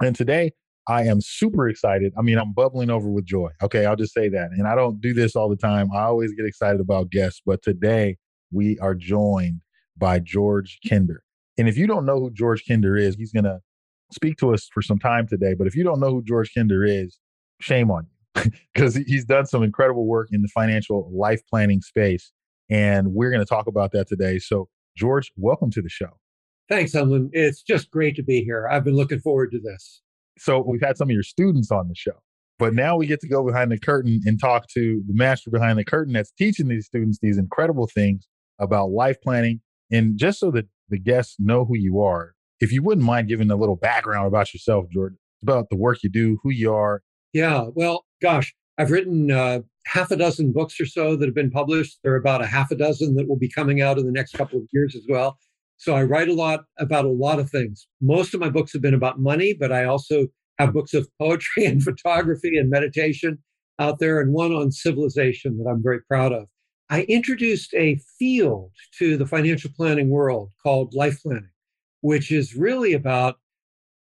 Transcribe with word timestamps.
And 0.00 0.14
today 0.14 0.52
I 0.88 1.04
am 1.04 1.20
super 1.20 1.68
excited. 1.68 2.12
I 2.18 2.22
mean, 2.22 2.38
I'm 2.38 2.52
bubbling 2.52 2.90
over 2.90 3.08
with 3.08 3.24
joy. 3.24 3.50
Okay, 3.62 3.86
I'll 3.86 3.96
just 3.96 4.12
say 4.12 4.28
that. 4.28 4.50
And 4.52 4.66
I 4.66 4.74
don't 4.74 5.00
do 5.00 5.14
this 5.14 5.34
all 5.34 5.48
the 5.48 5.56
time. 5.56 5.88
I 5.94 6.02
always 6.02 6.32
get 6.32 6.46
excited 6.46 6.80
about 6.80 7.10
guests, 7.10 7.40
but 7.44 7.62
today 7.62 8.16
we 8.52 8.78
are 8.80 8.94
joined 8.94 9.60
by 9.96 10.18
George 10.18 10.78
Kinder. 10.88 11.22
And 11.56 11.68
if 11.68 11.76
you 11.76 11.86
don't 11.86 12.04
know 12.04 12.18
who 12.18 12.30
George 12.30 12.64
Kinder 12.66 12.96
is, 12.96 13.14
he's 13.16 13.32
going 13.32 13.44
to 13.44 13.60
speak 14.12 14.36
to 14.38 14.52
us 14.52 14.68
for 14.72 14.82
some 14.82 14.98
time 14.98 15.26
today. 15.26 15.54
But 15.54 15.66
if 15.66 15.74
you 15.74 15.84
don't 15.84 16.00
know 16.00 16.10
who 16.10 16.22
George 16.22 16.50
Kinder 16.54 16.84
is, 16.84 17.18
shame 17.60 17.90
on 17.90 18.06
you 18.06 18.50
because 18.74 18.96
he's 18.96 19.24
done 19.24 19.46
some 19.46 19.62
incredible 19.62 20.06
work 20.06 20.28
in 20.32 20.42
the 20.42 20.48
financial 20.48 21.10
life 21.12 21.40
planning 21.48 21.80
space. 21.80 22.32
And 22.68 23.14
we're 23.14 23.30
going 23.30 23.44
to 23.44 23.48
talk 23.48 23.66
about 23.66 23.92
that 23.92 24.08
today. 24.08 24.38
So, 24.38 24.68
George, 24.96 25.32
welcome 25.36 25.70
to 25.70 25.82
the 25.82 25.88
show. 25.88 26.18
Thanks, 26.68 26.94
Emlyn. 26.94 27.30
It's 27.32 27.62
just 27.62 27.90
great 27.90 28.16
to 28.16 28.22
be 28.22 28.42
here. 28.42 28.66
I've 28.68 28.84
been 28.84 28.96
looking 28.96 29.20
forward 29.20 29.52
to 29.52 29.60
this. 29.60 30.00
So 30.38 30.64
we've 30.66 30.80
had 30.80 30.96
some 30.96 31.08
of 31.08 31.12
your 31.12 31.22
students 31.22 31.70
on 31.70 31.88
the 31.88 31.94
show, 31.94 32.22
but 32.58 32.74
now 32.74 32.96
we 32.96 33.06
get 33.06 33.20
to 33.20 33.28
go 33.28 33.44
behind 33.44 33.70
the 33.70 33.78
curtain 33.78 34.20
and 34.24 34.40
talk 34.40 34.66
to 34.74 35.02
the 35.06 35.14
master 35.14 35.50
behind 35.50 35.78
the 35.78 35.84
curtain 35.84 36.14
that's 36.14 36.32
teaching 36.32 36.68
these 36.68 36.86
students 36.86 37.18
these 37.20 37.38
incredible 37.38 37.86
things 37.86 38.26
about 38.58 38.90
life 38.90 39.20
planning. 39.22 39.60
And 39.92 40.18
just 40.18 40.40
so 40.40 40.50
that 40.52 40.66
the 40.88 40.98
guests 40.98 41.36
know 41.38 41.64
who 41.64 41.76
you 41.76 42.00
are, 42.00 42.34
if 42.60 42.72
you 42.72 42.82
wouldn't 42.82 43.06
mind 43.06 43.28
giving 43.28 43.50
a 43.50 43.56
little 43.56 43.76
background 43.76 44.26
about 44.26 44.52
yourself, 44.54 44.86
George, 44.90 45.14
about 45.42 45.68
the 45.70 45.76
work 45.76 46.02
you 46.02 46.10
do, 46.10 46.38
who 46.42 46.50
you 46.50 46.72
are. 46.72 47.02
Yeah, 47.32 47.66
well, 47.74 48.06
gosh, 48.22 48.54
I've 48.78 48.90
written 48.90 49.30
uh, 49.30 49.60
half 49.86 50.10
a 50.10 50.16
dozen 50.16 50.52
books 50.52 50.80
or 50.80 50.86
so 50.86 51.14
that 51.16 51.26
have 51.26 51.34
been 51.34 51.50
published. 51.50 51.98
There 52.02 52.12
are 52.12 52.16
about 52.16 52.42
a 52.42 52.46
half 52.46 52.70
a 52.70 52.76
dozen 52.76 53.14
that 53.16 53.28
will 53.28 53.38
be 53.38 53.50
coming 53.50 53.82
out 53.82 53.98
in 53.98 54.06
the 54.06 54.12
next 54.12 54.32
couple 54.32 54.58
of 54.58 54.64
years 54.72 54.96
as 54.96 55.04
well. 55.08 55.38
So 55.76 55.94
I 55.94 56.02
write 56.02 56.28
a 56.28 56.34
lot 56.34 56.60
about 56.78 57.04
a 57.04 57.10
lot 57.10 57.38
of 57.38 57.50
things. 57.50 57.86
Most 58.00 58.34
of 58.34 58.40
my 58.40 58.48
books 58.48 58.72
have 58.72 58.82
been 58.82 58.94
about 58.94 59.20
money, 59.20 59.54
but 59.54 59.72
I 59.72 59.84
also 59.84 60.28
have 60.58 60.72
books 60.72 60.94
of 60.94 61.08
poetry 61.18 61.66
and 61.66 61.82
photography 61.90 62.56
and 62.56 62.70
meditation 62.70 63.38
out 63.80 63.98
there, 63.98 64.20
and 64.20 64.32
one 64.32 64.52
on 64.52 64.70
civilization 64.70 65.58
that 65.58 65.68
I'm 65.68 65.82
very 65.82 66.00
proud 66.02 66.32
of. 66.32 66.46
I 66.90 67.02
introduced 67.02 67.74
a 67.74 67.98
field 68.18 68.70
to 68.98 69.16
the 69.16 69.26
financial 69.26 69.70
planning 69.76 70.10
world 70.10 70.52
called 70.62 70.94
life 70.94 71.20
planning, 71.22 71.50
which 72.02 72.30
is 72.30 72.54
really 72.54 72.92
about 72.92 73.36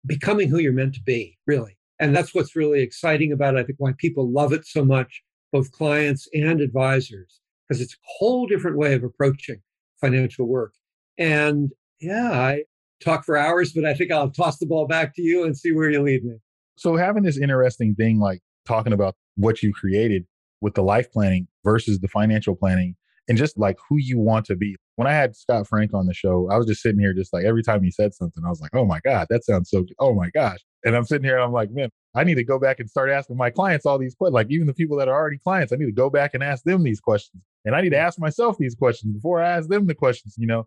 becoming 0.06 0.48
who 0.48 0.58
you're 0.58 0.72
meant 0.72 0.94
to 0.94 1.02
be, 1.02 1.36
really. 1.46 1.76
And 2.00 2.16
that's 2.16 2.34
what's 2.34 2.56
really 2.56 2.80
exciting 2.80 3.32
about 3.32 3.56
it. 3.56 3.58
I 3.58 3.64
think 3.64 3.78
why 3.78 3.92
people 3.98 4.30
love 4.30 4.52
it 4.52 4.64
so 4.66 4.84
much, 4.84 5.22
both 5.52 5.72
clients 5.72 6.28
and 6.32 6.60
advisors, 6.60 7.40
because 7.68 7.82
it's 7.82 7.94
a 7.94 8.06
whole 8.18 8.46
different 8.46 8.78
way 8.78 8.94
of 8.94 9.04
approaching 9.04 9.60
financial 10.00 10.46
work. 10.46 10.72
And 11.18 11.70
yeah, 12.00 12.30
I 12.30 12.62
talk 13.02 13.24
for 13.24 13.36
hours, 13.36 13.72
but 13.72 13.84
I 13.84 13.94
think 13.94 14.12
I'll 14.12 14.30
toss 14.30 14.58
the 14.58 14.66
ball 14.66 14.86
back 14.86 15.14
to 15.16 15.22
you 15.22 15.44
and 15.44 15.56
see 15.56 15.72
where 15.72 15.90
you 15.90 16.02
lead 16.02 16.24
me. 16.24 16.36
So, 16.76 16.96
having 16.96 17.24
this 17.24 17.38
interesting 17.38 17.94
thing 17.94 18.18
like 18.18 18.40
talking 18.66 18.92
about 18.92 19.16
what 19.36 19.62
you 19.62 19.72
created 19.72 20.26
with 20.60 20.74
the 20.74 20.82
life 20.82 21.10
planning 21.10 21.48
versus 21.64 22.00
the 22.00 22.08
financial 22.08 22.54
planning 22.54 22.96
and 23.28 23.36
just 23.36 23.58
like 23.58 23.76
who 23.88 23.96
you 23.98 24.18
want 24.18 24.46
to 24.46 24.56
be. 24.56 24.76
When 24.96 25.06
I 25.06 25.12
had 25.12 25.36
Scott 25.36 25.68
Frank 25.68 25.92
on 25.94 26.06
the 26.06 26.14
show, 26.14 26.48
I 26.50 26.56
was 26.56 26.66
just 26.66 26.82
sitting 26.82 26.98
here, 26.98 27.12
just 27.12 27.32
like 27.32 27.44
every 27.44 27.62
time 27.62 27.82
he 27.82 27.90
said 27.90 28.14
something, 28.14 28.42
I 28.44 28.48
was 28.48 28.60
like, 28.60 28.74
oh 28.74 28.84
my 28.84 29.00
God, 29.04 29.26
that 29.30 29.44
sounds 29.44 29.70
so. 29.70 29.84
Oh 29.98 30.14
my 30.14 30.30
gosh. 30.30 30.58
And 30.84 30.96
I'm 30.96 31.04
sitting 31.04 31.24
here 31.24 31.36
and 31.36 31.44
I'm 31.44 31.52
like, 31.52 31.70
man, 31.70 31.90
I 32.14 32.24
need 32.24 32.36
to 32.36 32.44
go 32.44 32.58
back 32.58 32.80
and 32.80 32.88
start 32.88 33.10
asking 33.10 33.36
my 33.36 33.50
clients 33.50 33.86
all 33.86 33.98
these 33.98 34.14
questions. 34.14 34.34
Like, 34.34 34.50
even 34.50 34.66
the 34.66 34.74
people 34.74 34.96
that 34.98 35.08
are 35.08 35.14
already 35.14 35.38
clients, 35.38 35.72
I 35.72 35.76
need 35.76 35.86
to 35.86 35.92
go 35.92 36.10
back 36.10 36.34
and 36.34 36.42
ask 36.42 36.64
them 36.64 36.82
these 36.82 37.00
questions. 37.00 37.42
And 37.64 37.76
I 37.76 37.80
need 37.80 37.90
to 37.90 37.98
ask 37.98 38.18
myself 38.18 38.56
these 38.58 38.74
questions 38.74 39.12
before 39.12 39.42
I 39.42 39.50
ask 39.50 39.68
them 39.68 39.86
the 39.86 39.94
questions, 39.94 40.34
you 40.38 40.46
know? 40.46 40.66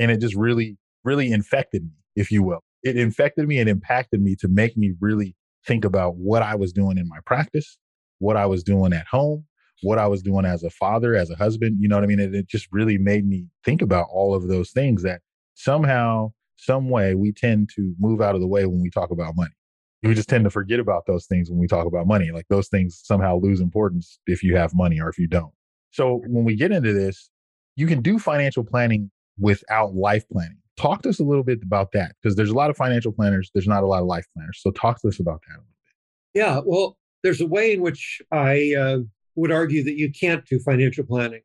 And 0.00 0.10
it 0.10 0.20
just 0.20 0.34
really 0.34 0.76
really 1.04 1.30
infected 1.30 1.84
me 1.84 1.92
if 2.16 2.30
you 2.30 2.42
will. 2.42 2.60
It 2.82 2.96
infected 2.96 3.46
me 3.46 3.58
and 3.58 3.68
impacted 3.68 4.20
me 4.20 4.34
to 4.36 4.48
make 4.48 4.76
me 4.76 4.94
really 5.00 5.36
think 5.66 5.84
about 5.84 6.16
what 6.16 6.42
i 6.42 6.54
was 6.54 6.72
doing 6.72 6.98
in 6.98 7.06
my 7.08 7.18
practice 7.26 7.78
what 8.18 8.36
i 8.36 8.46
was 8.46 8.62
doing 8.62 8.92
at 8.92 9.06
home 9.06 9.44
what 9.82 9.98
i 9.98 10.06
was 10.06 10.22
doing 10.22 10.44
as 10.44 10.62
a 10.62 10.70
father 10.70 11.14
as 11.14 11.30
a 11.30 11.36
husband 11.36 11.76
you 11.80 11.88
know 11.88 11.96
what 11.96 12.04
i 12.04 12.06
mean? 12.06 12.20
It, 12.20 12.34
it 12.34 12.48
just 12.48 12.68
really 12.72 12.98
made 12.98 13.26
me 13.26 13.46
think 13.64 13.82
about 13.82 14.06
all 14.10 14.34
of 14.34 14.48
those 14.48 14.70
things 14.70 15.02
that 15.02 15.20
somehow 15.54 16.32
some 16.56 16.90
way 16.90 17.14
we 17.14 17.32
tend 17.32 17.70
to 17.76 17.94
move 17.98 18.20
out 18.20 18.34
of 18.34 18.40
the 18.40 18.46
way 18.46 18.66
when 18.66 18.82
we 18.82 18.90
talk 18.90 19.10
about 19.10 19.34
money. 19.34 19.54
We 20.02 20.14
just 20.14 20.28
tend 20.28 20.44
to 20.44 20.50
forget 20.50 20.78
about 20.78 21.06
those 21.06 21.26
things 21.26 21.50
when 21.50 21.58
we 21.58 21.66
talk 21.66 21.86
about 21.86 22.06
money 22.06 22.30
like 22.30 22.46
those 22.48 22.68
things 22.68 23.00
somehow 23.02 23.38
lose 23.38 23.60
importance 23.60 24.18
if 24.26 24.42
you 24.42 24.56
have 24.56 24.74
money 24.74 25.00
or 25.00 25.08
if 25.08 25.18
you 25.18 25.26
don't. 25.26 25.52
So 25.90 26.22
when 26.26 26.44
we 26.44 26.56
get 26.56 26.72
into 26.72 26.92
this 26.92 27.30
you 27.76 27.86
can 27.86 28.02
do 28.02 28.18
financial 28.18 28.64
planning 28.64 29.10
without 29.40 29.94
life 29.94 30.28
planning. 30.28 30.58
Talk 30.76 31.02
to 31.02 31.08
us 31.08 31.20
a 31.20 31.24
little 31.24 31.44
bit 31.44 31.60
about 31.62 31.92
that 31.92 32.14
because 32.20 32.36
there's 32.36 32.50
a 32.50 32.54
lot 32.54 32.70
of 32.70 32.76
financial 32.76 33.12
planners, 33.12 33.50
there's 33.52 33.66
not 33.66 33.82
a 33.82 33.86
lot 33.86 34.00
of 34.00 34.06
life 34.06 34.26
planners. 34.34 34.60
So 34.62 34.70
talk 34.70 35.00
to 35.02 35.08
us 35.08 35.20
about 35.20 35.42
that 35.48 35.54
a 35.54 35.60
little 35.60 35.64
bit. 35.64 36.40
Yeah, 36.40 36.60
well, 36.64 36.96
there's 37.22 37.40
a 37.40 37.46
way 37.46 37.74
in 37.74 37.82
which 37.82 38.22
I 38.32 38.74
uh, 38.78 38.98
would 39.34 39.52
argue 39.52 39.84
that 39.84 39.96
you 39.96 40.10
can't 40.12 40.44
do 40.46 40.58
financial 40.58 41.04
planning 41.04 41.42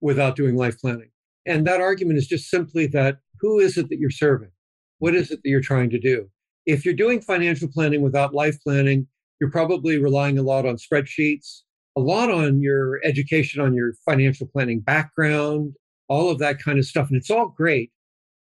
without 0.00 0.36
doing 0.36 0.56
life 0.56 0.78
planning. 0.78 1.10
And 1.46 1.66
that 1.66 1.80
argument 1.80 2.18
is 2.18 2.26
just 2.26 2.50
simply 2.50 2.86
that 2.88 3.18
who 3.40 3.58
is 3.60 3.78
it 3.78 3.88
that 3.88 3.98
you're 3.98 4.10
serving? 4.10 4.50
What 4.98 5.14
is 5.14 5.30
it 5.30 5.40
that 5.42 5.48
you're 5.48 5.60
trying 5.60 5.90
to 5.90 5.98
do? 5.98 6.28
If 6.66 6.84
you're 6.84 6.94
doing 6.94 7.20
financial 7.20 7.68
planning 7.68 8.02
without 8.02 8.34
life 8.34 8.58
planning, 8.62 9.06
you're 9.40 9.50
probably 9.50 9.98
relying 9.98 10.38
a 10.38 10.42
lot 10.42 10.66
on 10.66 10.76
spreadsheets, 10.76 11.60
a 11.96 12.00
lot 12.00 12.30
on 12.30 12.60
your 12.60 13.00
education 13.04 13.60
on 13.60 13.74
your 13.74 13.94
financial 14.04 14.46
planning 14.46 14.80
background, 14.80 15.74
all 16.08 16.30
of 16.30 16.38
that 16.38 16.62
kind 16.62 16.78
of 16.78 16.84
stuff. 16.84 17.08
And 17.08 17.16
it's 17.16 17.30
all 17.30 17.48
great, 17.48 17.90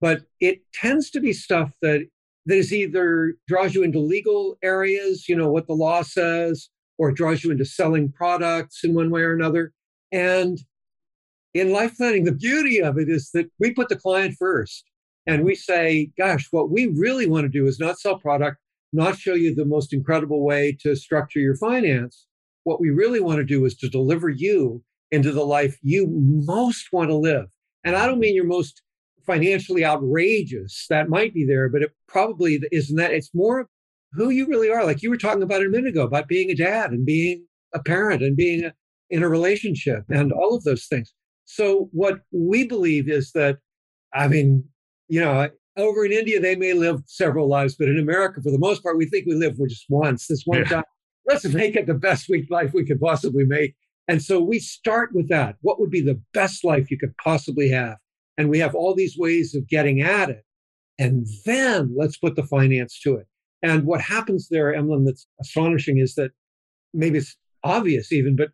but 0.01 0.23
it 0.41 0.61
tends 0.73 1.11
to 1.11 1.21
be 1.21 1.33
stuff 1.33 1.73
that 1.83 2.07
that 2.47 2.57
is 2.57 2.73
either 2.73 3.35
draws 3.47 3.75
you 3.75 3.83
into 3.83 3.99
legal 3.99 4.57
areas, 4.63 5.29
you 5.29 5.37
know, 5.37 5.51
what 5.51 5.67
the 5.67 5.75
law 5.75 6.03
says, 6.03 6.71
or 6.99 7.13
draws 7.13 7.45
you 7.45 7.51
into 7.51 7.65
selling 7.65 8.11
products 8.11 8.83
in 8.83 8.95
one 8.95 9.11
way 9.11 9.21
or 9.21 9.35
another. 9.35 9.73
And 10.11 10.59
in 11.55 11.73
life 11.73 11.97
planning, 11.97 12.25
the 12.25 12.33
beauty 12.33 12.81
of 12.81 12.99
it 12.99 13.09
is 13.09 13.31
that 13.35 13.51
we 13.59 13.73
put 13.73 13.89
the 13.89 13.97
client 13.97 14.37
first 14.39 14.85
and 15.27 15.45
we 15.45 15.55
say, 15.55 16.11
gosh, 16.17 16.49
what 16.51 16.71
we 16.71 16.87
really 16.87 17.27
want 17.27 17.45
to 17.45 17.49
do 17.49 17.67
is 17.67 17.79
not 17.79 17.99
sell 17.99 18.19
product, 18.19 18.57
not 18.93 19.19
show 19.19 19.35
you 19.35 19.55
the 19.55 19.65
most 19.65 19.93
incredible 19.93 20.45
way 20.45 20.77
to 20.81 20.97
structure 20.97 21.41
your 21.41 21.57
finance. 21.57 22.27
What 22.65 22.81
we 22.81 22.91
really 22.91 23.21
want 23.21 23.39
to 23.39 23.45
do 23.45 23.65
is 23.65 23.75
to 23.77 23.89
deliver 23.89 24.29
you 24.29 24.83
into 25.11 25.33
the 25.33 25.45
life 25.45 25.79
you 25.83 26.07
most 26.09 26.89
want 26.93 27.11
to 27.11 27.17
live. 27.17 27.47
And 27.85 27.97
I 27.97 28.07
don't 28.07 28.21
mean 28.21 28.35
your 28.35 28.47
most 28.47 28.83
financially 29.27 29.85
outrageous, 29.85 30.87
that 30.91 31.09
might 31.09 31.35
be 31.35 31.45
there, 31.45 31.69
but 31.69 31.83
it 31.83 31.93
probably 32.09 32.61
isn't 32.73 32.97
that. 32.97 33.13
It's 33.13 33.35
more 33.35 33.69
who 34.13 34.31
you 34.31 34.47
really 34.47 34.71
are. 34.71 34.85
Like 34.85 35.03
you 35.03 35.11
were 35.11 35.17
talking 35.17 35.43
about 35.43 35.65
a 35.65 35.69
minute 35.69 35.91
ago 35.91 36.03
about 36.03 36.29
being 36.29 36.51
a 36.51 36.55
dad 36.55 36.91
and 36.91 37.07
being 37.07 37.47
a 37.73 37.81
parent 37.81 38.23
and 38.23 38.37
being 38.37 38.65
a, 38.65 38.73
in 39.11 39.23
a 39.23 39.29
relationship 39.29 40.05
and 40.09 40.33
all 40.33 40.55
of 40.55 40.65
those 40.65 40.87
things. 40.87 41.13
So, 41.45 41.89
what 41.93 42.21
we 42.31 42.67
believe 42.67 43.09
is 43.09 43.33
that, 43.33 43.59
I 44.15 44.29
mean, 44.29 44.65
you 45.09 45.21
know, 45.21 45.49
over 45.77 46.05
in 46.05 46.13
India, 46.13 46.41
they 46.41 46.57
may 46.57 46.73
live 46.73 47.03
several 47.07 47.49
lives, 47.49 47.75
but 47.77 47.89
in 47.89 47.99
America, 47.99 48.41
for 48.43 48.51
the 48.51 48.59
most 48.59 48.83
part, 48.83 48.97
we 48.97 49.07
think 49.07 49.27
we 49.27 49.35
live 49.35 49.57
just 49.69 49.87
once, 49.89 50.27
this 50.27 50.43
one 50.45 50.61
yeah. 50.61 50.65
time. 50.65 50.85
Let's 51.27 51.45
make 51.47 51.77
it 51.77 51.87
the 51.87 51.95
best 51.95 52.29
week 52.29 52.47
life 52.51 52.73
we 52.73 52.85
could 52.85 53.01
possibly 53.01 53.45
make. 53.45 53.75
And 54.09 54.23
so 54.23 54.41
we 54.41 54.59
start 54.59 55.11
with 55.15 55.29
that. 55.29 55.57
What 55.61 55.81
would 55.81 55.91
be 55.91 56.01
the 56.01 56.21
best 56.33 56.65
life 56.65 56.91
you 56.91 56.99
could 56.99 57.17
possibly 57.23 57.69
have? 57.71 57.97
And 58.37 58.49
we 58.49 58.59
have 58.59 58.75
all 58.75 58.95
these 58.95 59.17
ways 59.17 59.55
of 59.55 59.69
getting 59.69 60.01
at 60.01 60.31
it. 60.31 60.45
And 60.99 61.27
then 61.47 61.95
let's 61.97 62.19
put 62.19 62.37
the 62.37 62.43
finance 62.43 62.99
to 63.01 63.17
it. 63.17 63.27
And 63.63 63.85
what 63.85 64.01
happens 64.01 64.49
there, 64.51 64.75
Emlyn, 64.75 65.05
that's 65.05 65.27
astonishing 65.41 65.99
is 65.99 66.15
that 66.15 66.31
maybe 66.93 67.19
it's 67.19 67.37
obvious 67.63 68.13
even, 68.13 68.37
but 68.37 68.51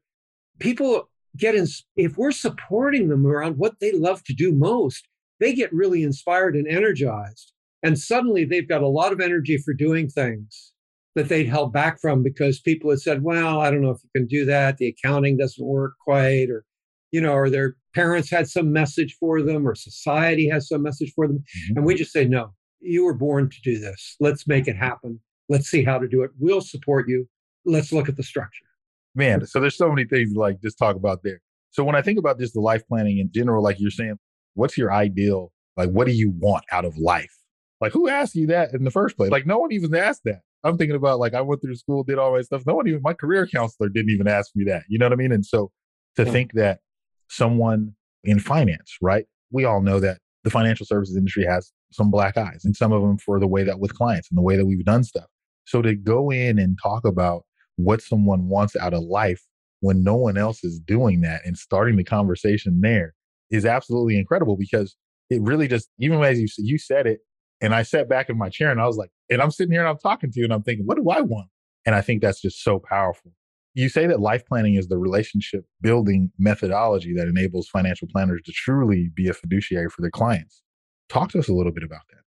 people 0.59 1.09
get 1.37 1.55
in, 1.55 1.67
if 1.97 2.17
we're 2.17 2.33
supporting 2.33 3.09
them 3.09 3.27
around 3.27 3.57
what 3.57 3.79
they 3.81 3.93
love 3.93 4.25
to 4.25 4.35
do 4.35 4.53
most, 4.53 5.07
they 5.39 5.55
get 5.55 5.73
really 5.73 6.03
inspired 6.03 6.55
and 6.57 6.67
energized. 6.67 7.53
And 7.83 7.99
suddenly 7.99 8.45
they've 8.45 8.69
got 8.69 8.83
a 8.83 8.89
lot 8.89 9.13
of 9.13 9.21
energy 9.21 9.59
for 9.59 9.75
doing 9.75 10.09
things 10.09 10.73
that 11.17 11.29
they'd 11.29 11.49
held 11.49 11.73
back 11.73 12.01
from 12.01 12.23
because 12.23 12.61
people 12.61 12.91
had 12.91 13.01
said, 13.01 13.23
well, 13.23 13.61
I 13.61 13.71
don't 13.71 13.81
know 13.81 13.91
if 13.91 14.05
you 14.05 14.11
can 14.15 14.27
do 14.27 14.45
that. 14.45 14.77
The 14.77 14.87
accounting 14.87 15.37
doesn't 15.37 15.67
work 15.67 15.95
quite, 16.05 16.51
or, 16.51 16.65
you 17.11 17.21
know, 17.21 17.33
or 17.33 17.51
their 17.51 17.77
parents 17.95 18.31
had 18.31 18.49
some 18.49 18.71
message 18.71 19.17
for 19.19 19.43
them, 19.43 19.67
or 19.67 19.75
society 19.75 20.49
has 20.49 20.69
some 20.69 20.83
message 20.83 21.13
for 21.17 21.27
them. 21.27 21.39
Mm-hmm. 21.39 21.79
And 21.79 21.87
we 21.87 21.95
just 21.95 22.13
say, 22.13 22.27
no, 22.27 22.53
you 22.81 23.05
were 23.05 23.15
born 23.15 23.49
to 23.49 23.57
do 23.65 23.79
this. 23.79 24.17
Let's 24.21 24.47
make 24.47 24.69
it 24.69 24.77
happen. 24.77 25.19
Let's 25.49 25.69
see 25.69 25.83
how 25.83 25.99
to 25.99 26.07
do 26.07 26.23
it. 26.23 26.31
We'll 26.39 26.61
support 26.61 27.09
you. 27.09 27.27
Let's 27.65 27.93
look 27.93 28.09
at 28.09 28.17
the 28.17 28.23
structure. 28.23 28.67
Man, 29.15 29.47
so 29.47 29.59
there's 29.59 29.79
so 29.79 29.89
many 29.89 30.05
things 30.05 30.37
like 30.37 30.61
just 30.61 30.79
talk 30.79 30.97
about 30.97 31.23
there. 31.25 31.41
So 31.71 31.83
when 31.83 31.97
I 31.97 32.03
think 32.03 32.19
about 32.19 32.39
just 32.39 32.53
the 32.53 32.61
life 32.61 32.87
planning 32.87 33.19
in 33.19 33.31
general, 33.33 33.63
like 33.63 33.81
you're 33.81 33.91
saying, 33.91 34.19
what's 34.53 34.77
your 34.77 34.93
ideal? 34.93 35.51
Like, 35.79 35.89
what 35.91 36.07
do 36.07 36.13
you 36.13 36.31
want 36.31 36.65
out 36.71 36.85
of 36.85 36.99
life? 36.99 37.35
Like, 37.81 37.93
who 37.93 38.09
asked 38.09 38.35
you 38.35 38.47
that 38.49 38.75
in 38.75 38.85
the 38.85 38.91
first 38.91 39.17
place? 39.17 39.31
Like, 39.31 39.47
no 39.47 39.59
one 39.59 39.73
even 39.73 39.95
asked 39.95 40.25
that. 40.25 40.41
I'm 40.65 40.77
thinking 40.77 40.97
about 40.97 41.19
like 41.19 41.35
I 41.35 41.41
went 41.41 41.63
through 41.63 41.77
school, 41.77 42.03
did 42.03 42.19
all 42.19 42.33
my 42.33 42.43
stuff. 42.43 42.65
No 42.67 42.75
one 42.75 42.89
even 42.89 43.01
my 43.03 43.13
career 43.13 43.47
counselor 43.47 43.89
didn't 43.89 44.11
even 44.11 44.29
ask 44.29 44.51
me 44.55 44.65
that. 44.65 44.85
You 44.89 44.99
know 44.99 45.07
what 45.07 45.13
I 45.13 45.17
mean? 45.17 45.33
And 45.33 45.45
so 45.45 45.71
to 46.17 46.25
yeah. 46.25 46.33
think 46.33 46.53
that 46.55 46.81
someone 47.29 47.95
in 48.25 48.39
finance, 48.39 48.97
right? 49.01 49.27
We 49.51 49.65
all 49.65 49.81
know 49.81 50.01
that 50.01 50.19
the 50.45 50.51
financial 50.51 50.87
services 50.87 51.17
industry 51.17 51.45
has 51.45 51.73
some 51.93 52.11
black 52.11 52.37
eyes 52.37 52.63
and 52.65 52.77
some 52.77 52.93
of 52.93 53.03
them 53.03 53.19
for 53.19 53.39
the 53.39 53.47
way 53.47 53.63
that 53.65 53.79
with 53.79 53.95
clients 53.95 54.29
and 54.31 54.39
the 54.39 54.43
way 54.43 54.57
that 54.57 54.67
we've 54.67 54.85
done 54.85 55.05
stuff. 55.05 55.27
So 55.65 55.83
to 55.83 55.95
go 55.95 56.31
in 56.31 56.59
and 56.59 56.79
talk 56.83 57.05
about 57.05 57.45
what 57.77 58.03
someone 58.03 58.49
wants 58.49 58.77
out 58.77 58.95
of 58.95 59.03
life 59.03 59.43
when 59.81 60.03
no 60.03 60.17
one 60.17 60.37
else 60.37 60.65
is 60.65 60.81
doing 60.81 61.21
that 61.21 61.43
and 61.45 61.57
starting 61.57 61.97
the 61.97 62.05
conversation 62.05 62.81
there 62.81 63.15
is 63.51 63.67
absolutely 63.67 64.19
incredible 64.19 64.57
because 64.57 64.97
it 65.31 65.43
really 65.43 65.69
just 65.69 65.89
even 65.99 66.23
as 66.23 66.41
you 66.41 66.49
you 66.59 66.79
said 66.79 67.07
it 67.07 67.21
and 67.61 67.75
I 67.75 67.83
sat 67.83 68.09
back 68.09 68.29
in 68.29 68.39
my 68.39 68.49
chair 68.49 68.71
and 68.71 68.81
I 68.81 68.87
was 68.87 68.97
like 68.97 69.11
and 69.31 69.41
I'm 69.41 69.51
sitting 69.51 69.73
here 69.73 69.81
and 69.81 69.89
I'm 69.89 69.99
talking 69.99 70.31
to 70.31 70.39
you 70.39 70.45
and 70.45 70.53
I'm 70.53 70.63
thinking 70.63 70.87
what 70.87 70.97
do 70.97 71.09
I 71.11 71.21
want 71.21 71.49
and 71.87 71.95
I 71.95 72.01
think 72.01 72.21
that's 72.21 72.41
just 72.41 72.63
so 72.63 72.79
powerful. 72.79 73.33
You 73.75 73.89
say 73.89 74.07
that 74.07 74.21
life 74.21 74.45
planning 74.47 74.75
is 74.75 74.89
the 74.89 74.99
relationship 74.99 75.65
building 75.81 76.33
methodology 76.39 77.15
that 77.15 77.29
enables 77.29 77.69
financial 77.69 78.09
planners 78.09 78.43
to 78.47 78.53
truly 78.53 79.11
be 79.15 79.29
a 79.29 79.35
fiduciary 79.35 79.89
for 79.89 80.03
their 80.03 80.11
clients. 80.11 80.63
Talk 81.09 81.31
to 81.33 81.39
us 81.39 81.49
a 81.49 81.53
little 81.53 81.73
bit 81.73 81.85
about 81.85 82.01
that. 82.11 82.23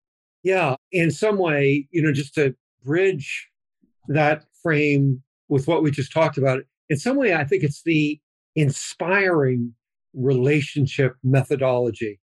Yeah, 0.45 0.77
in 0.93 1.11
some 1.11 1.39
way, 1.39 1.89
you 1.91 2.03
know, 2.03 2.13
just 2.13 2.35
to 2.35 2.55
bridge 2.85 3.49
that 4.09 4.45
frame 4.63 5.23
with 5.49 5.67
what 5.67 5.83
we 5.83 5.91
just 5.91 6.13
talked 6.13 6.39
about, 6.39 6.63
in 6.89 6.99
some 6.99 7.17
way, 7.17 7.35
I 7.35 7.45
think 7.45 7.65
it's 7.65 7.83
the 7.83 8.21
inspiring 8.55 9.75
relationship 10.15 11.17
methodology 11.25 12.21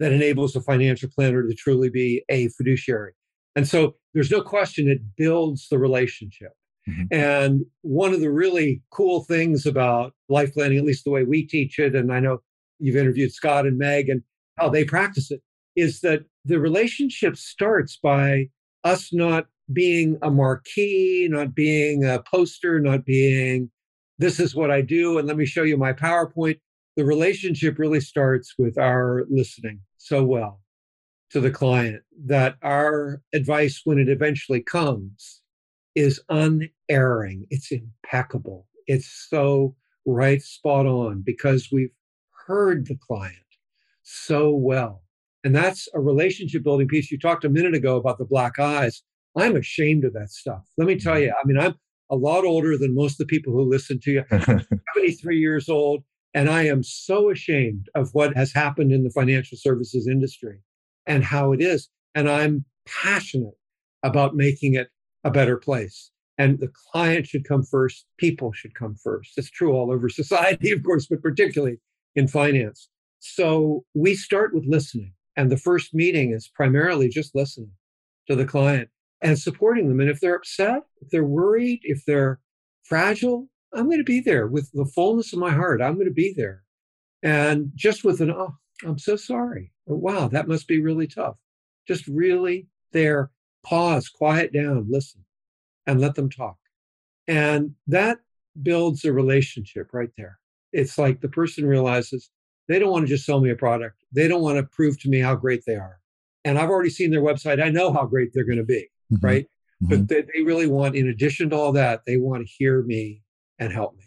that 0.00 0.12
enables 0.12 0.54
a 0.54 0.60
financial 0.60 1.10
planner 1.10 1.46
to 1.46 1.54
truly 1.54 1.90
be 1.90 2.22
a 2.28 2.48
fiduciary. 2.48 3.12
And 3.56 3.66
so 3.66 3.96
there's 4.14 4.30
no 4.30 4.40
question 4.40 4.88
it 4.88 5.16
builds 5.16 5.68
the 5.68 5.78
relationship. 5.78 6.52
Mm-hmm. 6.88 7.04
And 7.12 7.66
one 7.82 8.14
of 8.14 8.20
the 8.20 8.30
really 8.30 8.82
cool 8.90 9.24
things 9.24 9.66
about 9.66 10.14
life 10.28 10.54
planning, 10.54 10.78
at 10.78 10.84
least 10.84 11.04
the 11.04 11.10
way 11.10 11.24
we 11.24 11.46
teach 11.46 11.78
it, 11.78 11.94
and 11.94 12.12
I 12.12 12.20
know 12.20 12.38
you've 12.78 12.96
interviewed 12.96 13.32
Scott 13.32 13.66
and 13.66 13.78
Meg 13.78 14.08
and 14.08 14.22
how 14.56 14.68
they 14.68 14.84
practice 14.84 15.30
it, 15.30 15.42
is 15.76 16.00
that 16.00 16.24
the 16.44 16.58
relationship 16.58 17.36
starts 17.36 17.98
by 18.02 18.48
us 18.84 19.12
not 19.12 19.46
being 19.72 20.16
a 20.22 20.30
marquee, 20.30 21.28
not 21.30 21.54
being 21.54 22.04
a 22.04 22.22
poster, 22.22 22.80
not 22.80 23.04
being, 23.04 23.70
this 24.18 24.40
is 24.40 24.54
what 24.54 24.70
I 24.70 24.80
do, 24.80 25.18
and 25.18 25.28
let 25.28 25.36
me 25.36 25.44
show 25.44 25.62
you 25.62 25.76
my 25.76 25.92
PowerPoint. 25.92 26.58
The 26.96 27.04
relationship 27.04 27.78
really 27.78 28.00
starts 28.00 28.54
with 28.58 28.78
our 28.78 29.24
listening 29.28 29.80
so 29.98 30.24
well 30.24 30.60
to 31.30 31.40
the 31.40 31.50
client 31.50 32.02
that 32.26 32.56
our 32.62 33.22
advice, 33.34 33.82
when 33.84 33.98
it 33.98 34.08
eventually 34.08 34.62
comes, 34.62 35.42
is 35.94 36.20
unerring. 36.28 37.46
It's 37.50 37.70
impeccable. 37.70 38.66
It's 38.86 39.26
so 39.28 39.74
right 40.06 40.40
spot 40.40 40.86
on 40.86 41.22
because 41.24 41.68
we've 41.70 41.92
heard 42.46 42.86
the 42.86 42.96
client 42.96 43.36
so 44.02 44.50
well. 44.54 45.02
And 45.44 45.54
that's 45.54 45.88
a 45.94 46.00
relationship 46.00 46.64
building 46.64 46.88
piece. 46.88 47.10
You 47.10 47.18
talked 47.18 47.44
a 47.44 47.50
minute 47.50 47.74
ago 47.74 47.96
about 47.96 48.18
the 48.18 48.24
black 48.24 48.58
eyes. 48.58 49.02
I'm 49.36 49.56
ashamed 49.56 50.04
of 50.04 50.14
that 50.14 50.30
stuff. 50.30 50.64
Let 50.78 50.88
me 50.88 50.98
tell 50.98 51.18
you, 51.18 51.28
mm-hmm. 51.28 51.36
I 51.36 51.46
mean, 51.46 51.58
I'm 51.58 51.74
a 52.10 52.16
lot 52.16 52.44
older 52.44 52.76
than 52.78 52.94
most 52.94 53.12
of 53.12 53.18
the 53.18 53.26
people 53.26 53.52
who 53.52 53.68
listen 53.68 54.00
to 54.00 54.10
you. 54.10 54.24
73 54.30 55.38
years 55.38 55.68
old, 55.68 56.02
and 56.34 56.48
I 56.48 56.66
am 56.66 56.82
so 56.82 57.30
ashamed 57.30 57.88
of 57.94 58.10
what 58.14 58.34
has 58.34 58.52
happened 58.52 58.92
in 58.92 59.04
the 59.04 59.10
financial 59.10 59.58
services 59.58 60.08
industry 60.08 60.60
and 61.08 61.24
how 61.24 61.52
it 61.52 61.60
is. 61.60 61.88
And 62.14 62.30
I'm 62.30 62.64
passionate 62.86 63.54
about 64.04 64.36
making 64.36 64.74
it 64.74 64.88
a 65.24 65.30
better 65.30 65.56
place. 65.56 66.12
And 66.36 66.60
the 66.60 66.70
client 66.92 67.26
should 67.26 67.44
come 67.48 67.64
first, 67.64 68.06
people 68.16 68.52
should 68.52 68.74
come 68.74 68.94
first. 68.94 69.32
It's 69.36 69.50
true 69.50 69.72
all 69.72 69.90
over 69.90 70.08
society, 70.08 70.70
of 70.70 70.84
course, 70.84 71.06
but 71.06 71.22
particularly 71.22 71.78
in 72.14 72.28
finance. 72.28 72.88
So 73.18 73.84
we 73.94 74.14
start 74.14 74.54
with 74.54 74.64
listening. 74.66 75.14
And 75.36 75.50
the 75.50 75.56
first 75.56 75.94
meeting 75.94 76.32
is 76.32 76.48
primarily 76.48 77.08
just 77.08 77.34
listening 77.34 77.70
to 78.28 78.36
the 78.36 78.44
client 78.44 78.88
and 79.20 79.38
supporting 79.38 79.88
them. 79.88 80.00
And 80.00 80.10
if 80.10 80.20
they're 80.20 80.34
upset, 80.34 80.82
if 81.00 81.10
they're 81.10 81.24
worried, 81.24 81.80
if 81.82 82.04
they're 82.06 82.40
fragile, 82.84 83.48
I'm 83.74 83.86
going 83.86 83.98
to 83.98 84.04
be 84.04 84.20
there 84.20 84.46
with 84.46 84.70
the 84.72 84.84
fullness 84.84 85.32
of 85.32 85.38
my 85.38 85.50
heart. 85.50 85.82
I'm 85.82 85.94
going 85.94 86.06
to 86.08 86.12
be 86.12 86.34
there. 86.36 86.62
And 87.22 87.72
just 87.74 88.04
with 88.04 88.20
an, 88.20 88.30
oh, 88.30 88.56
I'm 88.84 88.98
so 88.98 89.16
sorry. 89.16 89.72
Wow, 89.96 90.28
that 90.28 90.48
must 90.48 90.68
be 90.68 90.80
really 90.80 91.06
tough. 91.06 91.36
Just 91.86 92.06
really 92.06 92.66
there 92.92 93.30
pause, 93.64 94.08
quiet 94.08 94.52
down, 94.52 94.86
listen, 94.88 95.24
and 95.86 96.00
let 96.00 96.14
them 96.14 96.30
talk. 96.30 96.56
And 97.26 97.74
that 97.86 98.18
builds 98.60 99.04
a 99.04 99.12
relationship 99.12 99.88
right 99.92 100.10
there. 100.16 100.38
It's 100.72 100.98
like 100.98 101.20
the 101.20 101.28
person 101.28 101.66
realizes 101.66 102.30
they 102.68 102.78
don't 102.78 102.90
want 102.90 103.06
to 103.06 103.08
just 103.08 103.24
sell 103.24 103.40
me 103.40 103.50
a 103.50 103.56
product, 103.56 103.96
they 104.12 104.28
don't 104.28 104.42
want 104.42 104.58
to 104.58 104.62
prove 104.64 105.00
to 105.00 105.08
me 105.08 105.20
how 105.20 105.34
great 105.34 105.62
they 105.66 105.76
are. 105.76 105.98
And 106.44 106.58
I've 106.58 106.70
already 106.70 106.90
seen 106.90 107.10
their 107.10 107.22
website. 107.22 107.62
I 107.62 107.70
know 107.70 107.92
how 107.92 108.06
great 108.06 108.30
they're 108.32 108.44
going 108.44 108.58
to 108.58 108.64
be, 108.64 108.88
mm-hmm. 109.12 109.26
right? 109.26 109.46
Mm-hmm. 109.82 109.88
But 109.88 110.08
they, 110.08 110.22
they 110.22 110.42
really 110.42 110.66
want, 110.66 110.96
in 110.96 111.08
addition 111.08 111.50
to 111.50 111.56
all 111.56 111.72
that, 111.72 112.02
they 112.06 112.16
want 112.16 112.46
to 112.46 112.52
hear 112.52 112.82
me 112.82 113.22
and 113.58 113.72
help 113.72 113.96
me. 113.96 114.04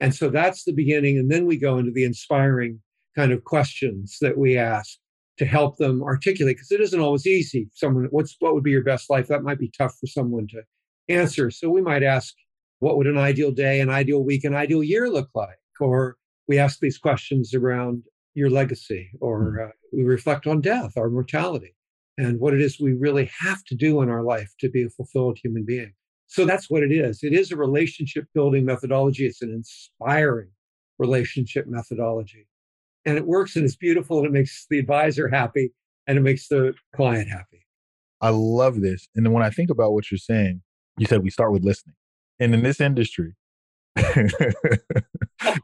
And 0.00 0.14
so 0.14 0.28
that's 0.28 0.64
the 0.64 0.72
beginning. 0.72 1.18
And 1.18 1.30
then 1.30 1.46
we 1.46 1.56
go 1.56 1.78
into 1.78 1.92
the 1.92 2.04
inspiring 2.04 2.80
kind 3.16 3.32
of 3.32 3.44
questions 3.44 4.18
that 4.20 4.38
we 4.38 4.56
ask 4.56 4.98
to 5.38 5.44
help 5.44 5.76
them 5.76 6.02
articulate 6.02 6.56
because 6.56 6.72
it 6.72 6.80
isn't 6.80 7.00
always 7.00 7.26
easy. 7.26 7.68
Someone, 7.72 8.08
what's 8.10 8.36
what 8.38 8.54
would 8.54 8.64
be 8.64 8.70
your 8.70 8.84
best 8.84 9.10
life? 9.10 9.28
That 9.28 9.42
might 9.42 9.58
be 9.58 9.72
tough 9.76 9.96
for 9.98 10.06
someone 10.06 10.46
to 10.48 10.62
answer. 11.08 11.50
So 11.50 11.70
we 11.70 11.82
might 11.82 12.02
ask, 12.02 12.34
what 12.80 12.96
would 12.96 13.06
an 13.06 13.18
ideal 13.18 13.50
day, 13.50 13.80
an 13.80 13.90
ideal 13.90 14.24
week, 14.24 14.44
an 14.44 14.54
ideal 14.54 14.82
year 14.82 15.08
look 15.08 15.30
like? 15.34 15.58
Or 15.80 16.16
we 16.48 16.58
ask 16.58 16.80
these 16.80 16.98
questions 16.98 17.54
around 17.54 18.02
your 18.34 18.50
legacy, 18.50 19.10
or 19.20 19.56
hmm. 19.58 19.64
uh, 19.64 19.72
we 19.92 20.04
reflect 20.04 20.46
on 20.46 20.60
death, 20.60 20.92
our 20.96 21.10
mortality, 21.10 21.74
and 22.18 22.40
what 22.40 22.54
it 22.54 22.60
is 22.60 22.80
we 22.80 22.92
really 22.92 23.30
have 23.38 23.62
to 23.64 23.74
do 23.74 24.02
in 24.02 24.08
our 24.08 24.22
life 24.22 24.52
to 24.60 24.68
be 24.68 24.84
a 24.84 24.88
fulfilled 24.90 25.38
human 25.42 25.64
being. 25.64 25.92
So 26.28 26.46
that's 26.46 26.70
what 26.70 26.82
it 26.82 26.92
is. 26.92 27.22
It 27.22 27.34
is 27.34 27.52
a 27.52 27.56
relationship 27.56 28.24
building 28.34 28.64
methodology. 28.64 29.26
It's 29.26 29.42
an 29.42 29.50
inspiring 29.50 30.48
relationship 30.98 31.66
methodology 31.66 32.46
and 33.04 33.16
it 33.16 33.26
works 33.26 33.56
and 33.56 33.64
it's 33.64 33.76
beautiful 33.76 34.18
and 34.18 34.26
it 34.26 34.32
makes 34.32 34.66
the 34.70 34.78
advisor 34.78 35.28
happy 35.28 35.72
and 36.06 36.18
it 36.18 36.22
makes 36.22 36.48
the 36.48 36.74
client 36.94 37.28
happy. 37.28 37.66
I 38.20 38.30
love 38.30 38.80
this. 38.80 39.08
And 39.14 39.26
then 39.26 39.32
when 39.32 39.42
I 39.42 39.50
think 39.50 39.70
about 39.70 39.92
what 39.92 40.10
you're 40.10 40.18
saying, 40.18 40.62
you 40.98 41.06
said 41.06 41.22
we 41.22 41.30
start 41.30 41.52
with 41.52 41.64
listening. 41.64 41.96
And 42.38 42.54
in 42.54 42.62
this 42.62 42.80
industry, 42.80 43.34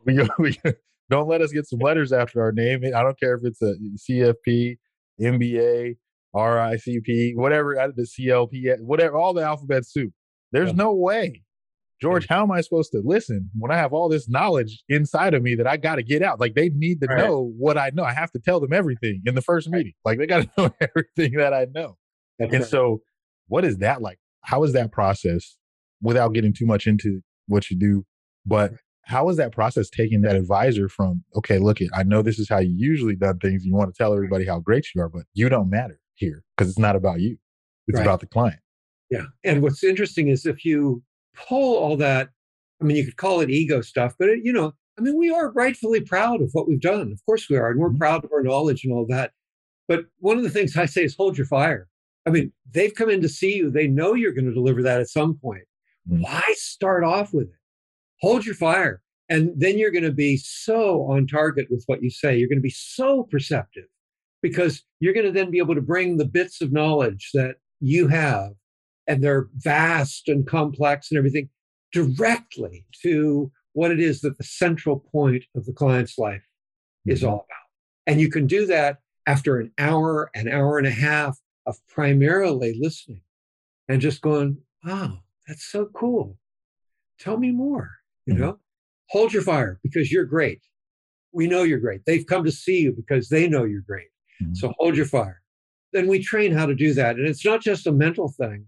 we, 0.05 0.21
we, 0.39 0.59
don't 1.11 1.29
let 1.29 1.41
us 1.41 1.53
get 1.53 1.67
some 1.67 1.79
letters 1.79 2.13
after 2.13 2.43
our 2.43 2.53
name. 2.53 2.83
I 2.85 3.03
don't 3.03 3.19
care 3.19 3.35
if 3.35 3.45
it's 3.45 3.63
a 3.63 3.75
CFP, 4.11 4.77
MBA, 5.21 5.97
RICP, 6.35 7.37
whatever, 7.37 7.81
uh, 7.81 7.89
the 7.95 8.03
CLP, 8.03 8.81
whatever, 8.81 9.17
all 9.17 9.33
the 9.33 9.43
alphabet 9.43 9.87
soup. 9.87 10.13
There's 10.53 10.71
yeah. 10.71 10.77
no 10.77 10.93
way 10.93 11.43
George, 12.01 12.27
mm. 12.27 12.29
how 12.31 12.43
am 12.43 12.51
I 12.51 12.61
supposed 12.61 12.93
to 12.93 13.03
listen 13.05 13.51
when 13.59 13.71
I 13.71 13.77
have 13.77 13.93
all 13.93 14.09
this 14.09 14.29
knowledge 14.29 14.83
inside 14.89 15.35
of 15.35 15.43
me 15.43 15.55
that 15.57 15.67
I 15.67 15.77
got 15.77 15.97
to 15.97 16.03
get 16.03 16.23
out? 16.23 16.41
Like 16.41 16.55
they 16.55 16.69
need 16.71 17.01
to 17.01 17.07
right. 17.07 17.19
know 17.19 17.53
what 17.57 17.77
I 17.77 17.91
know. 17.93 18.05
I 18.05 18.13
have 18.13 18.31
to 18.33 18.39
tell 18.39 18.61
them 18.61 18.73
everything 18.73 19.23
in 19.27 19.35
the 19.35 19.43
first 19.43 19.69
meeting. 19.69 19.93
Like 20.05 20.19
they 20.19 20.27
got 20.27 20.43
to 20.43 20.51
know 20.59 20.75
everything 20.81 21.39
that 21.39 21.53
I 21.53 21.67
know. 21.73 21.97
That's 22.39 22.53
and 22.53 22.63
right. 22.63 22.71
so, 22.71 23.03
what 23.49 23.65
is 23.65 23.79
that 23.79 24.01
like? 24.03 24.19
How 24.43 24.63
is 24.65 24.73
that 24.75 24.93
process 24.93 25.57
without 26.01 26.33
getting 26.33 26.53
too 26.53 26.67
much 26.67 26.87
into 26.87 27.21
what 27.47 27.71
you 27.71 27.79
do? 27.79 28.05
But 28.47 28.73
how 29.03 29.29
is 29.31 29.39
that 29.39 29.53
process 29.53 29.89
taking 29.89 30.21
that 30.21 30.37
advisor 30.37 30.89
from, 30.89 31.25
okay, 31.35 31.59
look, 31.59 31.79
I 31.95 32.03
know 32.03 32.21
this 32.21 32.39
is 32.39 32.49
how 32.49 32.59
you 32.59 32.75
usually 32.77 33.17
done 33.17 33.39
things. 33.39 33.65
You 33.65 33.75
want 33.75 33.93
to 33.93 33.97
tell 33.97 34.13
everybody 34.13 34.45
how 34.45 34.61
great 34.61 34.87
you 34.95 35.01
are, 35.01 35.09
but 35.09 35.23
you 35.33 35.49
don't 35.49 35.71
matter 35.71 35.99
here 36.15 36.45
because 36.57 36.69
it's 36.71 36.79
not 36.79 36.95
about 36.95 37.21
you. 37.21 37.39
It's 37.87 37.97
right. 37.97 38.07
about 38.07 38.21
the 38.21 38.27
client. 38.27 38.61
Yeah. 39.11 39.25
And 39.45 39.63
what's 39.63 39.83
interesting 39.83 40.29
is 40.29 40.45
if 40.45 40.65
you 40.65 41.03
pull 41.49 41.77
all 41.77 41.97
that, 41.97 42.29
I 42.81 42.85
mean, 42.85 42.97
you 42.97 43.05
could 43.05 43.17
call 43.17 43.41
it 43.41 43.51
ego 43.51 43.81
stuff, 43.81 44.15
but 44.19 44.29
it, 44.29 44.41
you 44.45 44.53
know, 44.53 44.73
I 44.99 45.01
mean, 45.01 45.17
we 45.17 45.31
are 45.31 45.53
rightfully 45.53 46.01
proud 46.01 46.43
of 46.43 46.51
what 46.53 46.69
we've 46.69 46.81
done. 46.81 47.13
Of 47.13 47.25
course 47.25 47.49
we 47.49 47.57
are. 47.57 47.71
And 47.71 47.79
we're 47.79 47.89
mm-hmm. 47.89 47.99
proud 47.99 48.25
of 48.25 48.33
our 48.33 48.43
knowledge 48.43 48.85
and 48.85 48.93
all 48.93 49.07
that. 49.09 49.33
But 49.87 50.07
one 50.19 50.37
of 50.37 50.43
the 50.43 50.51
things 50.51 50.77
I 50.77 50.87
say 50.87 51.05
is 51.05 51.15
hold 51.17 51.39
your 51.39 51.47
fire. 51.47 51.89
I 52.27 52.31
mean, 52.31 52.53
they've 52.73 52.95
come 52.95 53.09
in 53.09 53.23
to 53.23 53.29
see 53.29 53.57
you. 53.57 53.71
They 53.71 53.87
know 53.87 54.15
you're 54.15 54.33
going 54.33 54.47
to 54.47 54.53
deliver 54.55 54.83
that 54.83 55.01
at 55.01 55.09
some 55.09 55.35
point. 55.35 55.63
Mm-hmm. 56.11 56.23
Why 56.23 56.43
start 56.55 57.05
off 57.05 57.33
with 57.33 57.47
it? 57.47 57.55
Hold 58.21 58.45
your 58.45 58.55
fire. 58.55 59.03
And 59.29 59.53
then 59.57 59.79
you're 59.79 59.91
going 59.91 60.05
to 60.05 60.13
be 60.13 60.37
so 60.37 61.03
on 61.03 61.27
target 61.27 61.69
with 61.71 61.85
what 61.87 62.03
you 62.03 62.11
say. 62.11 62.37
You're 62.37 62.49
going 62.49 62.59
to 62.59 62.63
be 62.63 62.71
so 62.71 63.25
perceptive 63.31 63.85
because 64.43 64.83
you're 65.01 65.15
going 65.15 65.27
to 65.27 65.33
then 65.33 65.51
be 65.51 65.59
able 65.59 65.75
to 65.75 65.81
bring 65.81 66.17
the 66.17 66.25
bits 66.25 66.61
of 66.61 66.73
knowledge 66.73 67.31
that 67.35 67.57
you 67.81 68.09
have 68.09 68.53
and 69.09 69.25
they're 69.25 69.49
vast 69.57 70.29
and 70.29 70.47
complex 70.47 71.11
and 71.11 71.19
everything, 71.19 71.49
directly 71.93 72.85
to 73.03 73.51
what 73.73 73.91
it 73.91 73.99
is 73.99 74.21
that 74.21 74.37
the 74.39 74.45
central 74.45 75.01
point 75.11 75.45
of 75.57 75.65
the 75.65 75.73
client's 75.73 76.19
life 76.19 76.43
mm-hmm. 76.43 77.13
is 77.13 77.25
all 77.25 77.47
about. 77.47 77.67
And 78.07 78.21
you 78.21 78.31
can 78.31 78.47
do 78.47 78.67
that 78.67 78.99
after 79.27 79.59
an 79.59 79.73
hour, 79.79 80.31
an 80.35 80.49
hour 80.49 80.79
and 80.79 80.87
a 80.87 80.93
half 80.93 81.39
of 81.67 81.77
primarily 81.89 82.79
listening 82.81 83.23
and 83.89 84.01
just 84.01 84.21
going, 84.21 84.59
wow, 84.85 85.19
that's 85.47 85.65
so 85.65 85.87
cool. 85.95 86.37
Tell 87.19 87.39
me 87.39 87.51
more, 87.51 87.91
you 88.27 88.35
mm-hmm. 88.35 88.43
know? 88.43 88.59
Hold 89.11 89.33
your 89.33 89.43
fire 89.43 89.81
because 89.83 90.13
you're 90.13 90.27
great. 90.27 90.61
We 91.33 91.47
know 91.47 91.63
you're 91.63 91.79
great. 91.79 92.03
They've 92.05 92.27
come 92.27 92.45
to 92.45 92.53
see 92.53 92.81
you 92.81 92.93
because 92.93 93.29
they 93.31 93.49
know 93.49 93.65
you're 93.65 93.81
great. 93.81 94.09
Mm-hmm. 94.43 94.55
So 94.55 94.75
hold 94.79 94.97
your 94.97 95.07
fire. 95.07 95.41
Then 95.95 96.07
we 96.07 96.23
train 96.23 96.53
how 96.53 96.67
to 96.67 96.75
do 96.75 96.93
that. 96.95 97.17
And 97.17 97.27
it's 97.27 97.45
not 97.45 97.63
just 97.63 97.87
a 97.87 97.93
mental 97.93 98.29
thing 98.29 98.67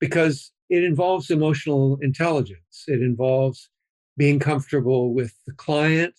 because 0.00 0.52
it 0.68 0.84
involves 0.84 1.30
emotional 1.30 1.98
intelligence. 2.00 2.84
It 2.86 3.02
involves 3.02 3.68
being 4.16 4.38
comfortable 4.38 5.14
with 5.14 5.34
the 5.46 5.52
client, 5.52 6.14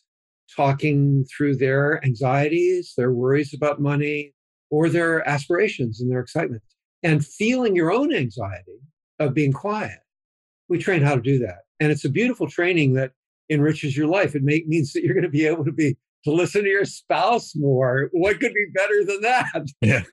talking 0.56 1.26
through 1.26 1.58
their 1.58 2.04
anxieties, 2.06 2.94
their 2.98 3.12
worries 3.12 3.54
about 3.54 3.82
money, 3.82 4.34
or 4.70 4.90
their 4.90 5.28
aspirations 5.28 6.02
and 6.02 6.12
their 6.12 6.20
excitement, 6.20 6.62
and 7.04 7.26
feeling 7.26 7.76
your 7.76 7.92
own 7.92 8.14
anxiety 8.14 8.80
of 9.20 9.34
being 9.34 9.54
quiet. 9.54 10.00
We 10.70 10.78
train 10.78 11.02
how 11.02 11.16
to 11.16 11.22
do 11.22 11.40
that. 11.40 11.60
And 11.80 11.92
it's 11.92 12.06
a 12.06 12.10
beautiful 12.10 12.50
training 12.50 12.94
that 12.94 13.12
enriches 13.50 13.98
your 13.98 14.08
life. 14.08 14.36
It 14.36 14.44
make, 14.44 14.68
means 14.68 14.94
that 14.94 15.04
you're 15.04 15.14
going 15.14 15.24
to 15.24 15.30
be 15.30 15.46
able 15.46 15.66
to 15.66 15.72
be 15.72 15.98
to 16.24 16.32
listen 16.32 16.64
to 16.64 16.70
your 16.70 16.86
spouse 16.86 17.54
more. 17.56 18.10
What 18.12 18.40
could 18.40 18.54
be 18.54 18.68
better 18.74 19.04
than 19.04 19.22
that? 19.22 19.68
Yeah. 19.82 20.04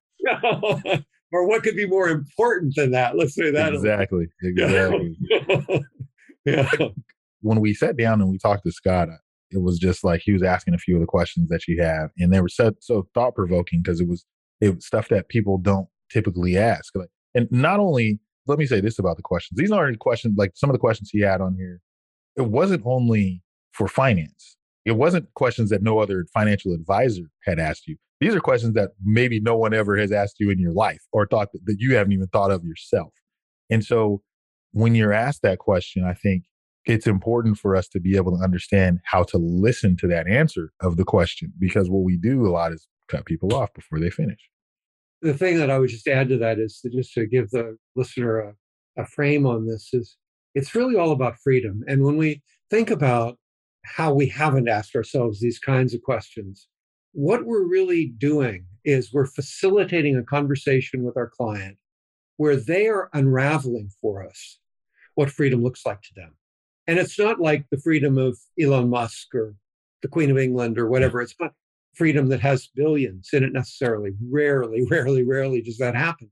or 1.33 1.47
what 1.47 1.63
could 1.63 1.77
be 1.77 1.87
more 1.87 2.09
important 2.09 2.75
than 2.77 2.91
that? 2.93 3.17
Let's 3.17 3.35
say 3.35 3.51
that. 3.51 3.75
Exactly. 3.75 4.27
Exactly. 4.43 5.17
yeah. 6.45 6.71
When 7.41 7.61
we 7.61 7.75
sat 7.75 7.97
down 7.97 8.21
and 8.21 8.31
we 8.31 8.39
talked 8.39 8.65
to 8.65 8.73
Scott, 8.73 9.09
it 9.51 9.63
was 9.63 9.79
just 9.79 10.05
like 10.05 10.21
he 10.25 10.33
was 10.33 10.43
asking 10.43 10.75
a 10.75 10.79
few 10.79 10.97
of 10.97 11.01
the 11.01 11.07
questions 11.07 11.49
that 11.49 11.67
you 11.67 11.83
have, 11.83 12.11
and 12.19 12.33
they 12.33 12.41
were 12.41 12.49
so, 12.49 12.73
so 12.81 13.09
thought 13.15 13.35
provoking 13.35 13.83
because 13.83 14.01
it 14.01 14.09
was 14.09 14.25
it 14.61 14.75
was 14.75 14.87
stuff 14.87 15.09
that 15.09 15.29
people 15.29 15.59
don't 15.59 15.89
typically 16.11 16.57
ask. 16.59 16.95
Like, 16.95 17.09
and 17.35 17.49
not 17.51 17.81
only 17.81 18.19
let 18.47 18.59
me 18.59 18.67
say 18.67 18.81
this 18.81 18.99
about 18.99 19.17
the 19.17 19.23
questions; 19.23 19.59
these 19.59 19.71
aren't 19.71 19.99
questions 20.01 20.35
like 20.37 20.53
some 20.55 20.69
of 20.69 20.75
the 20.75 20.81
questions 20.81 21.11
he 21.11 21.21
had 21.21 21.41
on 21.41 21.55
here. 21.55 21.81
It 22.37 22.49
wasn't 22.51 22.83
only 22.85 23.43
for 23.73 23.89
finance. 23.89 24.58
It 24.89 24.97
wasn't 24.97 25.33
questions 25.35 25.69
that 25.69 25.83
no 25.83 25.99
other 25.99 26.25
financial 26.33 26.73
advisor 26.73 27.25
had 27.45 27.59
asked 27.59 27.87
you. 27.87 27.97
These 28.21 28.35
are 28.35 28.41
questions 28.41 28.73
that 28.73 28.93
maybe 29.05 29.39
no 29.39 29.55
one 29.55 29.75
ever 29.75 29.99
has 29.99 30.11
asked 30.11 30.37
you 30.41 30.49
in 30.49 30.59
your 30.59 30.73
life 30.73 31.03
or 31.13 31.27
thought 31.27 31.53
that, 31.53 31.67
that 31.67 31.77
you 31.79 31.95
haven't 31.95 32.13
even 32.13 32.27
thought 32.29 32.51
of 32.51 32.65
yourself. 32.65 33.13
And 33.69 33.85
so 33.85 34.23
when 34.73 34.95
you're 34.95 35.13
asked 35.13 35.43
that 35.43 35.59
question, 35.59 36.05
I 36.05 36.15
think 36.15 36.45
it's 36.87 37.07
important 37.07 37.59
for 37.59 37.77
us 37.77 37.87
to 37.89 38.01
be 38.01 38.17
able 38.17 38.35
to 38.35 38.43
understand 38.43 39.01
how 39.05 39.25
to 39.25 39.37
listen 39.37 39.95
to 39.99 40.07
that 40.07 40.27
answer 40.27 40.73
of 40.81 40.97
the 40.97 41.05
question 41.05 41.53
because 41.59 41.91
what 41.91 42.03
we 42.03 42.17
do 42.17 42.47
a 42.47 42.49
lot 42.49 42.73
is 42.73 42.89
cut 43.09 43.27
people 43.27 43.55
off 43.55 43.73
before 43.75 44.01
they 44.01 44.09
finish. 44.09 44.41
The 45.21 45.35
thing 45.35 45.59
that 45.59 45.71
I 45.71 45.79
would 45.79 45.91
just 45.91 46.09
add 46.09 46.31
to 46.31 46.39
that 46.39 46.59
is 46.59 46.81
to 46.81 46.89
just 46.89 47.13
to 47.13 47.27
give 47.27 47.51
the 47.51 47.77
listener 47.95 48.39
a, 48.39 49.03
a 49.03 49.05
frame 49.05 49.45
on 49.45 49.67
this 49.67 49.91
is 49.93 50.17
it's 50.55 50.75
really 50.75 50.97
all 50.97 51.13
about 51.13 51.37
freedom. 51.39 51.83
And 51.87 52.03
when 52.03 52.17
we 52.17 52.43
think 52.71 52.91
about 52.91 53.39
how 53.97 54.13
we 54.13 54.27
haven't 54.27 54.69
asked 54.69 54.95
ourselves 54.95 55.41
these 55.41 55.59
kinds 55.59 55.95
of 55.95 56.03
questions, 56.03 56.69
what 57.13 57.47
we're 57.47 57.67
really 57.67 58.07
doing 58.07 58.67
is 58.85 59.13
we're 59.13 59.27
facilitating 59.27 60.17
a 60.17 60.23
conversation 60.23 61.03
with 61.03 61.17
our 61.17 61.29
client 61.29 61.77
where 62.37 62.57
they 62.57 62.87
are 62.87 63.11
unraveling 63.13 63.91
for 64.01 64.25
us 64.25 64.59
what 65.15 65.31
freedom 65.31 65.63
looks 65.63 65.85
like 65.85 66.01
to 66.03 66.15
them. 66.15 66.37
And 66.87 66.99
it's 66.99 67.19
not 67.19 67.41
like 67.41 67.67
the 67.71 67.81
freedom 67.81 68.17
of 68.17 68.39
Elon 68.61 68.89
Musk 68.89 69.35
or 69.35 69.55
the 70.03 70.09
Queen 70.09 70.31
of 70.31 70.39
England 70.39 70.79
or 70.79 70.89
whatever. 70.89 71.21
It's 71.21 71.35
not 71.41 71.53
freedom 71.95 72.29
that 72.29 72.41
has 72.41 72.69
billions 72.75 73.31
in 73.33 73.43
it 73.43 73.53
necessarily. 73.53 74.13
Rarely, 74.31 74.87
rarely, 74.91 75.25
rarely 75.25 75.61
does 75.61 75.79
that 75.79 75.97
happen. 75.97 76.31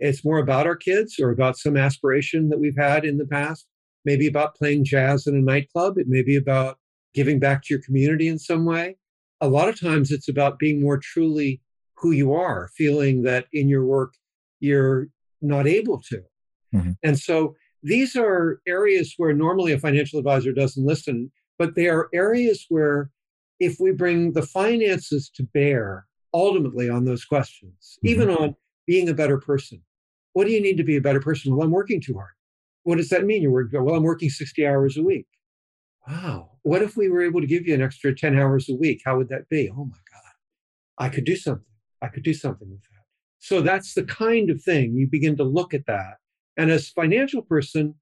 It's 0.00 0.24
more 0.24 0.38
about 0.38 0.66
our 0.66 0.76
kids 0.76 1.20
or 1.20 1.30
about 1.30 1.56
some 1.56 1.76
aspiration 1.76 2.48
that 2.48 2.58
we've 2.58 2.76
had 2.76 3.04
in 3.04 3.16
the 3.16 3.26
past, 3.26 3.66
maybe 4.04 4.26
about 4.26 4.56
playing 4.56 4.84
jazz 4.84 5.26
in 5.26 5.36
a 5.36 5.40
nightclub. 5.40 5.96
It 5.98 6.08
may 6.08 6.22
be 6.22 6.36
about 6.36 6.78
giving 7.14 7.38
back 7.38 7.62
to 7.62 7.74
your 7.74 7.82
community 7.82 8.28
in 8.28 8.38
some 8.38 8.64
way. 8.64 8.96
A 9.40 9.48
lot 9.48 9.68
of 9.68 9.78
times 9.78 10.10
it's 10.10 10.28
about 10.28 10.58
being 10.58 10.80
more 10.80 10.98
truly 10.98 11.60
who 11.96 12.10
you 12.10 12.32
are, 12.32 12.70
feeling 12.76 13.22
that 13.22 13.46
in 13.52 13.68
your 13.68 13.84
work 13.84 14.14
you're 14.60 15.08
not 15.40 15.66
able 15.66 16.00
to. 16.00 16.22
Mm-hmm. 16.74 16.92
And 17.02 17.18
so 17.18 17.54
these 17.82 18.16
are 18.16 18.60
areas 18.66 19.14
where 19.16 19.32
normally 19.32 19.72
a 19.72 19.78
financial 19.78 20.18
advisor 20.18 20.52
doesn't 20.52 20.84
listen, 20.84 21.30
but 21.58 21.74
they 21.74 21.88
are 21.88 22.08
areas 22.12 22.66
where 22.68 23.10
if 23.60 23.76
we 23.78 23.92
bring 23.92 24.32
the 24.32 24.42
finances 24.42 25.30
to 25.36 25.44
bear 25.54 26.06
ultimately 26.32 26.88
on 26.88 27.04
those 27.04 27.24
questions, 27.24 27.98
mm-hmm. 27.98 28.08
even 28.08 28.30
on 28.30 28.56
being 28.86 29.08
a 29.08 29.14
better 29.14 29.38
person, 29.38 29.82
what 30.32 30.46
do 30.46 30.52
you 30.52 30.60
need 30.60 30.76
to 30.76 30.84
be 30.84 30.96
a 30.96 31.00
better 31.00 31.20
person? 31.20 31.54
Well, 31.54 31.64
I'm 31.64 31.72
working 31.72 32.00
too 32.00 32.14
hard. 32.14 32.32
What 32.82 32.96
does 32.96 33.08
that 33.10 33.24
mean? 33.24 33.42
You're 33.42 33.52
working, 33.52 33.82
well, 33.82 33.94
I'm 33.94 34.02
working 34.02 34.28
60 34.28 34.66
hours 34.66 34.96
a 34.96 35.02
week. 35.02 35.26
Wow. 36.08 36.52
What 36.62 36.82
if 36.82 36.96
we 36.96 37.08
were 37.08 37.22
able 37.22 37.40
to 37.40 37.46
give 37.46 37.66
you 37.66 37.74
an 37.74 37.82
extra 37.82 38.14
10 38.14 38.38
hours 38.38 38.68
a 38.68 38.74
week? 38.74 39.02
How 39.04 39.16
would 39.16 39.28
that 39.28 39.48
be? 39.48 39.70
Oh 39.70 39.84
my 39.84 39.96
God. 40.12 40.32
I 40.98 41.08
could 41.08 41.24
do 41.24 41.36
something. 41.36 41.64
I 42.02 42.08
could 42.08 42.22
do 42.22 42.34
something 42.34 42.70
with 42.70 42.82
that. 42.82 43.04
So 43.38 43.60
that's 43.60 43.94
the 43.94 44.04
kind 44.04 44.50
of 44.50 44.62
thing 44.62 44.94
you 44.94 45.06
begin 45.06 45.36
to 45.36 45.44
look 45.44 45.74
at 45.74 45.86
that 45.86 46.16
and 46.56 46.70
as 46.70 46.88
financial 46.88 47.42
person, 47.42 47.94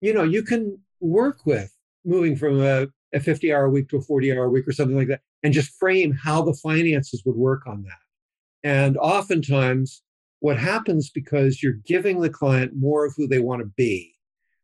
you 0.00 0.12
know, 0.12 0.22
you 0.22 0.42
can 0.42 0.78
work 1.00 1.46
with 1.46 1.72
moving 2.04 2.36
from 2.36 2.60
a, 2.60 2.86
a 3.12 3.20
50 3.20 3.52
hour 3.52 3.70
week 3.70 3.88
to 3.88 3.98
a 3.98 4.02
40 4.02 4.32
hour 4.32 4.48
week 4.50 4.66
or 4.66 4.72
something 4.72 4.96
like 4.96 5.08
that 5.08 5.20
and 5.42 5.54
just 5.54 5.78
frame 5.78 6.12
how 6.12 6.42
the 6.42 6.54
finances 6.54 7.22
would 7.24 7.36
work 7.36 7.66
on 7.66 7.82
that. 7.84 8.68
And 8.68 8.96
oftentimes, 8.96 10.02
what 10.40 10.58
happens 10.58 11.10
because 11.10 11.62
you're 11.62 11.78
giving 11.86 12.20
the 12.20 12.30
client 12.30 12.72
more 12.74 13.06
of 13.06 13.14
who 13.16 13.26
they 13.26 13.38
want 13.38 13.60
to 13.60 13.70
be, 13.76 14.14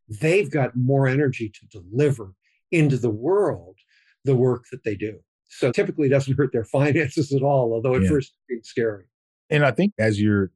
they've 0.09 0.51
got 0.51 0.77
more 0.77 1.07
energy 1.07 1.51
to 1.51 1.81
deliver 1.81 2.35
into 2.71 2.97
the 2.97 3.11
world 3.11 3.77
the 4.25 4.37
work 4.37 4.65
that 4.71 4.85
they 4.85 4.95
do. 4.95 5.19
So 5.49 5.73
typically 5.73 6.09
doesn't 6.09 6.37
hurt 6.37 6.53
their 6.53 6.65
finances 6.65 7.33
at 7.33 7.43
all, 7.43 7.73
although 7.73 7.95
at 7.95 8.03
yeah. 8.03 8.09
first 8.09 8.35
it's 8.49 8.69
scary. 8.69 9.05
And 9.49 9.65
I 9.65 9.73
think 9.73 9.93
as 9.99 10.21
you're 10.21 10.51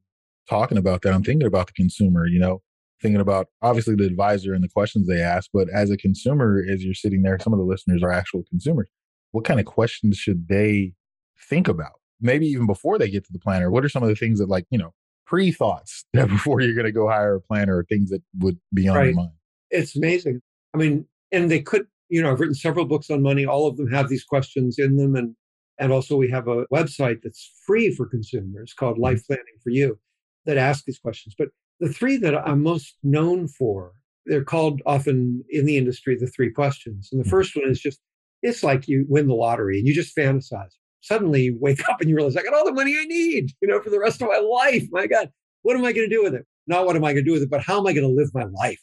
talking 0.49 0.77
about 0.77 1.01
that, 1.01 1.13
I'm 1.13 1.23
thinking 1.23 1.47
about 1.47 1.67
the 1.67 1.73
consumer, 1.73 2.27
you 2.27 2.39
know, 2.39 2.61
thinking 3.01 3.19
about 3.19 3.47
obviously 3.61 3.95
the 3.95 4.05
advisor 4.05 4.53
and 4.53 4.63
the 4.63 4.69
questions 4.69 5.07
they 5.07 5.21
ask, 5.21 5.49
but 5.53 5.67
as 5.69 5.91
a 5.91 5.97
consumer, 5.97 6.63
as 6.71 6.83
you're 6.83 6.93
sitting 6.93 7.23
there, 7.23 7.37
some 7.39 7.53
of 7.53 7.59
the 7.59 7.65
listeners 7.65 8.01
are 8.01 8.11
actual 8.11 8.43
consumers. 8.49 8.89
What 9.31 9.43
kind 9.43 9.59
of 9.59 9.65
questions 9.65 10.17
should 10.17 10.47
they 10.47 10.93
think 11.49 11.67
about? 11.67 11.99
Maybe 12.21 12.47
even 12.47 12.67
before 12.67 12.97
they 12.97 13.09
get 13.09 13.25
to 13.25 13.33
the 13.33 13.39
planner, 13.39 13.69
what 13.69 13.83
are 13.83 13.89
some 13.89 14.01
of 14.01 14.07
the 14.07 14.15
things 14.15 14.39
that 14.39 14.47
like, 14.47 14.65
you 14.69 14.77
know, 14.77 14.93
pre 15.27 15.51
thoughts 15.51 16.05
that 16.13 16.29
before 16.29 16.61
you're 16.61 16.73
going 16.73 16.85
to 16.85 16.91
go 16.91 17.09
hire 17.09 17.35
a 17.35 17.41
planner 17.41 17.77
or 17.77 17.83
things 17.83 18.11
that 18.11 18.21
would 18.39 18.57
be 18.73 18.87
on 18.87 18.95
right. 18.95 19.05
your 19.07 19.15
mind? 19.15 19.31
It's 19.71 19.95
amazing. 19.95 20.41
I 20.73 20.77
mean, 20.77 21.05
and 21.33 21.51
they 21.51 21.59
could, 21.59 21.87
you 22.09 22.21
know, 22.21 22.31
I've 22.31 22.39
written 22.39 22.55
several 22.55 22.85
books 22.85 23.09
on 23.09 23.21
money. 23.21 23.45
All 23.45 23.67
of 23.67 23.77
them 23.77 23.91
have 23.91 24.09
these 24.09 24.23
questions 24.23 24.77
in 24.77 24.97
them. 24.97 25.15
And, 25.15 25.35
and 25.79 25.91
also 25.91 26.15
we 26.15 26.29
have 26.29 26.47
a 26.47 26.65
website 26.73 27.21
that's 27.23 27.51
free 27.65 27.93
for 27.93 28.05
consumers 28.05 28.73
called 28.73 28.95
mm-hmm. 28.95 29.03
Life 29.03 29.27
Planning 29.27 29.43
for 29.63 29.69
You 29.69 29.99
that 30.45 30.57
ask 30.57 30.85
these 30.85 30.99
questions. 30.99 31.35
But 31.37 31.49
the 31.79 31.91
three 31.91 32.17
that 32.17 32.35
I'm 32.35 32.63
most 32.63 32.95
known 33.03 33.47
for, 33.47 33.93
they're 34.25 34.43
called 34.43 34.81
often 34.85 35.43
in 35.49 35.65
the 35.65 35.77
industry 35.77 36.15
the 36.19 36.27
three 36.27 36.51
questions. 36.51 37.09
And 37.11 37.19
the 37.19 37.23
mm-hmm. 37.25 37.31
first 37.31 37.55
one 37.55 37.69
is 37.69 37.79
just, 37.79 37.99
it's 38.41 38.63
like 38.63 38.87
you 38.87 39.05
win 39.09 39.27
the 39.27 39.33
lottery 39.33 39.79
and 39.79 39.87
you 39.87 39.93
just 39.93 40.15
fantasize. 40.15 40.71
Suddenly 41.01 41.43
you 41.43 41.57
wake 41.59 41.87
up 41.89 42.01
and 42.01 42.09
you 42.09 42.15
realize, 42.15 42.35
I 42.35 42.43
got 42.43 42.53
all 42.53 42.65
the 42.65 42.73
money 42.73 42.97
I 42.97 43.05
need, 43.05 43.51
you 43.61 43.67
know, 43.67 43.81
for 43.81 43.89
the 43.89 43.99
rest 43.99 44.21
of 44.21 44.27
my 44.27 44.37
life. 44.37 44.87
My 44.91 45.07
God, 45.07 45.29
what 45.61 45.75
am 45.75 45.85
I 45.85 45.93
going 45.93 46.09
to 46.09 46.15
do 46.15 46.23
with 46.23 46.33
it? 46.33 46.45
Not 46.67 46.85
what 46.85 46.95
am 46.95 47.03
I 47.03 47.13
going 47.13 47.23
to 47.25 47.29
do 47.29 47.33
with 47.33 47.43
it, 47.43 47.49
but 47.49 47.61
how 47.61 47.79
am 47.79 47.87
I 47.87 47.93
going 47.93 48.07
to 48.07 48.13
live 48.13 48.31
my 48.33 48.45
life? 48.45 48.81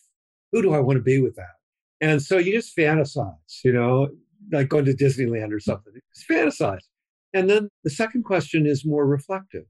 Who 0.52 0.62
do 0.62 0.72
I 0.72 0.78
want 0.80 0.98
to 0.98 1.02
be 1.02 1.20
with 1.20 1.34
that? 1.36 1.54
And 2.02 2.20
so 2.20 2.36
you 2.36 2.52
just 2.52 2.76
fantasize, 2.76 3.36
you 3.64 3.72
know, 3.72 4.08
like 4.50 4.68
going 4.68 4.84
to 4.86 4.92
Disneyland 4.92 5.52
or 5.52 5.60
something. 5.60 5.94
Just 6.14 6.28
fantasize. 6.28 6.82
And 7.32 7.48
then 7.48 7.68
the 7.84 7.90
second 7.90 8.24
question 8.24 8.66
is 8.66 8.84
more 8.84 9.06
reflective. 9.06 9.64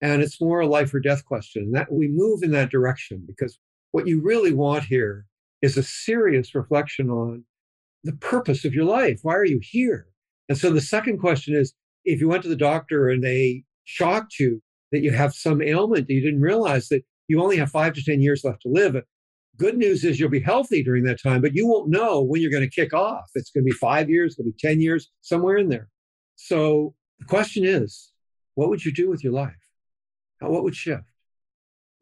And 0.00 0.22
it's 0.22 0.40
more 0.40 0.60
a 0.60 0.66
life 0.66 0.92
or 0.92 0.98
death 0.98 1.24
question. 1.26 1.72
That 1.72 1.92
we 1.92 2.08
move 2.08 2.42
in 2.42 2.50
that 2.52 2.70
direction 2.70 3.22
because 3.26 3.58
what 3.92 4.08
you 4.08 4.20
really 4.20 4.52
want 4.52 4.84
here 4.84 5.26
is 5.62 5.76
a 5.76 5.82
serious 5.82 6.54
reflection 6.54 7.10
on 7.10 7.44
the 8.02 8.14
purpose 8.14 8.64
of 8.64 8.74
your 8.74 8.84
life. 8.84 9.20
Why 9.22 9.34
are 9.34 9.44
you 9.44 9.60
here? 9.62 10.08
And 10.48 10.58
so 10.58 10.70
the 10.70 10.80
second 10.80 11.18
question 11.18 11.54
is 11.54 11.74
if 12.04 12.20
you 12.20 12.28
went 12.28 12.42
to 12.42 12.48
the 12.48 12.56
doctor 12.56 13.08
and 13.08 13.22
they 13.22 13.64
shocked 13.84 14.38
you 14.40 14.62
that 14.90 15.02
you 15.02 15.12
have 15.12 15.34
some 15.34 15.62
ailment 15.62 16.08
that 16.08 16.14
you 16.14 16.22
didn't 16.22 16.40
realize 16.40 16.88
that 16.88 17.02
you 17.28 17.42
only 17.42 17.56
have 17.56 17.70
five 17.70 17.92
to 17.94 18.04
10 18.04 18.20
years 18.20 18.42
left 18.44 18.62
to 18.62 18.68
live. 18.68 18.96
Good 19.56 19.78
news 19.78 20.04
is 20.04 20.18
you'll 20.18 20.30
be 20.30 20.40
healthy 20.40 20.82
during 20.82 21.04
that 21.04 21.22
time, 21.22 21.40
but 21.40 21.54
you 21.54 21.66
won't 21.66 21.88
know 21.88 22.20
when 22.22 22.42
you're 22.42 22.50
going 22.50 22.68
to 22.68 22.74
kick 22.74 22.92
off. 22.92 23.30
It's 23.34 23.50
going 23.50 23.64
to 23.64 23.70
be 23.70 23.76
five 23.76 24.10
years, 24.10 24.32
it's 24.32 24.36
going 24.36 24.50
to 24.50 24.56
be 24.56 24.68
10 24.68 24.80
years, 24.80 25.10
somewhere 25.20 25.58
in 25.58 25.68
there. 25.68 25.88
So 26.34 26.94
the 27.20 27.24
question 27.26 27.64
is, 27.64 28.10
what 28.54 28.68
would 28.68 28.84
you 28.84 28.92
do 28.92 29.08
with 29.08 29.22
your 29.22 29.32
life? 29.32 29.54
what 30.40 30.62
would 30.62 30.76
shift? 30.76 31.04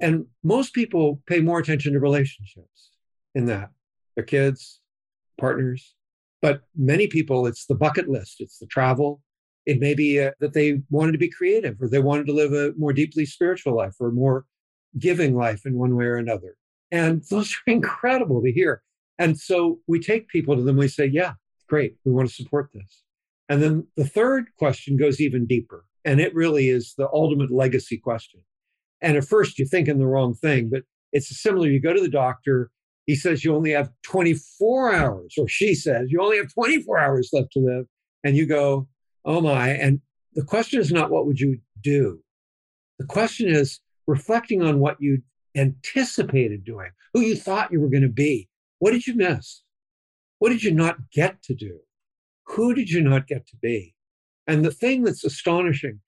And 0.01 0.27
most 0.43 0.75
people 0.75 1.23
pay 1.29 1.39
more 1.39 1.61
attention 1.61 1.93
to 1.93 2.01
relationships 2.01 2.91
in 3.37 3.47
that 3.47 3.71
their 4.17 4.25
kids, 4.25 4.81
partners. 5.39 5.95
But 6.41 6.63
many 6.77 7.07
people, 7.07 7.47
it's 7.47 7.67
the 7.67 7.77
bucket 7.77 8.09
list, 8.09 8.41
it's 8.41 8.59
the 8.59 8.67
travel. 8.67 9.23
It 9.65 9.79
may 9.79 9.95
be 9.95 10.21
uh, 10.21 10.33
that 10.41 10.55
they 10.55 10.83
wanted 10.91 11.13
to 11.13 11.19
be 11.19 11.31
creative 11.31 11.81
or 11.81 11.89
they 11.89 12.01
wanted 12.01 12.27
to 12.27 12.33
live 12.33 12.53
a 12.53 12.73
more 12.77 12.93
deeply 12.93 13.25
spiritual 13.25 13.77
life 13.77 13.95
or 14.01 14.11
more 14.11 14.45
giving 14.99 15.37
life 15.37 15.65
in 15.65 15.79
one 15.79 15.95
way 15.95 16.07
or 16.07 16.17
another. 16.17 16.57
And 16.93 17.23
those 17.31 17.53
are 17.53 17.67
incredible 17.73 18.43
to 18.43 18.53
hear. 18.53 18.83
And 19.19 19.39
so 19.39 19.81
we 19.89 19.99
take 19.99 20.29
people 20.29 20.55
to 20.55 20.63
them, 20.63 20.77
we 20.77 20.89
say, 20.89 21.07
yeah, 21.07 21.33
great, 21.69 21.97
we 22.05 22.13
want 22.13 22.29
to 22.29 22.35
support 22.35 22.71
this. 22.73 23.03
And 23.49 23.63
then 23.63 23.87
the 23.97 24.07
third 24.07 24.47
question 24.59 24.97
goes 24.97 25.21
even 25.21 25.47
deeper. 25.47 25.85
And 26.05 26.21
it 26.21 26.35
really 26.35 26.69
is 26.69 26.95
the 26.97 27.09
ultimate 27.13 27.51
legacy 27.51 27.99
question. 27.99 28.41
And 29.01 29.17
at 29.17 29.25
first, 29.25 29.59
you're 29.59 29.69
thinking 29.69 29.99
the 29.99 30.07
wrong 30.07 30.35
thing, 30.35 30.71
but 30.71 30.83
it's 31.13 31.41
similar. 31.41 31.69
You 31.69 31.81
go 31.81 31.93
to 31.93 32.01
the 32.01 32.09
doctor, 32.09 32.71
he 33.07 33.15
says 33.17 33.45
you 33.45 33.55
only 33.55 33.73
have 33.73 33.91
24 34.05 34.95
hours, 34.95 35.35
or 35.39 35.49
she 35.49 35.75
says 35.75 36.11
you 36.11 36.23
only 36.23 36.37
have 36.37 36.53
24 36.53 36.99
hours 36.99 37.31
left 37.33 37.53
to 37.53 37.61
live. 37.61 37.87
And 38.25 38.37
you 38.37 38.47
go, 38.47 38.89
oh 39.25 39.41
my. 39.41 39.71
And 39.71 40.01
the 40.35 40.45
question 40.45 40.81
is 40.81 40.93
not 40.93 41.11
what 41.11 41.27
would 41.27 41.41
you 41.41 41.59
do? 41.83 42.21
The 42.99 43.07
question 43.07 43.49
is 43.49 43.81
reflecting 44.07 44.63
on 44.63 44.79
what 44.79 44.97
you 45.01 45.23
anticipated 45.57 46.65
doing, 46.65 46.91
who 47.13 47.21
you 47.21 47.37
thought 47.37 47.73
you 47.73 47.81
were 47.81 47.91
going 47.91 48.03
to 48.03 48.09
be. 48.09 48.49
What 48.79 48.93
did 48.93 49.07
you 49.07 49.15
miss? 49.15 49.63
What 50.39 50.51
did 50.51 50.63
you 50.63 50.73
not 50.73 51.11
get 51.13 51.43
to 51.45 51.55
do? 51.55 51.79
Who 52.47 52.75
did 52.75 52.91
you 52.91 53.01
not 53.01 53.27
get 53.27 53.47
to 53.49 53.57
be? 53.57 53.95
And 54.47 54.65
the 54.65 54.73
thing 54.73 55.05
that's 55.05 55.25
astonishing 55.25 56.01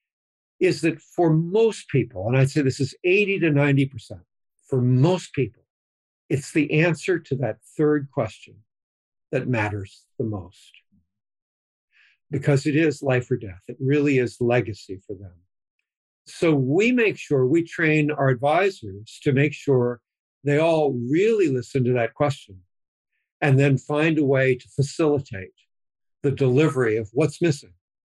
is 0.60 0.80
that 0.80 1.00
for 1.00 1.32
most 1.32 1.88
people, 1.88 2.26
and 2.26 2.36
I'd 2.36 2.50
say 2.50 2.62
this 2.62 2.80
is 2.80 2.94
80 3.04 3.40
to 3.40 3.50
90%, 3.50 4.20
for 4.68 4.80
most 4.80 5.32
people, 5.34 5.62
it's 6.28 6.52
the 6.52 6.82
answer 6.82 7.18
to 7.18 7.36
that 7.36 7.58
third 7.76 8.08
question 8.12 8.56
that 9.30 9.46
matters 9.46 10.04
the 10.18 10.24
most. 10.24 10.72
Because 12.30 12.66
it 12.66 12.74
is 12.74 13.02
life 13.02 13.30
or 13.30 13.36
death, 13.36 13.62
it 13.68 13.76
really 13.78 14.18
is 14.18 14.40
legacy 14.40 15.00
for 15.06 15.14
them. 15.14 15.34
So 16.26 16.54
we 16.54 16.92
make 16.92 17.18
sure 17.18 17.46
we 17.46 17.62
train 17.64 18.10
our 18.10 18.28
advisors 18.28 19.18
to 19.22 19.32
make 19.32 19.52
sure 19.52 20.00
they 20.42 20.58
all 20.58 20.92
really 21.10 21.48
listen 21.48 21.84
to 21.84 21.92
that 21.94 22.14
question 22.14 22.60
and 23.40 23.58
then 23.58 23.76
find 23.76 24.18
a 24.18 24.24
way 24.24 24.54
to 24.54 24.68
facilitate 24.68 25.52
the 26.22 26.30
delivery 26.30 26.96
of 26.96 27.10
what's 27.12 27.42
missing 27.42 27.72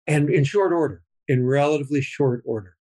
and 0.07 0.29
in 0.29 0.45
short 0.45 0.73
order 0.73 1.03
in 1.29 1.47
relatively 1.47 2.03
short 2.03 2.43
order 2.45 2.77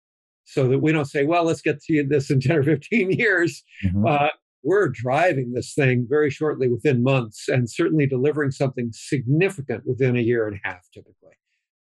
so 0.45 0.67
that 0.67 0.79
we 0.79 0.91
don't 0.91 1.05
say, 1.05 1.23
well, 1.23 1.43
let's 1.43 1.61
get 1.61 1.81
to 1.83 2.03
this 2.03 2.29
in 2.31 2.41
10 2.41 2.57
or 2.57 2.63
15 2.63 3.11
years. 3.17 3.63
Mm-hmm. 3.85 4.05
Uh, 4.05 4.29
we're 4.63 4.89
driving 4.89 5.53
this 5.53 5.73
thing 5.73 6.05
very 6.09 6.29
shortly 6.29 6.67
within 6.67 7.03
months 7.03 7.47
and 7.47 7.69
certainly 7.69 8.05
delivering 8.05 8.51
something 8.51 8.91
significant 8.91 9.85
within 9.85 10.15
a 10.15 10.21
year 10.21 10.47
and 10.47 10.59
a 10.63 10.67
half 10.67 10.87
typically. 10.93 11.35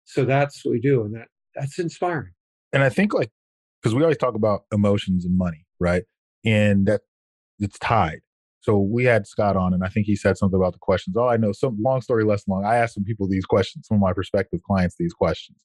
So 0.05 0.25
that's 0.25 0.63
what 0.63 0.71
we 0.71 0.79
do. 0.79 1.03
And 1.03 1.15
that 1.15 1.27
that's 1.55 1.79
inspiring. 1.79 2.31
And 2.73 2.83
I 2.83 2.89
think 2.89 3.13
like, 3.13 3.31
because 3.81 3.95
we 3.95 4.03
always 4.03 4.17
talk 4.17 4.35
about 4.35 4.63
emotions 4.73 5.25
and 5.25 5.37
money, 5.37 5.65
right? 5.79 6.03
And 6.45 6.85
that 6.87 7.01
it's 7.59 7.79
tied. 7.79 8.21
So 8.61 8.77
we 8.77 9.05
had 9.05 9.25
Scott 9.25 9.55
on, 9.55 9.73
and 9.73 9.83
I 9.83 9.87
think 9.87 10.05
he 10.05 10.15
said 10.15 10.37
something 10.37 10.59
about 10.59 10.73
the 10.73 10.79
questions. 10.79 11.15
Oh, 11.17 11.27
I 11.27 11.37
know 11.37 11.53
some 11.53 11.77
long 11.81 12.01
story 12.01 12.25
less 12.25 12.47
long. 12.47 12.65
I 12.65 12.75
asked 12.75 12.93
some 12.93 13.05
people 13.05 13.27
these 13.27 13.45
questions, 13.45 13.87
some 13.87 13.95
of 13.95 14.01
my 14.01 14.13
prospective 14.13 14.61
clients 14.63 14.95
these 14.97 15.13
questions 15.13 15.57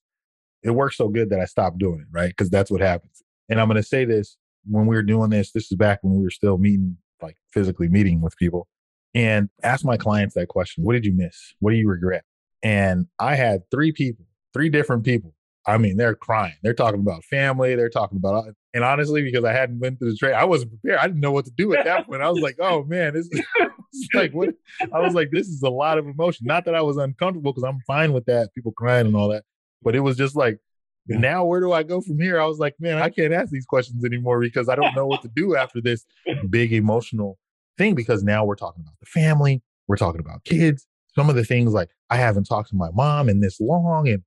it 0.65 0.71
worked 0.71 0.97
so 0.97 1.09
good 1.09 1.31
that 1.31 1.41
I 1.41 1.45
stopped 1.45 1.79
doing 1.79 2.01
it, 2.01 2.07
right? 2.11 2.31
Because 2.31 2.51
that's 2.51 2.71
what 2.71 2.81
happens. 2.81 3.23
And 3.49 3.61
I'm 3.61 3.69
going 3.69 3.77
to 3.77 3.87
say 3.87 4.07
this 4.07 4.37
when 4.69 4.87
we 4.87 4.97
were 4.97 5.03
doing 5.03 5.31
this, 5.31 5.53
this 5.53 5.71
is 5.71 5.77
back 5.77 5.99
when 6.03 6.17
we 6.17 6.23
were 6.23 6.31
still 6.31 6.57
meeting, 6.57 6.97
like 7.21 7.37
physically 7.53 7.89
meeting 7.89 8.23
with 8.23 8.35
people, 8.39 8.67
and 9.15 9.51
ask 9.63 9.85
my 9.85 9.99
clients 9.99 10.35
that 10.35 10.49
question 10.49 10.83
What 10.83 10.95
did 10.95 11.05
you 11.05 11.13
miss? 11.13 11.55
What 11.61 11.71
do 11.71 11.77
you 11.77 11.87
regret? 11.87 12.25
And 12.63 13.07
I 13.19 13.35
had 13.35 13.71
three 13.71 13.93
people, 13.93 14.25
three 14.55 14.71
different 14.71 15.05
people. 15.05 15.35
I 15.67 15.79
mean, 15.79 15.97
they're 15.97 16.15
crying. 16.15 16.55
They're 16.63 16.75
talking 16.75 17.01
about 17.01 17.25
family. 17.25 17.75
They're 17.75 17.89
talking 17.89 18.19
about, 18.19 18.49
uh, 18.49 18.53
and 18.75 18.85
honestly, 18.85 19.23
because 19.23 19.45
I 19.45 19.53
hadn't 19.53 19.81
been 19.81 19.97
through 19.97 20.11
the 20.11 20.17
trade, 20.17 20.35
I 20.35 20.45
wasn't 20.45 20.73
prepared. 20.73 20.99
I 20.99 21.07
didn't 21.07 21.21
know 21.21 21.33
what 21.33 21.47
to 21.47 21.53
do 21.57 21.75
at 21.75 21.85
that 21.87 22.07
point. 22.07 22.23
I 22.23 22.29
was 22.29 22.41
like, 22.41 22.57
oh 22.61 22.85
man, 22.85 23.15
this 23.15 23.29
is 23.31 23.43
like 24.15 24.33
what? 24.33 24.51
I 24.93 25.01
was 25.01 25.15
like, 25.15 25.31
this 25.31 25.49
is 25.49 25.63
a 25.63 25.71
lot 25.71 25.97
of 25.97 26.07
emotion. 26.07 26.47
Not 26.47 26.67
that 26.67 26.75
I 26.75 26.83
was 26.83 26.99
uncomfortable 26.99 27.53
because 27.53 27.65
I'm 27.65 27.81
fine 27.87 28.13
with 28.13 28.27
that, 28.27 28.55
people 28.55 28.73
crying 28.73 29.07
and 29.07 29.17
all 29.17 29.29
that. 29.31 29.45
But 29.83 29.97
it 29.97 30.01
was 30.01 30.17
just 30.17 30.37
like, 30.37 30.59
now 31.07 31.45
where 31.45 31.61
do 31.61 31.73
I 31.73 31.83
go 31.83 32.01
from 32.01 32.19
here? 32.19 32.41
I 32.41 32.47
was 32.47 32.59
like, 32.59 32.75
man, 32.79 32.99
I 32.99 33.09
can't 33.09 33.33
ask 33.33 33.51
these 33.51 33.67
questions 33.67 34.05
anymore 34.05 34.41
because 34.41 34.69
I 34.69 34.75
don't 34.75 34.95
know 34.95 35.07
what 35.07 35.23
to 35.23 35.31
do 35.35 35.57
after 35.57 35.81
this 35.81 36.05
big 36.49 36.73
emotional 36.73 37.39
thing. 37.79 37.95
Because 37.95 38.23
now 38.23 38.45
we're 38.45 38.55
talking 38.55 38.83
about 38.83 38.99
the 39.01 39.07
family, 39.07 39.63
we're 39.87 39.97
talking 39.97 40.21
about 40.21 40.45
kids. 40.45 40.87
Some 41.15 41.31
of 41.31 41.37
the 41.37 41.45
things 41.45 41.73
like 41.73 41.91
I 42.11 42.17
haven't 42.17 42.45
talked 42.45 42.71
to 42.71 42.77
my 42.77 42.91
mom 42.93 43.29
in 43.29 43.41
this 43.41 43.61
long, 43.61 44.09
and 44.09 44.23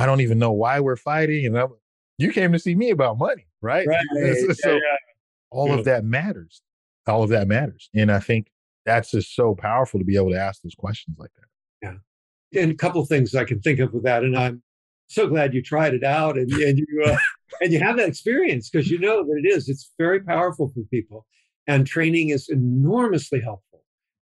I 0.00 0.06
don't 0.06 0.22
even 0.22 0.38
know 0.38 0.52
why 0.52 0.80
we're 0.80 0.96
fighting. 0.96 1.44
And 1.44 1.58
I'm, 1.58 1.68
you 2.16 2.32
came 2.32 2.52
to 2.52 2.58
see 2.58 2.74
me 2.74 2.88
about 2.88 3.18
money, 3.18 3.46
right? 3.60 3.86
right. 3.86 4.04
so 4.56 4.70
yeah, 4.70 4.74
yeah. 4.74 4.96
all 5.50 5.72
of 5.72 5.84
that 5.84 6.04
matters. 6.04 6.62
All 7.06 7.22
of 7.22 7.30
that 7.30 7.48
matters, 7.48 7.90
and 7.94 8.10
I 8.12 8.20
think 8.20 8.48
that's 8.86 9.10
just 9.10 9.34
so 9.34 9.54
powerful 9.54 9.98
to 9.98 10.04
be 10.04 10.16
able 10.16 10.30
to 10.30 10.38
ask 10.38 10.62
those 10.62 10.74
questions 10.74 11.16
like 11.18 11.30
that. 11.36 11.96
Yeah, 12.52 12.62
and 12.62 12.70
a 12.70 12.74
couple 12.74 13.00
of 13.00 13.08
things 13.08 13.34
I 13.34 13.44
can 13.44 13.60
think 13.60 13.80
of 13.80 13.92
with 13.92 14.04
that, 14.04 14.22
and 14.22 14.36
I'm 14.36 14.62
so 15.08 15.26
glad 15.26 15.52
you 15.52 15.62
tried 15.62 15.94
it 15.94 16.04
out 16.04 16.38
and, 16.38 16.50
and 16.52 16.78
you 16.78 17.02
uh, 17.04 17.16
and 17.62 17.72
you 17.72 17.80
have 17.80 17.96
that 17.96 18.08
experience 18.08 18.70
because 18.70 18.90
you 18.90 18.98
know 18.98 19.24
that 19.24 19.42
it 19.42 19.48
is. 19.48 19.68
It's 19.68 19.92
very 19.98 20.20
powerful 20.20 20.70
for 20.72 20.82
people, 20.90 21.26
and 21.66 21.86
training 21.86 22.28
is 22.28 22.48
enormously 22.48 23.40
helpful 23.40 23.82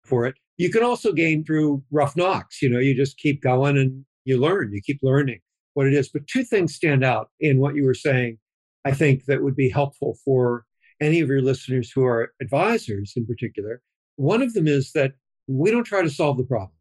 for 0.05 0.27
it. 0.27 0.37
You 0.57 0.71
can 0.71 0.83
also 0.83 1.13
gain 1.13 1.45
through 1.45 1.83
rough 1.91 2.17
knocks. 2.17 2.63
You 2.63 2.71
know, 2.71 2.79
you 2.79 2.97
just 2.97 3.19
keep 3.19 3.43
going 3.43 3.77
and 3.77 4.05
you 4.25 4.39
learn. 4.39 4.73
You 4.73 4.81
keep 4.81 5.01
learning 5.03 5.41
what 5.75 5.87
it 5.87 5.95
is. 5.95 6.09
But 6.09 6.27
two 6.27 6.45
things 6.45 6.75
stand 6.75 7.05
out 7.05 7.31
in 7.41 7.61
what 7.61 7.75
you 7.75 7.85
were 7.85 7.95
saying. 7.95 8.39
I 8.85 8.93
think 8.93 9.27
that 9.27 9.43
would 9.43 9.57
be 9.57 9.69
helpful 9.69 10.17
for 10.25 10.65
any 11.01 11.21
of 11.21 11.29
your 11.29 11.43
listeners 11.43 11.91
who 11.91 12.05
are 12.05 12.33
advisors 12.41 13.15
in 13.17 13.27
particular. 13.27 13.83
One 14.17 14.43
of 14.43 14.53
them 14.53 14.67
is 14.67 14.93
that 14.93 15.13
we 15.47 15.71
don't 15.71 15.85
try 15.85 16.03
to 16.03 16.11
solve 16.11 16.37
the 16.37 16.45
problem. 16.45 16.73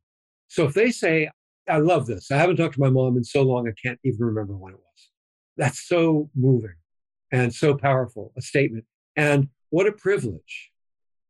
So 0.47 0.65
if 0.65 0.73
they 0.73 0.91
say, 0.91 1.30
I 1.67 1.78
love 1.78 2.08
this. 2.08 2.32
I 2.32 2.38
haven't 2.38 2.58
talked 2.58 2.75
to 2.75 2.82
my 2.82 2.89
mom 2.89 3.15
in 3.15 3.23
so 3.23 3.43
long, 3.43 3.67
I 3.67 3.73
can't 3.82 3.99
even 4.04 4.25
remember 4.25 4.58
when 4.58 4.73
it 4.73 4.80
was. 4.80 5.10
That's 5.58 5.88
so 5.88 6.30
moving 6.36 6.75
and 7.32 7.54
so 7.54 7.75
powerful 7.75 8.34
a 8.38 8.41
statement. 8.41 8.86
And 9.15 9.49
what 9.69 9.88
a 9.88 9.91
privilege 9.91 10.71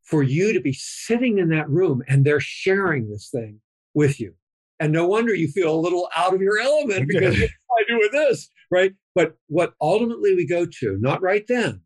for 0.04 0.24
you 0.24 0.54
to 0.54 0.62
be 0.62 0.74
sitting 0.74 1.39
in 1.39 1.50
that 1.50 1.69
room 1.69 2.02
and 2.08 2.26
they're 2.26 2.39
sharing 2.39 3.10
this 3.10 3.30
thing 3.30 3.60
with 3.93 4.19
you. 4.19 4.34
And 4.79 4.93
no 4.93 5.07
wonder 5.07 5.35
you 5.35 5.49
feel 5.49 5.75
a 5.75 5.79
little 5.79 6.09
out 6.15 6.33
of 6.33 6.41
your 6.41 6.59
element 6.59 7.07
because 7.07 7.37
what 7.39 7.49
do 7.49 7.49
I 7.79 7.83
do 7.87 7.97
with 7.99 8.11
this? 8.11 8.49
Right. 8.71 8.93
But 9.15 9.35
what 9.47 9.73
ultimately 9.81 10.35
we 10.35 10.47
go 10.47 10.65
to, 10.65 10.97
not 10.99 11.21
right 11.21 11.45
then, 11.47 11.81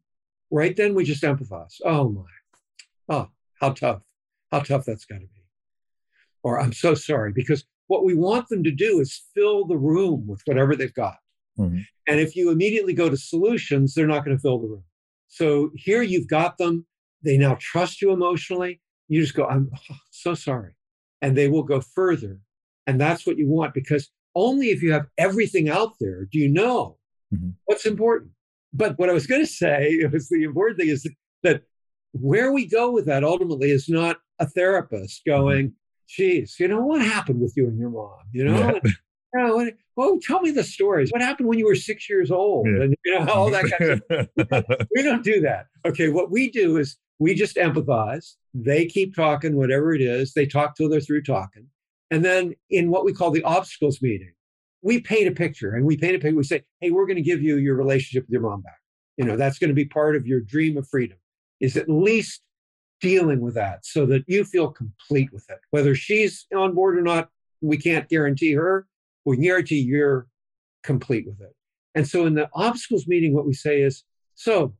right 0.51 0.75
then 0.75 0.93
we 0.93 1.03
just 1.03 1.23
empathize. 1.23 1.79
Oh 1.83 2.09
my. 2.09 2.23
Oh, 3.09 3.29
how 3.59 3.71
tough. 3.71 4.03
How 4.51 4.59
tough 4.59 4.85
that's 4.85 5.05
got 5.05 5.15
to 5.15 5.21
be. 5.21 5.41
Or 6.43 6.59
I'm 6.59 6.73
so 6.73 6.93
sorry 6.93 7.31
because 7.33 7.65
what 7.87 8.05
we 8.05 8.13
want 8.13 8.49
them 8.49 8.63
to 8.63 8.71
do 8.71 8.99
is 8.99 9.23
fill 9.33 9.65
the 9.65 9.77
room 9.77 10.27
with 10.27 10.41
whatever 10.45 10.75
they've 10.75 10.93
got. 10.93 11.17
Mm-hmm. 11.57 11.79
And 12.07 12.19
if 12.19 12.35
you 12.35 12.51
immediately 12.51 12.93
go 12.93 13.09
to 13.09 13.17
solutions, 13.17 13.93
they're 13.93 14.07
not 14.07 14.25
going 14.25 14.35
to 14.35 14.41
fill 14.41 14.59
the 14.59 14.67
room. 14.67 14.83
So 15.27 15.71
here 15.75 16.01
you've 16.01 16.27
got 16.27 16.57
them. 16.57 16.85
They 17.23 17.37
now 17.37 17.57
trust 17.59 18.01
you 18.01 18.11
emotionally. 18.11 18.81
You 19.07 19.21
just 19.21 19.35
go, 19.35 19.45
I'm 19.45 19.71
oh, 19.91 19.95
so 20.11 20.33
sorry. 20.33 20.75
And 21.21 21.37
they 21.37 21.47
will 21.47 21.63
go 21.63 21.81
further. 21.81 22.39
And 22.87 22.99
that's 22.99 23.25
what 23.25 23.37
you 23.37 23.47
want 23.47 23.73
because 23.73 24.09
only 24.35 24.69
if 24.69 24.81
you 24.81 24.91
have 24.91 25.07
everything 25.17 25.69
out 25.69 25.93
there 25.99 26.25
do 26.25 26.39
you 26.39 26.49
know 26.49 26.97
mm-hmm. 27.33 27.49
what's 27.65 27.85
important. 27.85 28.31
But 28.73 28.97
what 28.97 29.09
I 29.09 29.13
was 29.13 29.27
going 29.27 29.41
to 29.41 29.47
say 29.47 29.87
it 29.91 30.11
was 30.11 30.29
the 30.29 30.43
important 30.43 30.79
thing 30.79 30.89
is 30.89 31.07
that 31.43 31.63
where 32.11 32.51
we 32.51 32.67
go 32.67 32.91
with 32.91 33.05
that 33.07 33.23
ultimately 33.23 33.71
is 33.71 33.89
not 33.89 34.17
a 34.39 34.47
therapist 34.47 35.25
mm-hmm. 35.25 35.41
going, 35.41 35.73
geez, 36.07 36.57
you 36.59 36.67
know, 36.67 36.81
what 36.81 37.01
happened 37.01 37.41
with 37.41 37.53
you 37.55 37.67
and 37.67 37.79
your 37.79 37.89
mom? 37.89 38.11
You 38.31 38.45
know, 38.45 38.57
yeah. 38.59 38.79
you 38.83 39.43
know 39.43 39.55
what, 39.55 39.73
well, 39.95 40.19
tell 40.21 40.41
me 40.41 40.51
the 40.51 40.63
stories. 40.63 41.11
What 41.11 41.21
happened 41.21 41.47
when 41.47 41.59
you 41.59 41.65
were 41.65 41.75
six 41.75 42.09
years 42.09 42.31
old? 42.31 42.67
Yeah. 42.67 42.83
And, 42.83 42.95
you 43.05 43.19
know, 43.19 43.31
all 43.31 43.49
that 43.51 43.65
kind 43.77 43.91
of 43.91 44.29
stuff. 44.47 44.87
we 44.95 45.01
don't 45.01 45.23
do 45.23 45.41
that. 45.41 45.67
Okay. 45.85 46.09
What 46.09 46.31
we 46.31 46.49
do 46.49 46.77
is 46.77 46.97
we 47.19 47.35
just 47.35 47.55
empathize. 47.57 48.35
They 48.53 48.85
keep 48.85 49.15
talking, 49.15 49.55
whatever 49.55 49.93
it 49.93 50.01
is. 50.01 50.33
They 50.33 50.45
talk 50.45 50.75
till 50.75 50.89
they're 50.89 50.99
through 50.99 51.23
talking. 51.23 51.67
And 52.13 52.23
then 52.23 52.53
in 52.69 52.91
what 52.91 53.05
we 53.05 53.11
call 53.11 53.31
the 53.31 53.41
obstacles 53.41 53.99
meeting, 53.99 54.33
we 54.83 55.01
paint 55.01 55.27
a 55.27 55.31
picture 55.31 55.73
and 55.73 55.83
we 55.83 55.97
paint 55.97 56.15
a 56.15 56.19
picture. 56.19 56.37
We 56.37 56.43
say, 56.43 56.61
hey, 56.79 56.91
we're 56.91 57.07
going 57.07 57.17
to 57.17 57.23
give 57.23 57.41
you 57.41 57.57
your 57.57 57.75
relationship 57.75 58.25
with 58.25 58.31
your 58.31 58.41
mom 58.41 58.61
back. 58.61 58.77
You 59.17 59.25
know, 59.25 59.35
that's 59.35 59.57
going 59.57 59.69
to 59.69 59.73
be 59.73 59.85
part 59.85 60.15
of 60.15 60.27
your 60.27 60.39
dream 60.39 60.77
of 60.77 60.87
freedom, 60.87 61.17
is 61.59 61.75
at 61.75 61.89
least 61.89 62.41
dealing 63.01 63.41
with 63.41 63.55
that 63.55 63.83
so 63.83 64.05
that 64.05 64.25
you 64.27 64.45
feel 64.45 64.69
complete 64.69 65.33
with 65.33 65.49
it. 65.49 65.57
Whether 65.71 65.95
she's 65.95 66.45
on 66.55 66.75
board 66.75 66.99
or 66.99 67.01
not, 67.01 67.29
we 67.61 67.77
can't 67.77 68.07
guarantee 68.07 68.53
her. 68.53 68.85
We 69.25 69.37
guarantee 69.37 69.79
you're 69.79 70.27
complete 70.83 71.25
with 71.25 71.41
it. 71.41 71.55
And 71.95 72.07
so 72.07 72.27
in 72.27 72.35
the 72.35 72.47
obstacles 72.53 73.07
meeting, 73.07 73.33
what 73.33 73.47
we 73.47 73.53
say 73.53 73.81
is, 73.81 74.03
so 74.35 74.75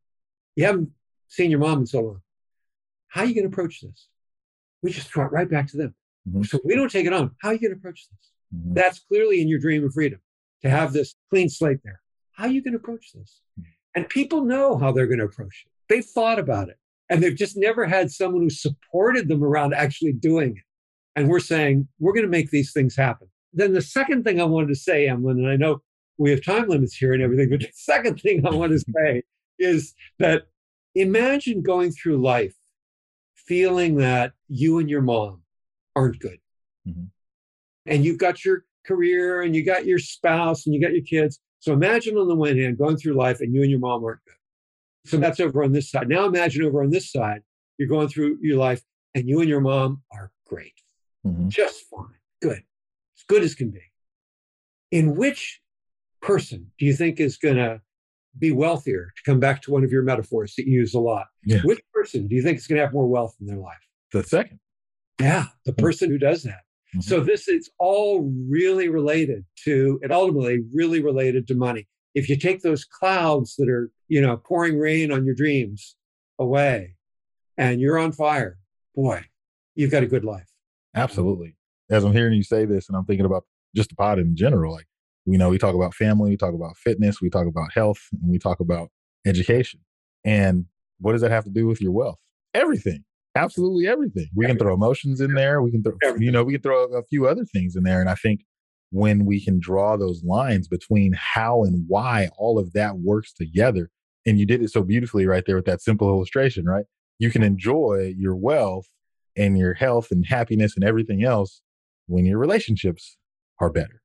you 0.55 0.65
haven't 0.65 0.91
seen 1.29 1.49
your 1.49 1.61
mom 1.61 1.79
in 1.79 1.85
so 1.87 2.01
long. 2.01 2.21
How 3.07 3.21
are 3.21 3.25
you 3.25 3.33
going 3.33 3.49
to 3.49 3.53
approach 3.53 3.81
this? 3.81 4.07
We 4.83 4.91
just 4.91 5.09
it 5.15 5.31
right 5.31 5.49
back 5.49 5.67
to 5.69 5.77
them. 5.77 5.95
Mhm. 6.29 6.45
So 6.45 6.59
we 6.63 6.75
don't 6.75 6.91
take 6.91 7.05
it 7.05 7.13
on. 7.13 7.31
How 7.41 7.49
are 7.49 7.53
you 7.53 7.59
going 7.59 7.71
to 7.71 7.77
approach 7.77 8.07
this? 8.09 8.31
Mhm. 8.55 8.75
That's 8.75 8.99
clearly 8.99 9.41
in 9.41 9.47
your 9.47 9.59
dream 9.59 9.83
of 9.83 9.93
freedom 9.93 10.19
to 10.61 10.69
have 10.69 10.93
this 10.93 11.15
clean 11.29 11.49
slate 11.49 11.79
there. 11.83 12.01
How 12.31 12.45
are 12.45 12.49
you 12.51 12.61
going 12.63 12.73
to 12.73 12.79
approach 12.79 13.11
this? 13.13 13.41
And 13.95 14.07
people 14.09 14.43
know 14.43 14.77
how 14.77 14.91
they're 14.91 15.07
going 15.07 15.19
to 15.19 15.25
approach 15.25 15.65
it. 15.65 15.71
They've 15.89 16.05
thought 16.05 16.39
about 16.39 16.69
it 16.69 16.77
and 17.09 17.21
they've 17.21 17.35
just 17.35 17.57
never 17.57 17.85
had 17.85 18.11
someone 18.11 18.41
who 18.41 18.49
supported 18.49 19.27
them 19.27 19.43
around 19.43 19.73
actually 19.73 20.13
doing 20.13 20.57
it. 20.57 20.63
And 21.15 21.29
we're 21.29 21.39
saying, 21.39 21.87
we're 21.99 22.13
going 22.13 22.25
to 22.25 22.29
make 22.31 22.49
these 22.49 22.73
things 22.73 22.95
happen. 22.95 23.27
Then 23.53 23.73
the 23.73 23.81
second 23.83 24.23
thing 24.23 24.41
I 24.41 24.45
wanted 24.45 24.69
to 24.69 24.75
say, 24.75 25.07
Emlyn, 25.07 25.37
and 25.37 25.47
I 25.47 25.55
know 25.57 25.83
we 26.17 26.31
have 26.31 26.43
time 26.43 26.67
limits 26.69 26.95
here 26.95 27.13
and 27.13 27.21
everything, 27.21 27.49
but 27.51 27.59
the 27.59 27.69
second 27.73 28.19
thing 28.19 28.47
I 28.47 28.49
want 28.49 28.71
to 28.71 28.79
say 28.97 29.21
is 29.59 29.93
that 30.17 30.47
imagine 30.95 31.61
going 31.61 31.91
through 31.91 32.17
life 32.17 32.55
feeling 33.35 33.97
that 33.97 34.33
you 34.47 34.79
and 34.79 34.89
your 34.89 35.01
mom 35.01 35.42
aren't 35.95 36.19
good. 36.19 36.39
Mhm. 36.87 37.09
And 37.85 38.05
you've 38.05 38.17
got 38.17 38.43
your 38.45 38.65
career 38.85 39.41
and 39.41 39.55
you 39.55 39.63
got 39.63 39.85
your 39.85 39.99
spouse 39.99 40.65
and 40.65 40.73
you 40.73 40.81
got 40.81 40.93
your 40.93 41.03
kids. 41.03 41.39
So 41.59 41.73
imagine 41.73 42.17
on 42.17 42.27
the 42.27 42.35
one 42.35 42.57
hand 42.57 42.77
going 42.77 42.97
through 42.97 43.13
life 43.13 43.39
and 43.41 43.53
you 43.53 43.61
and 43.61 43.71
your 43.71 43.79
mom 43.79 44.03
aren't 44.03 44.23
good. 44.25 44.33
So 45.05 45.17
that's 45.17 45.39
over 45.39 45.63
on 45.63 45.71
this 45.71 45.89
side. 45.89 46.07
Now 46.09 46.25
imagine 46.25 46.63
over 46.63 46.81
on 46.83 46.89
this 46.89 47.11
side, 47.11 47.41
you're 47.77 47.87
going 47.89 48.07
through 48.07 48.39
your 48.41 48.57
life 48.57 48.83
and 49.15 49.27
you 49.27 49.39
and 49.39 49.49
your 49.49 49.61
mom 49.61 50.03
are 50.11 50.31
great, 50.45 50.73
Mhm. 51.25 51.49
just 51.49 51.85
fine, 51.89 52.19
good, 52.41 52.63
as 53.17 53.23
good 53.27 53.43
as 53.43 53.53
can 53.55 53.69
be. 53.71 53.91
In 54.91 55.15
which 55.15 55.61
person 56.21 56.71
do 56.77 56.85
you 56.85 56.93
think 56.93 57.19
is 57.19 57.37
going 57.37 57.57
to 57.57 57.81
be 58.39 58.51
wealthier, 58.51 59.11
to 59.15 59.23
come 59.23 59.39
back 59.39 59.61
to 59.61 59.71
one 59.71 59.83
of 59.83 59.91
your 59.91 60.03
metaphors 60.03 60.55
that 60.55 60.65
you 60.67 60.73
use 60.79 60.93
a 60.93 60.99
lot? 60.99 61.27
Yeah. 61.43 61.61
Which 61.63 61.81
person 61.93 62.27
do 62.27 62.35
you 62.35 62.41
think 62.41 62.57
is 62.57 62.65
going 62.67 62.77
to 62.79 62.85
have 62.85 62.93
more 62.93 63.07
wealth 63.07 63.35
in 63.39 63.45
their 63.47 63.57
life? 63.57 63.87
The 64.11 64.23
second. 64.23 64.59
Yeah, 65.19 65.45
the 65.65 65.73
person 65.73 66.09
who 66.09 66.17
does 66.17 66.43
that. 66.43 66.61
Mhm. 66.95 67.03
So 67.03 67.19
this 67.19 67.47
is 67.47 67.69
all 67.79 68.31
really 68.49 68.89
related 68.89 69.45
to, 69.63 69.99
and 70.03 70.11
ultimately 70.11 70.59
really 70.73 71.01
related 71.01 71.47
to 71.47 71.55
money. 71.55 71.87
If 72.13 72.29
you 72.29 72.37
take 72.37 72.61
those 72.61 72.85
clouds 72.85 73.55
that 73.57 73.69
are, 73.69 73.91
you 74.07 74.21
know, 74.21 74.37
pouring 74.37 74.77
rain 74.77 75.11
on 75.11 75.25
your 75.25 75.35
dreams 75.35 75.95
away 76.37 76.95
and 77.57 77.81
you're 77.81 77.97
on 77.97 78.11
fire, 78.11 78.59
boy, 78.95 79.23
you've 79.75 79.91
got 79.91 80.03
a 80.03 80.07
good 80.07 80.23
life. 80.23 80.49
Absolutely. 80.95 81.55
As 81.89 82.03
I'm 82.03 82.13
hearing 82.13 82.33
you 82.33 82.43
say 82.43 82.65
this, 82.65 82.87
and 82.87 82.95
I'm 82.95 83.05
thinking 83.05 83.25
about 83.25 83.45
just 83.75 83.89
the 83.89 83.95
pod 83.95 84.19
in 84.19 84.35
general, 84.35 84.73
like, 84.73 84.85
you 85.25 85.37
know, 85.37 85.49
we 85.49 85.57
talk 85.57 85.73
about 85.73 85.95
family, 85.95 86.29
we 86.29 86.37
talk 86.37 86.53
about 86.53 86.77
fitness, 86.77 87.21
we 87.21 87.29
talk 87.29 87.47
about 87.47 87.73
health, 87.73 87.99
and 88.11 88.29
we 88.29 88.37
talk 88.37 88.59
about 88.59 88.89
education. 89.25 89.79
And 90.23 90.65
what 90.99 91.13
does 91.13 91.21
that 91.21 91.31
have 91.31 91.45
to 91.45 91.49
do 91.49 91.65
with 91.65 91.81
your 91.81 91.91
wealth? 91.91 92.19
Everything. 92.53 93.03
Absolutely 93.35 93.87
everything. 93.87 94.27
We 94.35 94.45
can 94.45 94.57
throw 94.57 94.73
emotions 94.73 95.19
in 95.21 95.33
there. 95.33 95.61
We 95.61 95.71
can 95.71 95.81
throw, 95.83 95.93
Everything. 96.03 96.23
you 96.25 96.31
know, 96.31 96.43
we 96.43 96.53
can 96.53 96.61
throw 96.61 96.83
a 96.93 97.03
few 97.03 97.27
other 97.27 97.45
things 97.45 97.75
in 97.75 97.83
there. 97.83 97.99
And 97.99 98.09
I 98.09 98.15
think 98.15 98.41
when 98.91 99.25
we 99.25 99.43
can 99.43 99.59
draw 99.59 99.97
those 99.97 100.23
lines 100.23 100.67
between 100.67 101.13
how 101.13 101.63
and 101.63 101.83
why 101.87 102.29
all 102.37 102.59
of 102.59 102.73
that 102.73 102.97
works 102.99 103.33
together, 103.33 103.89
and 104.25 104.39
you 104.39 104.45
did 104.45 104.61
it 104.61 104.69
so 104.69 104.83
beautifully 104.83 105.25
right 105.25 105.43
there 105.47 105.55
with 105.55 105.65
that 105.65 105.81
simple 105.81 106.09
illustration, 106.09 106.65
right? 106.65 106.85
You 107.17 107.31
can 107.31 107.41
enjoy 107.43 108.13
your 108.17 108.35
wealth 108.35 108.87
and 109.35 109.57
your 109.57 109.73
health 109.73 110.11
and 110.11 110.23
happiness 110.27 110.75
and 110.75 110.83
everything 110.83 111.23
else 111.23 111.61
when 112.05 112.25
your 112.25 112.37
relationships 112.37 113.17
are 113.59 113.71
better, 113.71 114.01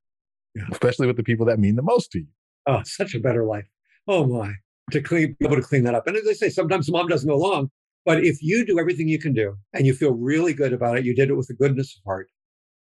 Yeah. 0.55 0.63
especially 0.73 1.07
with 1.07 1.17
the 1.17 1.23
people 1.23 1.45
that 1.47 1.59
mean 1.59 1.77
the 1.77 1.83
most 1.83 2.11
to 2.13 2.21
you. 2.21 2.27
Oh, 2.67 2.81
such 2.85 3.15
a 3.15 3.21
better 3.21 3.45
life. 3.45 3.67
Oh 4.07 4.27
my. 4.27 4.55
To 4.93 5.03
clean, 5.03 5.37
be 5.39 5.45
able 5.45 5.57
to 5.57 5.63
clean 5.63 5.85
that 5.85 5.95
up. 5.95 6.07
And 6.07 6.17
as 6.17 6.27
I 6.27 6.33
say, 6.33 6.49
sometimes 6.49 6.91
mom 6.91 7.09
doesn't 7.09 7.29
go 7.29 7.35
along, 7.35 7.71
but 8.05 8.25
if 8.25 8.43
you 8.43 8.65
do 8.65 8.79
everything 8.79 9.09
you 9.09 9.19
can 9.19 9.33
do 9.33 9.57
and 9.73 9.87
you 9.87 9.95
feel 9.95 10.13
really 10.13 10.55
good 10.55 10.73
about 10.73 10.99
it, 10.99 11.05
you 11.05 11.15
did 11.15 11.31
it 11.31 11.35
with 11.35 11.51
a 11.51 11.55
goodness 11.55 11.97
of 11.97 12.03
heart, 12.05 12.29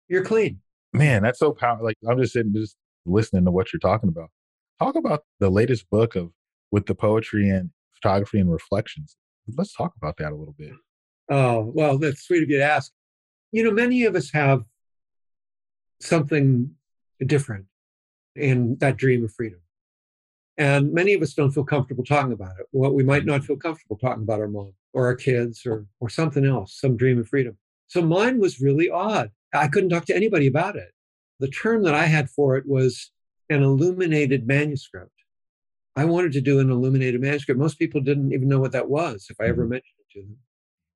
you're 0.08 0.24
clean. 0.24 0.60
Man, 0.94 1.24
that's 1.24 1.40
so 1.40 1.52
powerful. 1.52 1.86
Like 1.86 1.98
I'm 2.08 2.18
just 2.18 2.34
sitting, 2.34 2.54
just 2.54 2.76
listening 3.06 3.46
to 3.46 3.52
what 3.52 3.74
you're 3.74 3.80
talking 3.80 4.10
about. 4.10 4.30
Talk 4.80 4.96
about 4.96 5.24
the 5.40 5.50
latest 5.50 5.90
book 5.90 6.16
of 6.16 6.32
with 6.72 6.86
the 6.86 6.96
poetry 6.96 7.50
and 7.50 7.72
photography 7.94 8.40
and 8.40 8.52
reflections. 8.52 9.16
Let's 9.56 9.74
talk 9.74 9.94
about 9.98 10.18
that 10.18 10.32
a 10.32 10.36
little 10.36 10.56
bit. 10.58 10.74
Oh, 11.30 11.72
well, 11.74 11.98
that's 11.98 12.24
sweet 12.24 12.44
of 12.44 12.50
you 12.50 12.58
to 12.58 12.64
ask. 12.64 12.92
You 13.52 13.64
know, 13.64 13.72
many 13.72 14.04
of 14.04 14.16
us 14.16 14.32
have 14.32 14.64
something 16.00 16.72
different 17.26 17.66
in 18.36 18.78
that 18.80 18.98
dream 18.98 19.24
of 19.24 19.34
freedom. 19.34 19.60
And 20.58 20.92
many 20.92 21.14
of 21.14 21.22
us 21.22 21.34
don't 21.34 21.52
feel 21.52 21.64
comfortable 21.64 22.04
talking 22.04 22.34
about 22.34 22.60
it. 22.60 22.68
Well, 22.72 22.94
we 22.94 23.04
might 23.04 23.26
not 23.26 23.44
feel 23.44 23.58
comfortable 23.58 23.98
talking 23.98 24.24
about 24.24 24.40
our 24.40 24.48
mom 24.48 24.74
or 24.98 25.06
our 25.06 25.16
kids 25.16 25.62
or, 25.64 25.86
or 26.00 26.10
something 26.10 26.44
else, 26.44 26.80
some 26.82 26.98
dream 26.98 27.20
of 27.20 27.28
freedom. 27.28 27.56
So 27.86 28.02
mine 28.02 28.40
was 28.40 28.60
really 28.60 28.90
odd. 28.90 29.30
I 29.54 29.68
couldn't 29.68 29.92
talk 29.92 30.06
to 30.06 30.16
anybody 30.16 30.48
about 30.48 30.76
it. 30.76 30.90
The 31.40 31.50
term 31.50 31.84
that 31.84 31.94
I 31.94 32.06
had 32.06 32.32
for 32.32 32.58
it 32.58 32.64
was 32.68 33.12
an 33.52 33.62
illuminated 33.62 34.48
manuscript. 34.48 35.12
I 35.96 36.06
wanted 36.06 36.32
to 36.32 36.42
do 36.42 36.60
an 36.60 36.72
illuminated 36.72 37.22
manuscript. 37.22 37.60
Most 37.60 37.78
people 37.78 38.02
didn't 38.02 38.34
even 38.34 38.48
know 38.48 38.60
what 38.60 38.72
that 38.72 38.90
was 38.90 39.28
if 39.30 39.38
I 39.40 39.46
ever 39.46 39.66
Mhm. 39.66 39.70
mentioned 39.70 40.00
it 40.00 40.14
to 40.14 40.22
them. 40.26 40.38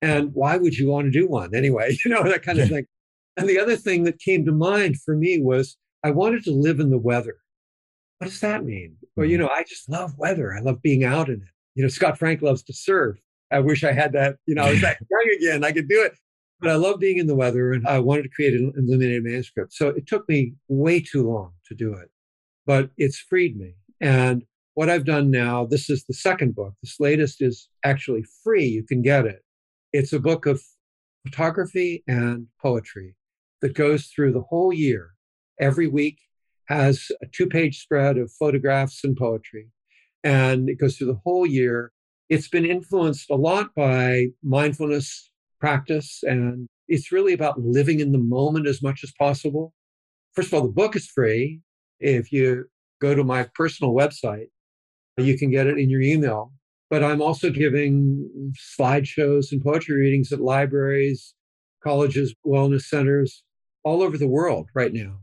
And 0.02 0.34
why 0.34 0.58
would 0.58 0.76
you 0.76 0.90
want 0.90 1.06
to 1.06 1.12
do 1.12 1.28
one 1.28 1.54
anyway? 1.54 1.96
You 2.04 2.10
know, 2.12 2.24
that 2.24 2.42
kind 2.42 2.60
of 2.60 2.68
thing. 2.68 2.88
And 3.38 3.48
the 3.48 3.60
other 3.60 3.76
thing 3.76 4.04
that 4.06 4.18
came 4.20 4.46
to 4.46 4.52
mind 4.52 4.98
for 5.06 5.16
me 5.16 5.40
was 5.40 5.78
I 6.04 6.10
wanted 6.10 6.44
to 6.46 6.52
live 6.52 6.80
in 6.80 6.90
the 6.90 6.98
weather. 6.98 7.38
What 8.18 8.32
does 8.32 8.40
that 8.40 8.66
mean? 8.66 8.98
Well, 9.16 9.28
you 9.28 9.38
Mhm. 9.38 9.42
know, 9.42 9.50
I 9.50 9.64
just 9.64 9.88
love 9.90 10.18
weather. 10.18 10.54
I 10.56 10.60
love 10.62 10.82
being 10.82 11.04
out 11.04 11.30
in 11.30 11.36
it. 11.36 11.54
You 11.76 11.84
know, 11.84 11.90
Scott 11.90 12.18
Frank 12.18 12.42
loves 12.42 12.64
to 12.64 12.74
surf. 12.74 13.20
I 13.52 13.60
wish 13.60 13.84
I 13.84 13.92
had 13.92 14.14
that. 14.14 14.38
You 14.46 14.56
know, 14.56 14.64
I 14.64 14.72
was 14.72 14.82
that 14.82 14.98
young 15.10 15.36
again. 15.38 15.64
I 15.64 15.72
could 15.72 15.88
do 15.88 16.04
it. 16.04 16.14
But 16.60 16.70
I 16.70 16.76
love 16.76 17.00
being 17.00 17.18
in 17.18 17.26
the 17.26 17.36
weather 17.36 17.74
and 17.74 17.88
I 17.88 17.98
wanted 18.00 18.24
to 18.24 18.30
create 18.30 18.54
an 18.54 18.72
illuminated 18.78 19.24
manuscript. 19.24 19.74
So 19.74 19.88
it 19.88 20.06
took 20.06 20.30
me 20.30 20.54
way 20.68 21.00
too 21.00 21.28
long 21.28 21.54
to 21.66 21.74
do 21.74 21.94
it, 21.94 22.10
but 22.68 22.92
it's 22.98 23.18
freed 23.18 23.58
me. 23.58 23.74
And 24.00 24.44
what 24.76 24.90
I've 24.90 25.06
done 25.06 25.32
now, 25.32 25.66
this 25.66 25.90
is 25.90 26.06
the 26.06 26.14
second 26.14 26.56
book. 26.56 26.74
This 26.84 27.00
latest 27.00 27.42
is 27.42 27.68
actually 27.84 28.24
free. 28.44 28.66
You 28.66 28.84
can 28.84 29.02
get 29.02 29.26
it. 29.26 29.44
It's 29.92 30.14
a 30.14 30.20
book 30.20 30.46
of 30.46 30.62
photography 31.26 32.04
and 32.08 32.48
poetry 32.62 33.16
that 33.62 33.74
goes 33.74 34.08
through 34.08 34.34
the 34.34 34.42
whole 34.42 34.72
year. 34.72 35.12
Every 35.60 35.88
week 35.88 36.20
has 36.66 37.12
a 37.22 37.28
two 37.28 37.48
page 37.48 37.82
spread 37.82 38.18
of 38.18 38.32
photographs 38.32 39.04
and 39.04 39.16
poetry. 39.16 39.70
And 40.24 40.70
it 40.70 40.80
goes 40.80 40.98
through 40.98 41.08
the 41.08 41.22
whole 41.24 41.46
year. 41.46 41.92
It's 42.32 42.48
been 42.48 42.66
influenced 42.66 43.30
a 43.30 43.36
lot 43.36 43.76
by 43.76 44.28
mindfulness 44.42 45.30
practice. 45.60 46.24
And 46.24 46.70
it's 46.88 47.12
really 47.12 47.34
about 47.34 47.60
living 47.60 48.00
in 48.00 48.14
the 48.14 48.18
moment 48.18 48.68
as 48.68 48.82
much 48.82 49.02
as 49.04 49.12
possible. 49.20 49.74
First 50.34 50.48
of 50.48 50.54
all, 50.54 50.62
the 50.62 50.74
book 50.74 50.96
is 50.96 51.08
free. 51.08 51.60
If 52.00 52.32
you 52.32 52.70
go 53.02 53.14
to 53.16 53.26
my 53.26 53.50
personal 53.54 53.94
website, 53.94 54.48
you 55.18 55.38
can 55.38 55.52
get 55.52 55.68
it 55.68 55.78
in 55.78 55.90
your 55.90 56.00
email. 56.00 56.54
But 56.90 57.04
I'm 57.04 57.22
also 57.22 57.50
giving 57.50 58.54
slideshows 58.80 59.52
and 59.52 59.62
poetry 59.62 59.98
readings 59.98 60.32
at 60.32 60.40
libraries, 60.40 61.34
colleges, 61.84 62.34
wellness 62.48 62.84
centers 62.84 63.44
all 63.84 64.02
over 64.02 64.18
the 64.18 64.28
world 64.28 64.70
right 64.74 64.94
now. 64.94 65.18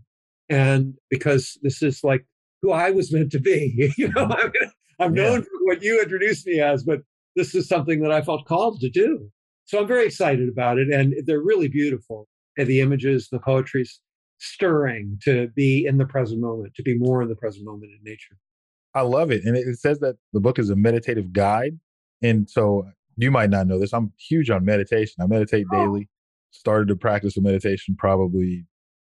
And 0.51 0.93
because 1.09 1.57
this 1.63 1.83
is 1.83 2.05
like 2.05 2.27
who 2.61 2.71
I 2.71 2.91
was 2.91 3.15
meant 3.15 3.33
to 3.33 3.41
be, 3.41 3.95
you 3.97 4.09
know, 4.09 4.27
mm-hmm. 4.27 4.47
I'm, 4.63 4.71
I'm 4.99 5.15
Yeah. 5.15 5.25
known 5.25 5.43
for 5.43 5.51
what 5.65 5.83
you 5.83 6.01
introduced 6.03 6.47
me 6.47 6.61
as, 6.61 6.83
but 6.83 7.01
this 7.37 7.55
is 7.55 7.69
something 7.69 8.01
that 8.01 8.11
I 8.13 8.23
felt 8.23 8.47
called 8.47 8.81
to 8.81 8.91
do. 8.91 9.31
So 9.65 9.81
I'm 9.81 9.87
very 9.87 10.07
excited 10.07 10.49
about 10.49 10.79
it. 10.79 10.89
And 10.91 11.15
they're 11.27 11.43
really 11.43 11.69
beautiful. 11.69 12.27
And 12.57 12.67
the 12.67 12.81
images, 12.81 13.29
the 13.31 13.39
poetry's 13.39 14.01
stirring 14.39 15.19
to 15.25 15.49
be 15.55 15.85
in 15.87 15.99
the 15.99 16.07
present 16.07 16.41
moment, 16.41 16.75
to 16.75 16.83
be 16.83 16.97
more 16.97 17.23
in 17.23 17.29
the 17.29 17.37
present 17.37 17.65
moment 17.65 17.93
in 17.93 17.99
nature. 18.03 18.37
I 18.95 19.03
love 19.03 19.31
it. 19.31 19.45
And 19.45 19.57
it, 19.57 19.79
says 19.79 19.99
that 20.01 20.17
the 20.33 20.41
book 20.41 20.59
is 20.59 20.71
a 20.71 20.77
meditative 20.77 21.33
guide. 21.33 21.79
And 22.23 22.49
so 22.49 22.89
you 23.17 23.31
might 23.31 23.51
not 23.51 23.67
know 23.67 23.79
this. 23.79 23.93
I'm 23.93 24.13
huge 24.19 24.51
on 24.51 24.65
meditation. 24.65 25.15
I 25.21 25.27
meditate 25.27 25.67
Oh. 25.73 25.77
daily. 25.87 26.09
Started 26.51 26.89
to 26.89 26.97
practice 26.97 27.37
of 27.37 27.43
meditation 27.45 27.95
probably 27.99 28.65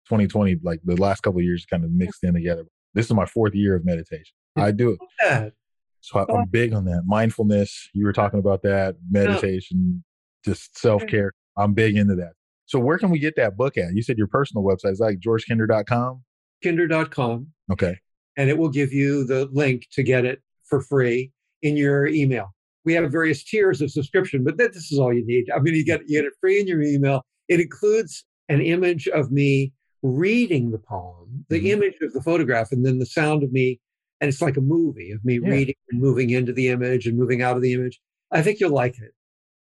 2020, 0.08 0.58
like 0.62 0.80
the 0.84 0.96
last 0.96 1.22
couple 1.22 1.38
of 1.40 1.44
years 1.44 1.64
kind 1.64 1.84
of 1.84 1.90
mixed 1.90 2.22
in 2.22 2.34
together. 2.34 2.66
This 2.94 3.06
is 3.06 3.12
my 3.14 3.24
fourth 3.24 3.54
year 3.54 3.74
of 3.74 3.84
meditation. 3.84 4.34
I 4.56 4.72
do 4.72 4.90
it. 5.22 5.54
So 6.00 6.18
I, 6.20 6.32
I'm 6.32 6.46
big 6.48 6.72
on 6.72 6.84
that. 6.86 7.02
Mindfulness, 7.06 7.90
you 7.92 8.04
were 8.04 8.12
talking 8.12 8.38
about 8.38 8.62
that, 8.62 8.96
meditation, 9.10 10.02
just 10.44 10.78
self 10.78 11.06
care. 11.06 11.32
I'm 11.56 11.74
big 11.74 11.96
into 11.96 12.14
that. 12.16 12.32
So 12.66 12.78
where 12.78 12.98
can 12.98 13.10
we 13.10 13.18
get 13.18 13.34
that 13.36 13.56
book 13.56 13.76
at? 13.76 13.94
You 13.94 14.02
said 14.02 14.16
your 14.16 14.28
personal 14.28 14.64
website 14.64 14.92
is 14.92 15.00
like 15.00 15.18
georgekinder.com. 15.18 16.22
Kinder.com. 16.62 17.48
Okay. 17.72 17.98
and 18.36 18.48
it 18.50 18.56
will 18.58 18.68
give 18.68 18.92
you 18.92 19.24
the 19.24 19.48
link 19.52 19.86
to 19.92 20.02
get 20.02 20.24
it 20.24 20.40
for 20.66 20.80
free 20.80 21.30
in 21.62 21.76
your 21.76 22.06
email. 22.06 22.54
We 22.84 22.94
have 22.94 23.10
various 23.12 23.44
tiers 23.44 23.82
of 23.82 23.90
subscription, 23.90 24.44
but 24.44 24.56
that, 24.58 24.72
this 24.72 24.90
is 24.92 24.98
all 24.98 25.12
you 25.12 25.24
need. 25.26 25.46
I 25.54 25.58
mean, 25.60 25.74
you 25.74 25.84
get, 25.84 26.00
you 26.06 26.20
get 26.20 26.24
it 26.26 26.32
free 26.40 26.60
in 26.60 26.66
your 26.66 26.80
email. 26.82 27.22
It 27.48 27.60
includes 27.60 28.24
an 28.48 28.60
image 28.60 29.06
of 29.08 29.30
me 29.30 29.72
reading 30.02 30.70
the 30.70 30.78
poem, 30.78 31.44
the 31.50 31.60
Mhm. 31.60 31.66
image 31.72 31.94
of 32.02 32.12
the 32.14 32.22
photograph, 32.22 32.72
and 32.72 32.86
then 32.86 32.98
the 32.98 33.06
sound 33.06 33.42
of 33.42 33.52
me. 33.52 33.80
And 34.20 34.28
it's 34.28 34.42
like 34.42 34.56
a 34.56 34.60
movie 34.60 35.12
of 35.12 35.24
me 35.24 35.40
Yeah. 35.42 35.48
reading 35.50 35.74
and 35.90 36.00
moving 36.00 36.30
into 36.30 36.52
the 36.52 36.68
image 36.68 37.06
and 37.06 37.16
moving 37.18 37.42
out 37.42 37.56
of 37.56 37.62
the 37.62 37.72
image. 37.72 38.00
I 38.30 38.42
think 38.42 38.60
you'll 38.60 38.70
like 38.74 38.98
it. 38.98 39.12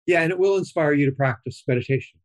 Yeah, 0.07 0.21
and 0.21 0.31
it 0.31 0.39
will 0.39 0.57
inspire 0.57 0.93
you 0.93 1.05
to 1.05 1.11
practice 1.11 1.63
meditation. 1.67 2.19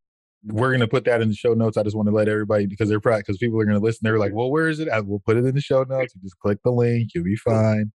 We're 0.44 0.70
going 0.70 0.80
to 0.80 0.88
put 0.88 1.04
that 1.04 1.20
in 1.20 1.28
the 1.28 1.34
show 1.34 1.54
notes. 1.54 1.76
I 1.76 1.82
just 1.82 1.94
want 1.94 2.08
to 2.08 2.14
let 2.14 2.28
everybody 2.28 2.66
because 2.66 2.88
they're 2.88 3.00
because 3.00 3.38
people 3.38 3.60
are 3.60 3.64
going 3.64 3.78
to 3.78 3.84
listen. 3.84 4.00
They're 4.02 4.18
like, 4.18 4.32
"Well, 4.32 4.50
where 4.50 4.68
is 4.68 4.80
it?" 4.80 4.88
I, 4.88 5.00
we'll 5.00 5.20
put 5.20 5.36
it 5.36 5.44
in 5.44 5.54
the 5.54 5.60
show 5.60 5.84
notes. 5.84 6.14
You 6.14 6.22
just 6.22 6.38
click 6.38 6.58
the 6.64 6.72
link. 6.72 7.10
You'll 7.14 7.24
be 7.24 7.36
fine. 7.36 7.92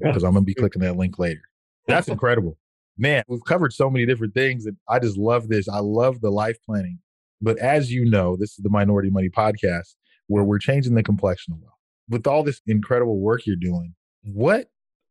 Because 0.00 0.22
I'm 0.22 0.32
going 0.32 0.44
to 0.44 0.46
be 0.46 0.54
clicking 0.54 0.82
that 0.82 0.96
link 0.96 1.18
later. 1.18 1.40
That's 1.86 2.08
incredible, 2.08 2.56
man. 2.96 3.24
We've 3.28 3.44
covered 3.46 3.72
so 3.72 3.90
many 3.90 4.06
different 4.06 4.34
things, 4.34 4.66
and 4.66 4.76
I 4.88 4.98
just 4.98 5.16
love 5.16 5.48
this. 5.48 5.68
I 5.68 5.78
love 5.80 6.20
the 6.20 6.30
life 6.30 6.56
planning. 6.64 6.98
But 7.40 7.58
as 7.58 7.92
you 7.92 8.04
know, 8.04 8.36
this 8.36 8.50
is 8.50 8.58
the 8.62 8.70
Minority 8.70 9.10
Money 9.10 9.28
podcast 9.28 9.94
where 10.26 10.44
we're 10.44 10.58
changing 10.58 10.94
the 10.94 11.02
complexion 11.02 11.54
of 11.54 11.60
wealth. 11.60 11.77
With 12.08 12.26
all 12.26 12.42
this 12.42 12.60
incredible 12.66 13.18
work 13.18 13.46
you're 13.46 13.56
doing, 13.56 13.94
what 14.22 14.70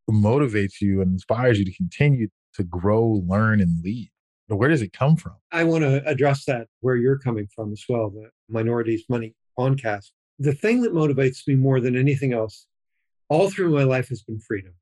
motivates 0.10 0.82
you 0.82 1.02
and 1.02 1.12
inspires 1.12 1.60
you 1.60 1.66
to 1.66 1.74
continue 1.76 2.30
to 2.56 2.64
grow, 2.64 3.24
learn, 3.28 3.62
and 3.62 3.84
lead? 3.84 4.10
Where 4.48 4.70
does 4.70 4.82
it 4.82 4.94
come 4.94 5.18
from? 5.18 5.36
I 5.52 5.66
want 5.66 5.84
to 5.84 6.08
address 6.08 6.46
that 6.46 6.68
where 6.80 6.96
you're 6.96 7.20
coming 7.20 7.48
from 7.54 7.74
as 7.74 7.84
well, 7.88 8.10
the 8.10 8.30
Minorities 8.50 9.04
Money 9.10 9.36
podcast. 9.60 10.12
The 10.40 10.54
thing 10.54 10.82
that 10.82 10.94
motivates 10.94 11.48
me 11.48 11.56
more 11.56 11.82
than 11.82 11.98
anything 11.98 12.34
else 12.34 12.68
all 13.30 13.50
through 13.50 13.72
my 13.74 13.84
life 13.84 14.08
has 14.10 14.22
been 14.22 14.40
freedom 14.40 14.74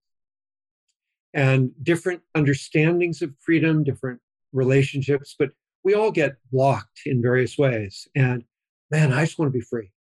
and 1.34 1.71
different 1.84 2.21
understandings 2.34 3.21
of 3.21 3.34
freedom, 3.39 3.84
different 3.84 4.19
relationships, 4.54 5.36
but 5.38 5.51
we 5.84 5.93
all 5.93 6.12
get 6.12 6.38
blocked 6.51 7.01
in 7.06 7.21
various 7.21 7.58
ways. 7.58 8.08
And 8.15 8.43
man, 8.89 9.12
I 9.12 9.25
just 9.25 9.38
want 9.38 9.51
to 9.51 9.58
be 9.58 9.63
free. 9.63 9.91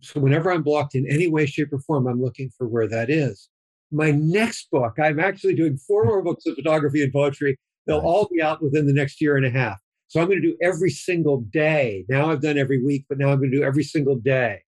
So 0.00 0.20
whenever 0.20 0.52
I'm 0.52 0.62
blocked 0.62 0.94
in 0.94 1.10
any 1.10 1.28
way, 1.28 1.46
shape, 1.46 1.72
or 1.72 1.80
form, 1.80 2.06
I'm 2.06 2.22
looking 2.22 2.50
for 2.56 2.68
where 2.68 2.88
that 2.88 3.10
is. 3.10 3.48
My 3.90 4.10
next 4.10 4.70
book, 4.70 4.94
I'm 5.02 5.18
actually 5.18 5.54
doing 5.54 5.76
four 5.76 6.04
more 6.04 6.22
books 6.22 6.46
of 6.46 6.54
photography 6.54 7.02
and 7.02 7.12
poetry. 7.12 7.58
They'll 7.86 7.98
all 7.98 8.28
be 8.32 8.42
out 8.42 8.62
within 8.62 8.86
the 8.86 8.92
next 8.92 9.20
year 9.20 9.36
and 9.36 9.46
a 9.46 9.50
half. 9.50 9.80
So 10.08 10.20
I'm 10.20 10.26
going 10.28 10.40
to 10.40 10.46
do 10.46 10.56
every 10.62 10.90
single 10.90 11.40
day. 11.40 12.04
Now 12.08 12.30
I've 12.30 12.42
done 12.42 12.58
every 12.58 12.82
week, 12.82 13.06
but 13.08 13.18
now 13.18 13.30
I'm 13.30 13.38
going 13.38 13.50
to 13.50 13.56
do 13.56 13.64
every 13.64 13.82
single 13.82 14.16
day 14.16 14.60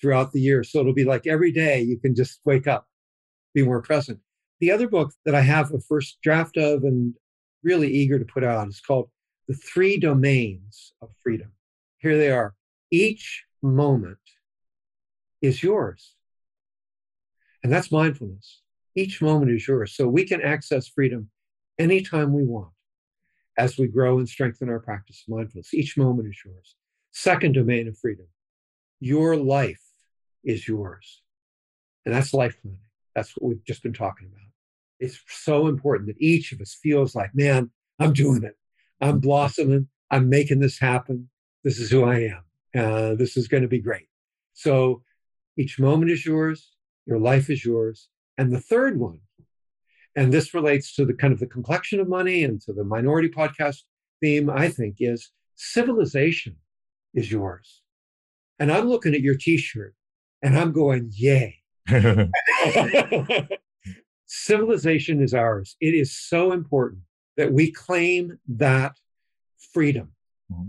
throughout 0.00 0.32
the 0.32 0.40
year. 0.40 0.62
So 0.64 0.80
it'll 0.80 0.94
be 0.94 1.04
like 1.04 1.26
every 1.26 1.52
day 1.52 1.80
you 1.82 1.98
can 1.98 2.14
just 2.14 2.40
wake 2.44 2.66
up, 2.66 2.86
be 3.54 3.64
more 3.64 3.82
present. 3.82 4.20
The 4.60 4.70
other 4.70 4.88
book 4.88 5.12
that 5.24 5.34
I 5.34 5.40
have 5.40 5.72
a 5.72 5.80
first 5.80 6.18
draft 6.22 6.56
of 6.56 6.82
and 6.84 7.14
really 7.62 7.88
eager 7.88 8.18
to 8.18 8.24
put 8.24 8.44
out 8.44 8.68
is 8.68 8.80
called 8.80 9.10
The 9.48 9.54
Three 9.54 9.98
Domains 9.98 10.92
of 11.02 11.10
Freedom. 11.22 11.52
Here 11.98 12.16
they 12.16 12.30
are. 12.30 12.54
Each 12.90 13.44
moment 13.62 14.18
is 15.40 15.62
yours. 15.62 16.14
And 17.62 17.72
that's 17.72 17.92
mindfulness. 17.92 18.62
Each 18.94 19.20
moment 19.20 19.50
is 19.52 19.66
yours. 19.66 19.94
So 19.94 20.08
we 20.08 20.24
can 20.24 20.42
access 20.42 20.88
freedom 20.88 21.30
anytime 21.78 22.32
we 22.32 22.44
want 22.44 22.72
as 23.56 23.76
we 23.76 23.88
grow 23.88 24.18
and 24.18 24.28
strengthen 24.28 24.68
our 24.68 24.78
practice 24.80 25.24
of 25.26 25.36
mindfulness. 25.36 25.74
Each 25.74 25.96
moment 25.96 26.28
is 26.28 26.38
yours. 26.44 26.76
Second 27.12 27.52
domain 27.52 27.88
of 27.88 27.98
freedom 27.98 28.26
your 29.00 29.36
life 29.36 29.82
is 30.44 30.66
yours. 30.66 31.22
And 32.04 32.14
that's 32.14 32.34
life 32.34 32.56
planning. 32.60 32.80
That's 33.14 33.32
what 33.36 33.48
we've 33.48 33.64
just 33.64 33.82
been 33.82 33.92
talking 33.92 34.28
about. 34.28 34.46
It's 35.00 35.20
so 35.28 35.68
important 35.68 36.08
that 36.08 36.20
each 36.20 36.52
of 36.52 36.60
us 36.60 36.76
feels 36.82 37.14
like, 37.14 37.30
man, 37.34 37.70
I'm 37.98 38.12
doing 38.12 38.42
it. 38.42 38.56
I'm 39.00 39.20
blossoming. 39.20 39.88
I'm 40.10 40.28
making 40.28 40.60
this 40.60 40.78
happen. 40.78 41.28
This 41.64 41.78
is 41.78 41.90
who 41.90 42.04
I 42.04 42.30
am. 42.34 42.42
Uh, 42.76 43.14
this 43.14 43.36
is 43.36 43.48
going 43.48 43.62
to 43.62 43.68
be 43.68 43.80
great. 43.80 44.06
So 44.54 45.02
each 45.58 45.78
moment 45.78 46.10
is 46.10 46.24
yours. 46.24 46.70
Your 47.06 47.18
life 47.18 47.50
is 47.50 47.64
yours. 47.64 48.08
And 48.36 48.52
the 48.52 48.60
third 48.60 48.98
one, 48.98 49.20
and 50.14 50.32
this 50.32 50.54
relates 50.54 50.94
to 50.94 51.04
the 51.04 51.14
kind 51.14 51.32
of 51.32 51.40
the 51.40 51.46
complexion 51.46 52.00
of 52.00 52.08
money 52.08 52.44
and 52.44 52.60
to 52.62 52.72
the 52.72 52.84
minority 52.84 53.28
podcast 53.28 53.82
theme, 54.20 54.48
I 54.48 54.68
think, 54.68 54.96
is 55.00 55.32
civilization 55.56 56.56
is 57.14 57.30
yours. 57.30 57.82
And 58.58 58.72
I'm 58.72 58.88
looking 58.88 59.14
at 59.14 59.20
your 59.20 59.36
t-shirt 59.36 59.94
and 60.42 60.56
I'm 60.58 60.72
going, 60.72 61.10
yay. 61.12 61.56
civilization 64.26 65.22
is 65.22 65.34
ours. 65.34 65.76
It 65.80 65.94
is 65.94 66.16
so 66.16 66.52
important 66.52 67.02
that 67.36 67.52
we 67.52 67.72
claim 67.72 68.38
that 68.48 68.92
freedom, 69.72 70.12
mm-hmm. 70.52 70.68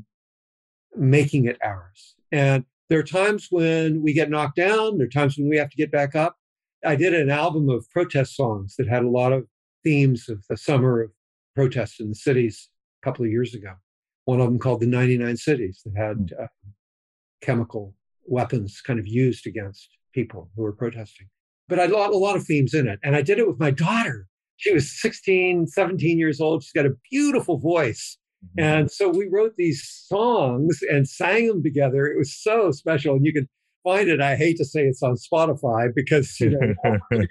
making 0.95 1.45
it 1.45 1.58
ours. 1.63 2.15
And 2.32 2.65
there 2.89 2.99
are 2.99 3.04
times 3.04 3.47
when 3.52 4.02
we 4.02 4.13
get 4.13 4.30
knocked 4.30 4.56
down, 4.56 4.97
there 4.97 5.08
are 5.08 5.10
times 5.10 5.38
when 5.38 5.49
we 5.49 5.58
have 5.58 5.69
to 5.69 5.78
get 5.78 5.91
back 5.91 6.15
up. 6.15 6.38
I 6.84 6.95
did 6.95 7.13
an 7.13 7.30
album 7.30 7.69
of 7.69 7.89
protest 7.91 8.36
songs 8.36 8.75
that 8.78 8.88
had 8.88 9.04
a 9.04 9.10
lot 9.10 9.32
of 9.32 9.45
themes 9.84 10.28
of 10.30 10.43
the 10.49 10.58
summer 10.58 11.02
of 11.02 11.12
protests 11.56 11.99
in 11.99 12.10
the 12.10 12.15
cities 12.15 12.69
a 13.02 13.06
couple 13.06 13.25
of 13.25 13.32
years 13.32 13.54
ago. 13.54 13.73
One 14.25 14.39
of 14.39 14.47
them 14.47 14.60
called 14.60 14.82
The 14.82 14.88
99 14.88 15.38
Cities 15.38 15.82
that 15.86 15.99
had 15.99 16.17
mm. 16.17 16.43
uh, 16.43 16.47
chemical 17.41 17.93
weapons 18.25 18.82
kind 18.82 18.99
of 18.99 19.08
used 19.08 19.47
against 19.47 19.89
people 20.13 20.49
who 20.56 20.63
were 20.63 20.73
protesting. 20.73 21.28
But 21.67 21.80
I 21.80 21.84
had 21.84 21.91
a 21.91 22.17
lot 22.17 22.36
of 22.36 22.43
themes 22.43 22.73
in 22.73 22.88
it. 22.88 22.99
And 23.04 23.15
I 23.15 23.21
did 23.21 23.39
it 23.39 23.47
with 23.47 23.60
my 23.60 23.71
daughter. 23.71 24.28
She 24.58 24.73
was 24.73 24.99
16, 25.02 25.67
17 25.67 26.17
years 26.17 26.41
old. 26.41 26.63
She's 26.63 26.71
got 26.71 26.86
a 26.86 26.95
beautiful 27.12 27.60
voice. 27.60 28.17
Mm-hmm. 28.45 28.60
And 28.60 28.91
so 28.91 29.10
we 29.10 29.28
wrote 29.28 29.56
these 29.58 29.84
songs 30.08 30.80
and 30.89 31.08
sang 31.08 31.47
them 31.47 31.63
together. 31.63 32.06
It 32.06 32.17
was 32.17 32.36
so 32.36 32.71
special. 32.71 33.15
And 33.15 33.25
you 33.25 33.34
can 33.34 33.47
find 33.84 34.10
it. 34.10 34.21
I 34.21 34.36
hate 34.36 34.58
to 34.58 34.65
say 34.65 34.86
it's 34.86 35.04
on 35.04 35.15
Spotify 35.15 35.93
because 35.93 36.39
you 36.39 36.52
know, 36.52 36.73
you 37.12 37.28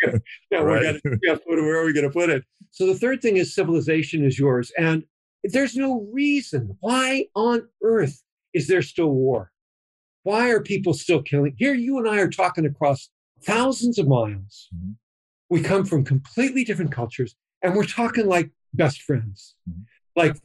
know 0.50 0.62
right. 0.62 1.00
we're 1.04 1.18
gonna, 1.26 1.40
where 1.46 1.80
are 1.80 1.86
we 1.86 1.92
going 1.92 2.06
to 2.06 2.12
put 2.12 2.30
it? 2.30 2.44
So 2.70 2.86
the 2.86 2.94
third 2.94 3.22
thing 3.22 3.36
is 3.36 3.54
civilization 3.54 4.24
is 4.24 4.38
yours, 4.38 4.70
and 4.78 5.04
there's 5.44 5.76
no 5.76 6.06
reason 6.12 6.76
why 6.80 7.26
on 7.34 7.68
earth 7.82 8.22
is 8.54 8.68
there 8.68 8.82
still 8.82 9.10
war. 9.10 9.52
Why 10.22 10.50
are 10.50 10.60
people 10.60 10.94
still 10.94 11.22
killing? 11.22 11.54
Here, 11.56 11.74
you 11.74 11.98
and 11.98 12.08
I 12.08 12.18
are 12.18 12.28
talking 12.28 12.66
across 12.66 13.08
thousands 13.44 13.98
of 13.98 14.08
miles. 14.08 14.68
Mm-hmm. 14.74 14.92
We 15.50 15.62
come 15.62 15.84
from 15.84 16.04
completely 16.04 16.64
different 16.64 16.92
cultures, 16.92 17.34
and 17.62 17.74
we're 17.74 17.84
talking 17.84 18.26
like 18.26 18.50
best 18.74 19.02
friends. 19.02 19.54
Mm-hmm. 19.68 19.82
Like 20.16 20.36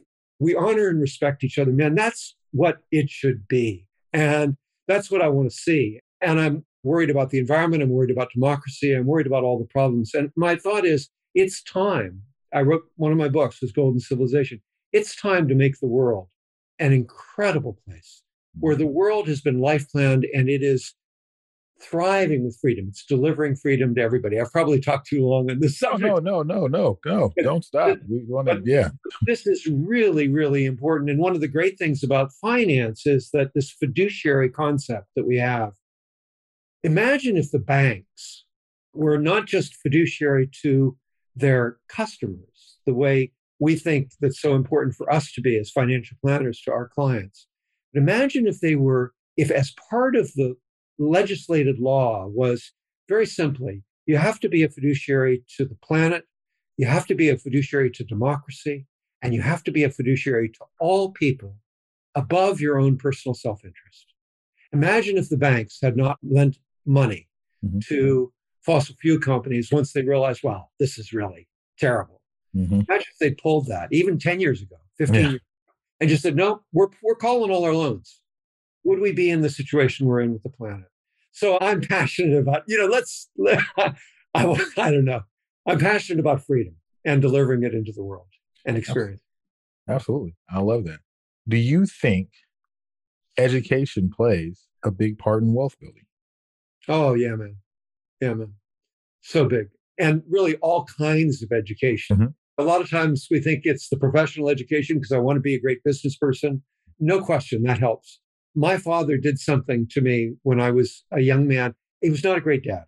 we 0.44 0.54
honor 0.54 0.88
and 0.88 1.00
respect 1.00 1.42
each 1.42 1.58
other. 1.58 1.72
Man, 1.72 1.94
that's 1.94 2.36
what 2.52 2.78
it 2.92 3.08
should 3.08 3.48
be. 3.48 3.86
And 4.12 4.56
that's 4.86 5.10
what 5.10 5.22
I 5.22 5.28
want 5.28 5.50
to 5.50 5.56
see. 5.56 6.00
And 6.20 6.38
I'm 6.38 6.64
worried 6.82 7.08
about 7.08 7.30
the 7.30 7.38
environment. 7.38 7.82
I'm 7.82 7.88
worried 7.88 8.10
about 8.10 8.28
democracy. 8.32 8.94
I'm 8.94 9.06
worried 9.06 9.26
about 9.26 9.42
all 9.42 9.58
the 9.58 9.64
problems. 9.64 10.12
And 10.12 10.30
my 10.36 10.54
thought 10.54 10.84
is, 10.84 11.08
it's 11.34 11.62
time. 11.62 12.20
I 12.52 12.60
wrote 12.60 12.82
one 12.96 13.10
of 13.10 13.16
my 13.16 13.28
books, 13.28 13.62
was 13.62 13.72
Golden 13.72 13.98
Civilization. 13.98 14.60
It's 14.92 15.16
time 15.16 15.48
to 15.48 15.54
make 15.54 15.80
the 15.80 15.88
world 15.88 16.28
an 16.78 16.92
incredible 16.92 17.78
place 17.86 18.22
where 18.60 18.76
the 18.76 18.86
world 18.86 19.26
has 19.26 19.40
been 19.40 19.60
life 19.60 19.90
planned 19.90 20.26
and 20.34 20.48
it 20.48 20.62
is 20.62 20.94
thriving 21.84 22.44
with 22.44 22.58
freedom. 22.60 22.86
It's 22.88 23.04
delivering 23.04 23.56
freedom 23.56 23.94
to 23.94 24.00
everybody. 24.00 24.40
I've 24.40 24.52
probably 24.52 24.80
talked 24.80 25.08
too 25.08 25.26
long 25.26 25.50
on 25.50 25.60
this 25.60 25.78
subject. 25.78 26.04
No, 26.04 26.18
no, 26.18 26.42
no, 26.42 26.66
no, 26.66 26.98
no. 27.04 27.32
Don't 27.42 27.64
stop. 27.64 27.98
We 28.08 28.24
want 28.26 28.48
to, 28.48 28.62
yeah. 28.64 28.90
This 29.22 29.46
is 29.46 29.66
really, 29.66 30.28
really 30.28 30.64
important. 30.64 31.10
And 31.10 31.18
one 31.18 31.34
of 31.34 31.40
the 31.40 31.48
great 31.48 31.78
things 31.78 32.02
about 32.02 32.32
finance 32.32 33.06
is 33.06 33.30
that 33.32 33.52
this 33.54 33.70
fiduciary 33.70 34.50
concept 34.50 35.08
that 35.16 35.26
we 35.26 35.36
have. 35.38 35.72
Imagine 36.82 37.36
if 37.36 37.50
the 37.50 37.58
banks 37.58 38.44
were 38.92 39.18
not 39.18 39.46
just 39.46 39.76
fiduciary 39.76 40.50
to 40.62 40.96
their 41.34 41.78
customers, 41.88 42.78
the 42.86 42.94
way 42.94 43.32
we 43.58 43.76
think 43.76 44.10
that's 44.20 44.40
so 44.40 44.54
important 44.54 44.94
for 44.94 45.10
us 45.12 45.32
to 45.32 45.40
be 45.40 45.58
as 45.58 45.70
financial 45.70 46.16
planners 46.22 46.60
to 46.62 46.72
our 46.72 46.88
clients. 46.88 47.46
But 47.92 48.00
imagine 48.00 48.46
if 48.46 48.60
they 48.60 48.76
were, 48.76 49.12
if 49.36 49.50
as 49.50 49.72
part 49.90 50.16
of 50.16 50.32
the 50.34 50.54
legislated 50.98 51.78
law 51.78 52.26
was 52.26 52.72
very 53.08 53.26
simply 53.26 53.82
you 54.06 54.16
have 54.16 54.40
to 54.40 54.48
be 54.48 54.62
a 54.62 54.68
fiduciary 54.68 55.44
to 55.56 55.64
the 55.64 55.76
planet, 55.76 56.24
you 56.76 56.86
have 56.86 57.06
to 57.06 57.14
be 57.14 57.30
a 57.30 57.38
fiduciary 57.38 57.90
to 57.92 58.04
democracy, 58.04 58.86
and 59.22 59.32
you 59.32 59.40
have 59.40 59.64
to 59.64 59.72
be 59.72 59.84
a 59.84 59.90
fiduciary 59.90 60.50
to 60.50 60.60
all 60.78 61.10
people 61.10 61.56
above 62.14 62.60
your 62.60 62.78
own 62.78 62.96
personal 62.98 63.34
self 63.34 63.64
interest. 63.64 64.12
Imagine 64.72 65.16
if 65.16 65.28
the 65.28 65.36
banks 65.36 65.78
had 65.80 65.96
not 65.96 66.18
lent 66.22 66.58
money 66.84 67.28
mm-hmm. 67.64 67.78
to 67.88 68.32
fossil 68.60 68.94
fuel 69.00 69.18
companies 69.18 69.70
once 69.72 69.92
they 69.92 70.02
realized, 70.02 70.42
wow, 70.42 70.68
this 70.78 70.98
is 70.98 71.12
really 71.12 71.48
terrible. 71.78 72.20
Mm-hmm. 72.54 72.80
Imagine 72.88 73.06
if 73.12 73.18
they 73.20 73.30
pulled 73.32 73.66
that 73.68 73.88
even 73.92 74.18
10 74.18 74.40
years 74.40 74.62
ago, 74.62 74.76
15 74.98 75.14
yeah. 75.14 75.20
years 75.22 75.34
ago, 75.34 75.44
and 76.00 76.10
just 76.10 76.22
said, 76.22 76.36
no, 76.36 76.62
we're, 76.72 76.88
we're 77.02 77.14
calling 77.14 77.50
all 77.50 77.64
our 77.64 77.74
loans 77.74 78.20
would 78.84 79.00
we 79.00 79.12
be 79.12 79.30
in 79.30 79.40
the 79.40 79.50
situation 79.50 80.06
we're 80.06 80.20
in 80.20 80.32
with 80.32 80.42
the 80.42 80.50
planet? 80.50 80.86
So 81.32 81.58
I'm 81.60 81.80
passionate 81.80 82.38
about, 82.38 82.62
you 82.66 82.78
know, 82.78 82.86
let's, 82.86 83.28
I, 83.78 83.94
I 84.76 84.90
don't 84.90 85.04
know. 85.04 85.22
I'm 85.66 85.78
passionate 85.78 86.20
about 86.20 86.44
freedom 86.44 86.76
and 87.04 87.20
delivering 87.20 87.64
it 87.64 87.74
into 87.74 87.92
the 87.92 88.04
world 88.04 88.28
and 88.64 88.76
experience. 88.76 89.22
Absolutely. 89.88 90.36
I 90.48 90.60
love 90.60 90.84
that. 90.84 91.00
Do 91.48 91.56
you 91.56 91.86
think 91.86 92.28
education 93.36 94.10
plays 94.14 94.66
a 94.84 94.90
big 94.90 95.18
part 95.18 95.42
in 95.42 95.54
wealth 95.54 95.76
building? 95.80 96.04
Oh, 96.88 97.14
yeah, 97.14 97.34
man. 97.34 97.56
Yeah, 98.20 98.34
man. 98.34 98.54
So 99.22 99.46
big. 99.46 99.68
And 99.98 100.22
really 100.28 100.56
all 100.56 100.84
kinds 100.84 101.42
of 101.42 101.50
education. 101.52 102.16
Mm-hmm. 102.16 102.62
A 102.62 102.64
lot 102.64 102.80
of 102.80 102.88
times 102.88 103.26
we 103.30 103.40
think 103.40 103.62
it's 103.64 103.88
the 103.88 103.96
professional 103.96 104.48
education 104.48 104.96
because 104.96 105.12
I 105.12 105.18
want 105.18 105.36
to 105.36 105.40
be 105.40 105.54
a 105.54 105.60
great 105.60 105.82
business 105.84 106.16
person. 106.16 106.62
No 107.00 107.20
question, 107.20 107.62
that 107.64 107.78
helps. 107.78 108.20
My 108.54 108.76
father 108.76 109.16
did 109.16 109.38
something 109.38 109.88
to 109.90 110.00
me 110.00 110.34
when 110.42 110.60
I 110.60 110.70
was 110.70 111.04
a 111.12 111.20
young 111.20 111.48
man. 111.48 111.74
He 112.00 112.10
was 112.10 112.22
not 112.22 112.38
a 112.38 112.40
great 112.40 112.64
dad. 112.64 112.84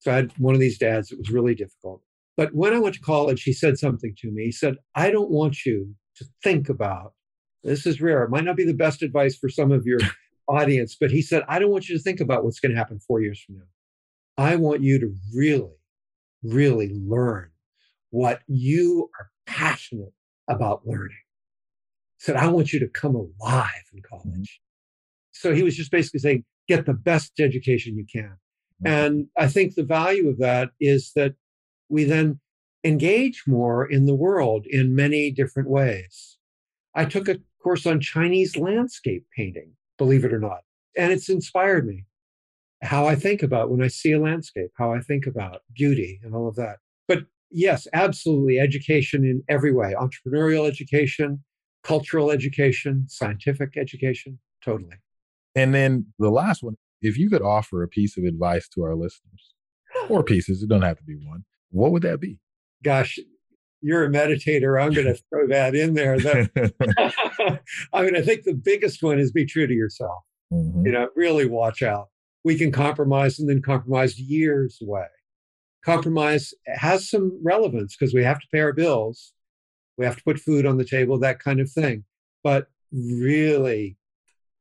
So 0.00 0.12
I 0.12 0.16
had 0.16 0.32
one 0.38 0.54
of 0.54 0.60
these 0.60 0.78
dads 0.78 1.08
that 1.08 1.18
was 1.18 1.30
really 1.30 1.54
difficult. 1.54 2.02
But 2.36 2.54
when 2.54 2.72
I 2.72 2.78
went 2.78 2.94
to 2.94 3.00
college, 3.00 3.42
he 3.42 3.52
said 3.52 3.78
something 3.78 4.14
to 4.18 4.30
me. 4.30 4.44
He 4.44 4.52
said, 4.52 4.76
I 4.94 5.10
don't 5.10 5.30
want 5.30 5.66
you 5.66 5.94
to 6.16 6.24
think 6.42 6.68
about 6.68 7.14
this 7.64 7.86
is 7.86 8.00
rare. 8.00 8.22
It 8.22 8.30
might 8.30 8.44
not 8.44 8.56
be 8.56 8.64
the 8.64 8.74
best 8.74 9.02
advice 9.02 9.36
for 9.36 9.48
some 9.48 9.72
of 9.72 9.84
your 9.84 9.98
audience, 10.48 10.96
but 10.98 11.10
he 11.10 11.22
said, 11.22 11.42
I 11.48 11.58
don't 11.58 11.70
want 11.70 11.88
you 11.88 11.96
to 11.96 12.02
think 12.02 12.20
about 12.20 12.44
what's 12.44 12.60
going 12.60 12.72
to 12.72 12.78
happen 12.78 13.00
four 13.00 13.20
years 13.20 13.42
from 13.42 13.56
now. 13.56 13.64
I 14.36 14.56
want 14.56 14.82
you 14.82 15.00
to 15.00 15.12
really, 15.34 15.76
really 16.44 16.90
learn 16.94 17.50
what 18.10 18.40
you 18.46 19.10
are 19.18 19.30
passionate 19.46 20.12
about 20.48 20.86
learning. 20.86 21.18
He 22.18 22.24
said, 22.24 22.36
I 22.36 22.48
want 22.48 22.72
you 22.72 22.78
to 22.80 22.88
come 22.88 23.16
alive 23.16 23.84
in 23.92 24.00
college. 24.08 24.60
So 25.38 25.54
he 25.54 25.62
was 25.62 25.76
just 25.76 25.92
basically 25.92 26.18
saying, 26.18 26.44
get 26.66 26.84
the 26.84 26.94
best 26.94 27.38
education 27.38 27.96
you 27.96 28.04
can. 28.12 28.36
Mm-hmm. 28.82 28.86
And 28.86 29.26
I 29.36 29.46
think 29.46 29.74
the 29.74 29.84
value 29.84 30.28
of 30.28 30.38
that 30.38 30.70
is 30.80 31.12
that 31.14 31.34
we 31.88 32.02
then 32.02 32.40
engage 32.82 33.44
more 33.46 33.88
in 33.88 34.06
the 34.06 34.16
world 34.16 34.66
in 34.66 34.96
many 34.96 35.30
different 35.30 35.70
ways. 35.70 36.38
I 36.94 37.04
took 37.04 37.28
a 37.28 37.38
course 37.62 37.86
on 37.86 38.00
Chinese 38.00 38.56
landscape 38.56 39.26
painting, 39.36 39.72
believe 39.96 40.24
it 40.24 40.32
or 40.32 40.40
not, 40.40 40.62
and 40.96 41.12
it's 41.12 41.28
inspired 41.28 41.86
me. 41.86 42.04
How 42.82 43.06
I 43.06 43.14
think 43.14 43.42
about 43.42 43.70
when 43.70 43.82
I 43.82 43.88
see 43.88 44.12
a 44.12 44.20
landscape, 44.20 44.70
how 44.76 44.92
I 44.92 45.00
think 45.00 45.26
about 45.26 45.62
beauty 45.72 46.20
and 46.22 46.34
all 46.34 46.48
of 46.48 46.56
that. 46.56 46.78
But 47.06 47.26
yes, 47.50 47.86
absolutely, 47.92 48.58
education 48.58 49.24
in 49.24 49.42
every 49.48 49.72
way 49.72 49.94
entrepreneurial 49.94 50.68
education, 50.68 51.44
cultural 51.84 52.30
education, 52.30 53.06
scientific 53.08 53.76
education, 53.76 54.38
totally. 54.64 54.96
And 55.58 55.74
then 55.74 56.06
the 56.18 56.30
last 56.30 56.62
one 56.62 56.76
if 57.00 57.16
you 57.16 57.30
could 57.30 57.42
offer 57.42 57.82
a 57.82 57.88
piece 57.88 58.16
of 58.16 58.24
advice 58.24 58.68
to 58.70 58.82
our 58.82 58.94
listeners, 58.94 59.54
or 60.08 60.22
pieces, 60.22 60.62
it 60.62 60.68
don't 60.68 60.82
have 60.82 60.98
to 60.98 61.04
be 61.04 61.14
one, 61.14 61.44
what 61.70 61.92
would 61.92 62.02
that 62.02 62.20
be? 62.20 62.40
Gosh, 62.82 63.18
you're 63.80 64.04
a 64.04 64.08
meditator. 64.08 64.80
I'm 64.80 64.92
going 64.92 65.06
to 65.14 65.20
throw 65.30 65.46
that 65.48 65.74
in 65.74 65.94
there. 65.94 66.16
I 67.92 68.02
mean, 68.02 68.16
I 68.16 68.22
think 68.22 68.44
the 68.44 68.54
biggest 68.54 69.02
one 69.02 69.18
is 69.18 69.32
be 69.32 69.46
true 69.46 69.66
to 69.66 69.74
yourself. 69.74 70.22
Mm-hmm. 70.52 70.86
You 70.86 70.92
know, 70.92 71.08
really 71.14 71.46
watch 71.46 71.82
out. 71.82 72.08
We 72.44 72.56
can 72.56 72.72
compromise 72.72 73.38
and 73.38 73.48
then 73.48 73.62
compromise 73.62 74.18
years 74.18 74.78
away. 74.82 75.06
Compromise 75.84 76.54
has 76.66 77.08
some 77.08 77.38
relevance 77.42 77.96
because 77.96 78.14
we 78.14 78.24
have 78.24 78.40
to 78.40 78.46
pay 78.52 78.60
our 78.60 78.72
bills, 78.72 79.32
we 79.96 80.04
have 80.04 80.16
to 80.16 80.22
put 80.22 80.38
food 80.38 80.66
on 80.66 80.78
the 80.78 80.84
table, 80.84 81.18
that 81.18 81.40
kind 81.40 81.60
of 81.60 81.70
thing. 81.70 82.04
But 82.42 82.68
really 82.92 83.97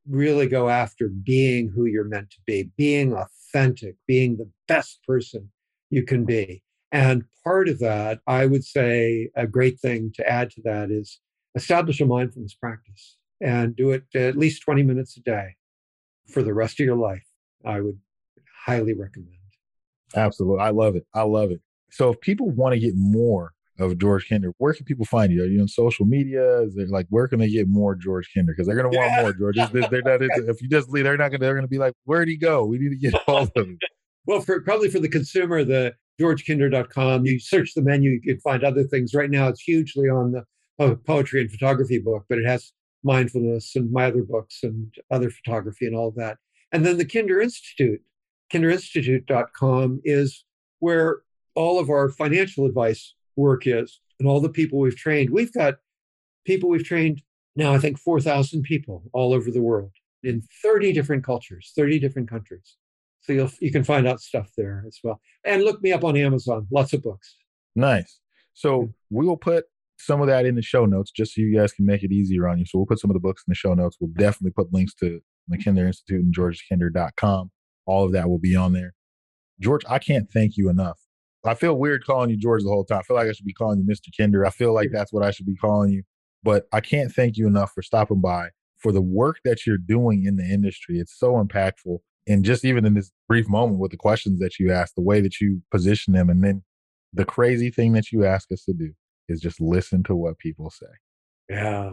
really 0.10 0.48
go 0.48 0.70
after 0.70 1.08
being 1.08 1.70
who 1.70 1.86
you're 1.86 2.04
meant 2.04 2.30
to 2.32 2.38
be, 2.46 2.72
being 2.78 3.14
authentic, 3.14 3.96
being 4.08 4.38
the 4.38 4.50
best 4.68 5.00
person 5.06 5.52
you 5.90 6.04
can 6.04 6.26
be. 6.26 6.64
And 6.92 7.24
part 7.44 7.68
of 7.68 7.80
that, 7.80 8.20
I 8.28 8.46
would 8.46 8.64
say 8.64 9.30
a 9.36 9.48
great 9.48 9.80
thing 9.80 10.12
to 10.16 10.28
add 10.28 10.52
to 10.52 10.62
that 10.64 10.92
is 10.92 11.20
establish 11.56 12.00
a 12.00 12.06
mindfulness 12.06 12.54
practice 12.54 13.18
and 13.42 13.76
do 13.76 13.92
it 13.92 14.04
at 14.16 14.38
least 14.38 14.64
20 14.64 14.84
minutes 14.84 15.18
a 15.18 15.22
day 15.22 15.56
for 16.32 16.42
the 16.42 16.54
rest 16.54 16.80
of 16.80 16.86
your 16.86 16.96
life. 16.96 17.26
I 17.66 17.82
would 17.82 18.00
highly 18.66 18.94
recommend. 18.94 19.34
Absolutely. 20.16 20.64
I 20.64 20.70
love 20.70 20.96
it. 20.96 21.06
I 21.14 21.24
love 21.24 21.52
it. 21.52 21.62
So 21.92 22.12
if 22.12 22.22
people 22.22 22.50
want 22.50 22.74
to 22.74 22.80
get 22.80 22.94
more 22.96 23.54
of 23.80 23.98
George 23.98 24.28
Kinder. 24.28 24.52
Where 24.58 24.74
can 24.74 24.86
people 24.86 25.06
find 25.06 25.32
you? 25.32 25.44
Are 25.44 25.48
you 25.48 25.62
on 25.62 25.68
social 25.68 26.06
media? 26.06 26.62
Is 26.62 26.76
there 26.76 26.88
like 26.88 27.08
where 27.10 27.28
can 27.28 27.40
they 27.40 27.50
get 27.50 27.68
more 27.68 27.96
George 27.96 28.30
Kinder? 28.34 28.54
Because 28.54 28.68
they're 28.68 28.76
gonna 28.76 28.90
want 28.90 29.12
yeah. 29.12 29.22
more 29.22 29.34
George. 29.34 29.56
They're, 29.56 29.88
they're 29.90 30.02
not, 30.02 30.22
if 30.22 30.62
you 30.62 30.70
just 30.70 30.90
leave, 30.90 31.04
they're 31.04 31.18
not 31.18 31.30
gonna. 31.30 31.40
They're 31.40 31.56
gonna 31.56 31.68
be 31.68 31.78
like, 31.78 31.94
where'd 32.06 32.28
he 32.28 32.38
go? 32.38 32.66
We 32.66 32.80
need 32.80 32.90
to 32.90 32.96
get 32.96 33.16
all 33.28 33.44
of 33.44 33.52
him. 33.56 33.78
well, 34.26 34.42
for 34.42 34.62
probably 34.62 34.90
for 34.90 35.00
the 35.00 35.10
consumer, 35.10 35.64
the 35.64 35.94
georgekinder.com. 36.20 37.26
You 37.26 37.40
search 37.40 37.74
the 37.74 37.82
menu, 37.82 38.12
you 38.12 38.22
can 38.22 38.40
find 38.40 38.64
other 38.64 38.84
things. 38.84 39.14
Right 39.14 39.30
now, 39.30 39.48
it's 39.48 39.62
hugely 39.62 40.10
on 40.10 40.32
the 40.32 40.44
uh, 40.80 40.96
poetry 40.96 41.42
and 41.42 41.52
photography 41.52 42.00
book, 42.00 42.26
but 42.30 42.40
it 42.40 42.46
has 42.46 42.72
mindfulness 43.04 43.76
and 43.76 43.92
my 43.92 44.06
other 44.06 44.24
books 44.24 44.60
and 44.64 44.94
other 45.12 45.30
photography 45.30 45.86
and 45.86 45.96
all 45.96 46.08
of 46.08 46.16
that. 46.16 46.38
And 46.72 46.86
then 46.86 46.98
the 46.98 47.06
Kinder 47.06 47.40
Institute, 47.40 48.02
kinderinstitute.com 48.52 50.02
is 50.04 50.44
where 50.80 51.20
all 51.56 51.80
of 51.80 51.90
our 51.90 52.10
financial 52.10 52.66
advice 52.66 53.14
work 53.38 53.66
is 53.66 54.02
and 54.20 54.28
all 54.28 54.42
the 54.42 54.50
people 54.50 54.80
we've 54.80 54.96
trained. 54.96 55.30
We've 55.30 55.54
got 55.54 55.76
people 56.46 56.70
we've 56.70 56.84
trained 56.84 57.22
now, 57.56 57.74
I 57.74 57.80
think 57.80 57.98
4,000 57.98 58.62
people 58.62 59.04
all 59.14 59.34
over 59.34 59.50
the 59.50 59.64
world 59.64 59.92
in 60.24 60.44
30 60.62 60.94
different 60.94 61.24
cultures, 61.24 61.74
30 61.76 62.00
different 62.00 62.30
countries. 62.30 62.78
So 63.22 63.34
you'll, 63.34 63.52
you 63.60 63.72
can 63.72 63.84
find 63.84 64.08
out 64.08 64.22
stuff 64.22 64.52
there 64.56 64.84
as 64.88 65.00
well. 65.04 65.20
And 65.44 65.64
look 65.64 65.82
me 65.82 65.92
up 65.92 66.04
on 66.04 66.16
Amazon, 66.16 66.68
lots 66.72 66.94
of 66.94 67.02
books. 67.02 67.36
Nice. 67.76 68.20
So 68.54 68.94
we 69.10 69.26
will 69.26 69.38
put 69.38 69.66
some 69.98 70.22
of 70.22 70.28
that 70.28 70.46
in 70.46 70.54
the 70.54 70.62
show 70.62 70.86
notes 70.86 71.12
just 71.12 71.34
so 71.34 71.42
you 71.42 71.56
guys 71.58 71.74
can 71.74 71.86
make 71.86 72.04
it 72.04 72.12
easier 72.12 72.48
on 72.48 72.60
you. 72.60 72.66
So 72.66 72.78
we'll 72.78 72.86
put 72.86 73.00
some 73.00 73.10
of 73.10 73.16
the 73.16 73.20
books 73.20 73.44
in 73.48 73.52
the 73.52 73.56
show 73.56 73.74
notes. 73.74 73.98
We'll 74.00 74.12
definitely 74.12 74.52
put 74.52 74.72
links 74.72 74.94
to 74.96 75.20
the 75.48 75.58
Kinder 75.58 75.88
Institute 75.88 76.24
and 76.24 76.36
georgekinder.com. 76.36 77.52
All 77.88 78.06
of 78.06 78.12
that 78.12 78.30
will 78.30 78.40
be 78.40 78.56
on 78.56 78.74
there. 78.74 78.94
George, 79.60 79.84
I 79.90 79.98
can't 79.98 80.30
thank 80.32 80.58
you 80.58 80.70
enough 80.70 81.00
I 81.48 81.54
feel 81.54 81.76
weird 81.76 82.06
calling 82.06 82.30
you 82.30 82.38
George 82.38 82.64
the 82.64 82.70
whole 82.70 82.84
time. 82.84 83.00
I 83.00 83.04
feel 83.04 83.16
like 83.16 83.28
I 83.28 83.32
should 83.32 83.46
be 83.46 83.54
calling 83.54 83.80
you 83.80 83.86
Mr. 83.86 84.10
Kinder. 84.16 84.46
I 84.46 84.50
feel 84.50 84.74
like 84.74 84.90
that's 84.92 85.14
what 85.14 85.24
I 85.24 85.32
should 85.32 85.46
be 85.46 85.56
calling 85.56 85.92
you. 85.92 86.04
But 86.44 86.68
I 86.72 86.82
can't 86.82 87.12
thank 87.12 87.38
you 87.38 87.48
enough 87.48 87.72
for 87.74 87.82
stopping 87.82 88.22
by, 88.22 88.50
for 88.78 88.92
the 88.92 89.02
work 89.02 89.38
that 89.44 89.66
you're 89.66 89.78
doing 89.78 90.26
in 90.26 90.38
the 90.38 90.44
industry. 90.44 91.00
It's 91.00 91.18
so 91.18 91.34
impactful. 91.34 92.00
And 92.28 92.44
just 92.44 92.66
even 92.66 92.86
in 92.86 92.94
this 92.94 93.12
brief 93.28 93.48
moment 93.48 93.80
with 93.80 93.92
the 93.92 93.98
questions 93.98 94.40
that 94.40 94.60
you 94.60 94.72
ask, 94.72 94.94
the 94.96 95.02
way 95.02 95.22
that 95.22 95.40
you 95.40 95.62
position 95.72 96.14
them, 96.14 96.30
and 96.30 96.44
then 96.44 96.64
the 97.14 97.26
crazy 97.26 97.72
thing 97.72 97.94
that 97.94 98.12
you 98.12 98.26
ask 98.26 98.52
us 98.52 98.64
to 98.66 98.74
do 98.74 98.92
is 99.30 99.40
just 99.40 99.62
listen 99.62 100.04
to 100.04 100.16
what 100.16 100.38
people 100.38 100.70
say. 100.70 100.86
Yeah, 101.50 101.92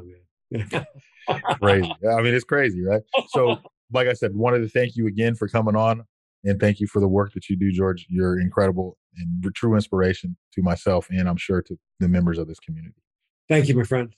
man. 0.51 0.87
crazy. 1.61 1.95
I 2.11 2.21
mean, 2.21 2.35
it's 2.35 2.45
crazy, 2.45 2.83
right? 2.83 3.03
So, 3.29 3.59
like 3.93 4.09
I 4.09 4.13
said, 4.13 4.35
wanted 4.35 4.61
to 4.61 4.69
thank 4.69 4.97
you 4.97 5.07
again 5.07 5.35
for 5.35 5.49
coming 5.49 5.77
on. 5.77 6.05
And 6.43 6.61
thank 6.61 6.79
you 6.81 6.87
for 6.87 7.01
the 7.01 7.09
work 7.09 7.33
that 7.35 7.49
you 7.49 7.57
do, 7.57 7.73
George. 7.73 8.07
You're 8.11 8.39
incredible 8.39 8.99
and 9.19 9.55
true 9.55 9.75
inspiration 9.75 10.37
to 10.53 10.63
myself 10.63 11.09
and 11.11 11.29
I'm 11.29 11.37
sure 11.37 11.63
to 11.63 11.79
the 12.01 12.09
members 12.09 12.39
of 12.39 12.49
this 12.49 12.59
community. 12.59 13.03
Thank 13.49 13.69
you, 13.69 13.77
my 13.77 13.85
friend. 13.85 14.15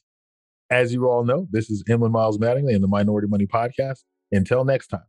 As 0.70 0.92
you 0.92 1.08
all 1.08 1.24
know, 1.24 1.46
this 1.50 1.70
is 1.70 1.84
Emlyn 1.88 2.12
Miles 2.12 2.38
Mattingly 2.38 2.74
and 2.74 2.82
the 2.82 2.88
Minority 2.88 3.28
Money 3.28 3.46
Podcast. 3.46 4.04
Until 4.32 4.64
next 4.64 4.88
time. 4.88 5.04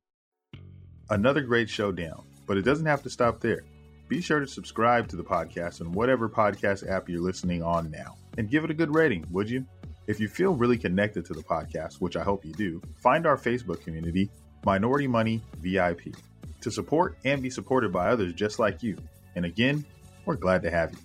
Another 1.10 1.41
great 1.41 1.69
show 1.69 1.91
down, 1.91 2.23
but 2.45 2.58
it 2.58 2.62
doesn't 2.62 2.86
have 2.86 3.02
to 3.04 3.10
stop 3.10 3.39
there. 3.39 3.63
Be 4.10 4.21
sure 4.21 4.39
to 4.39 4.47
subscribe 4.47 5.08
to 5.10 5.15
the 5.15 5.23
podcast 5.23 5.82
on 5.82 5.91
whatever 5.91 6.30
podcast 6.30 6.88
app 6.89 7.10
you're 7.10 7.21
listening 7.21 7.63
on 7.63 7.89
now 7.89 8.15
and 8.38 8.50
give 8.50 8.63
it 8.63 8.71
a 8.71 8.76
good 8.76 8.93
rating, 8.93 9.26
would 9.32 9.50
you? 9.50 9.65
If 10.06 10.19
you 10.19 10.28
feel 10.28 10.54
really 10.54 10.78
connected 10.78 11.26
to 11.26 11.34
the 11.34 11.41
podcast, 11.41 11.95
which 11.95 12.15
I 12.15 12.23
hope 12.23 12.45
you 12.45 12.54
do, 12.54 12.82
find 13.02 13.26
our 13.26 13.38
Facebook 13.38 13.82
community, 13.82 14.30
Minority 14.65 15.08
Money 15.08 15.41
VIP 15.58 16.15
to 16.62 16.71
support 16.71 17.17
and 17.26 17.41
be 17.41 17.50
supported 17.50 17.91
by 17.91 18.10
others 18.10 18.34
just 18.34 18.60
like 18.60 18.82
you. 18.82 18.97
And 19.38 19.45
again, 19.45 19.86
we're 20.26 20.36
glad 20.36 20.63
to 20.63 20.71
have 20.71 20.93
you. 20.93 20.97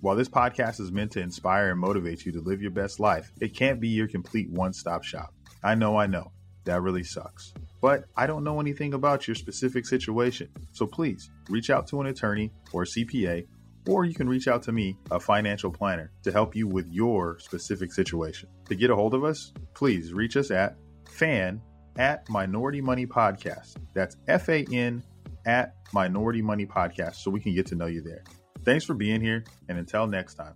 While 0.00 0.14
this 0.14 0.28
podcast 0.28 0.78
is 0.78 0.92
meant 0.92 1.10
to 1.12 1.20
inspire 1.20 1.72
and 1.72 1.80
motivate 1.80 2.24
you 2.24 2.30
to 2.30 2.40
live 2.40 2.62
your 2.62 2.70
best 2.70 3.00
life, 3.00 3.32
it 3.40 3.52
can't 3.52 3.80
be 3.80 3.88
your 3.88 4.06
complete 4.06 4.48
one 4.48 4.72
stop 4.72 5.02
shop. 5.02 5.34
I 5.64 5.74
know, 5.74 5.96
I 5.96 6.06
know, 6.06 6.30
that 6.66 6.82
really 6.82 7.02
sucks. 7.02 7.52
But 7.82 8.04
I 8.16 8.28
don't 8.28 8.44
know 8.44 8.60
anything 8.60 8.94
about 8.94 9.26
your 9.26 9.34
specific 9.34 9.86
situation. 9.86 10.50
So 10.70 10.86
please 10.86 11.30
reach 11.48 11.68
out 11.68 11.88
to 11.88 12.00
an 12.00 12.06
attorney 12.06 12.52
or 12.72 12.84
CPA, 12.84 13.48
or 13.88 14.04
you 14.04 14.14
can 14.14 14.28
reach 14.28 14.46
out 14.46 14.62
to 14.62 14.72
me, 14.72 14.96
a 15.10 15.18
financial 15.18 15.72
planner, 15.72 16.12
to 16.22 16.30
help 16.30 16.54
you 16.54 16.68
with 16.68 16.86
your 16.92 17.40
specific 17.40 17.92
situation. 17.92 18.48
To 18.68 18.76
get 18.76 18.90
a 18.90 18.94
hold 18.94 19.14
of 19.14 19.24
us, 19.24 19.52
please 19.74 20.12
reach 20.12 20.36
us 20.36 20.52
at 20.52 20.76
fan 21.08 21.60
at 21.98 22.28
Minority 22.30 22.80
Money 22.80 23.06
Podcast. 23.06 23.78
That's 23.94 24.16
F 24.28 24.48
A 24.48 24.64
N 24.72 25.02
at 25.46 25.74
Minority 25.92 26.42
Money 26.42 26.66
Podcast 26.66 27.16
so 27.16 27.30
we 27.30 27.40
can 27.40 27.54
get 27.54 27.66
to 27.66 27.74
know 27.74 27.86
you 27.86 28.02
there. 28.02 28.24
Thanks 28.64 28.84
for 28.84 28.94
being 28.94 29.20
here, 29.20 29.44
and 29.68 29.78
until 29.78 30.06
next 30.06 30.34
time. 30.34 30.54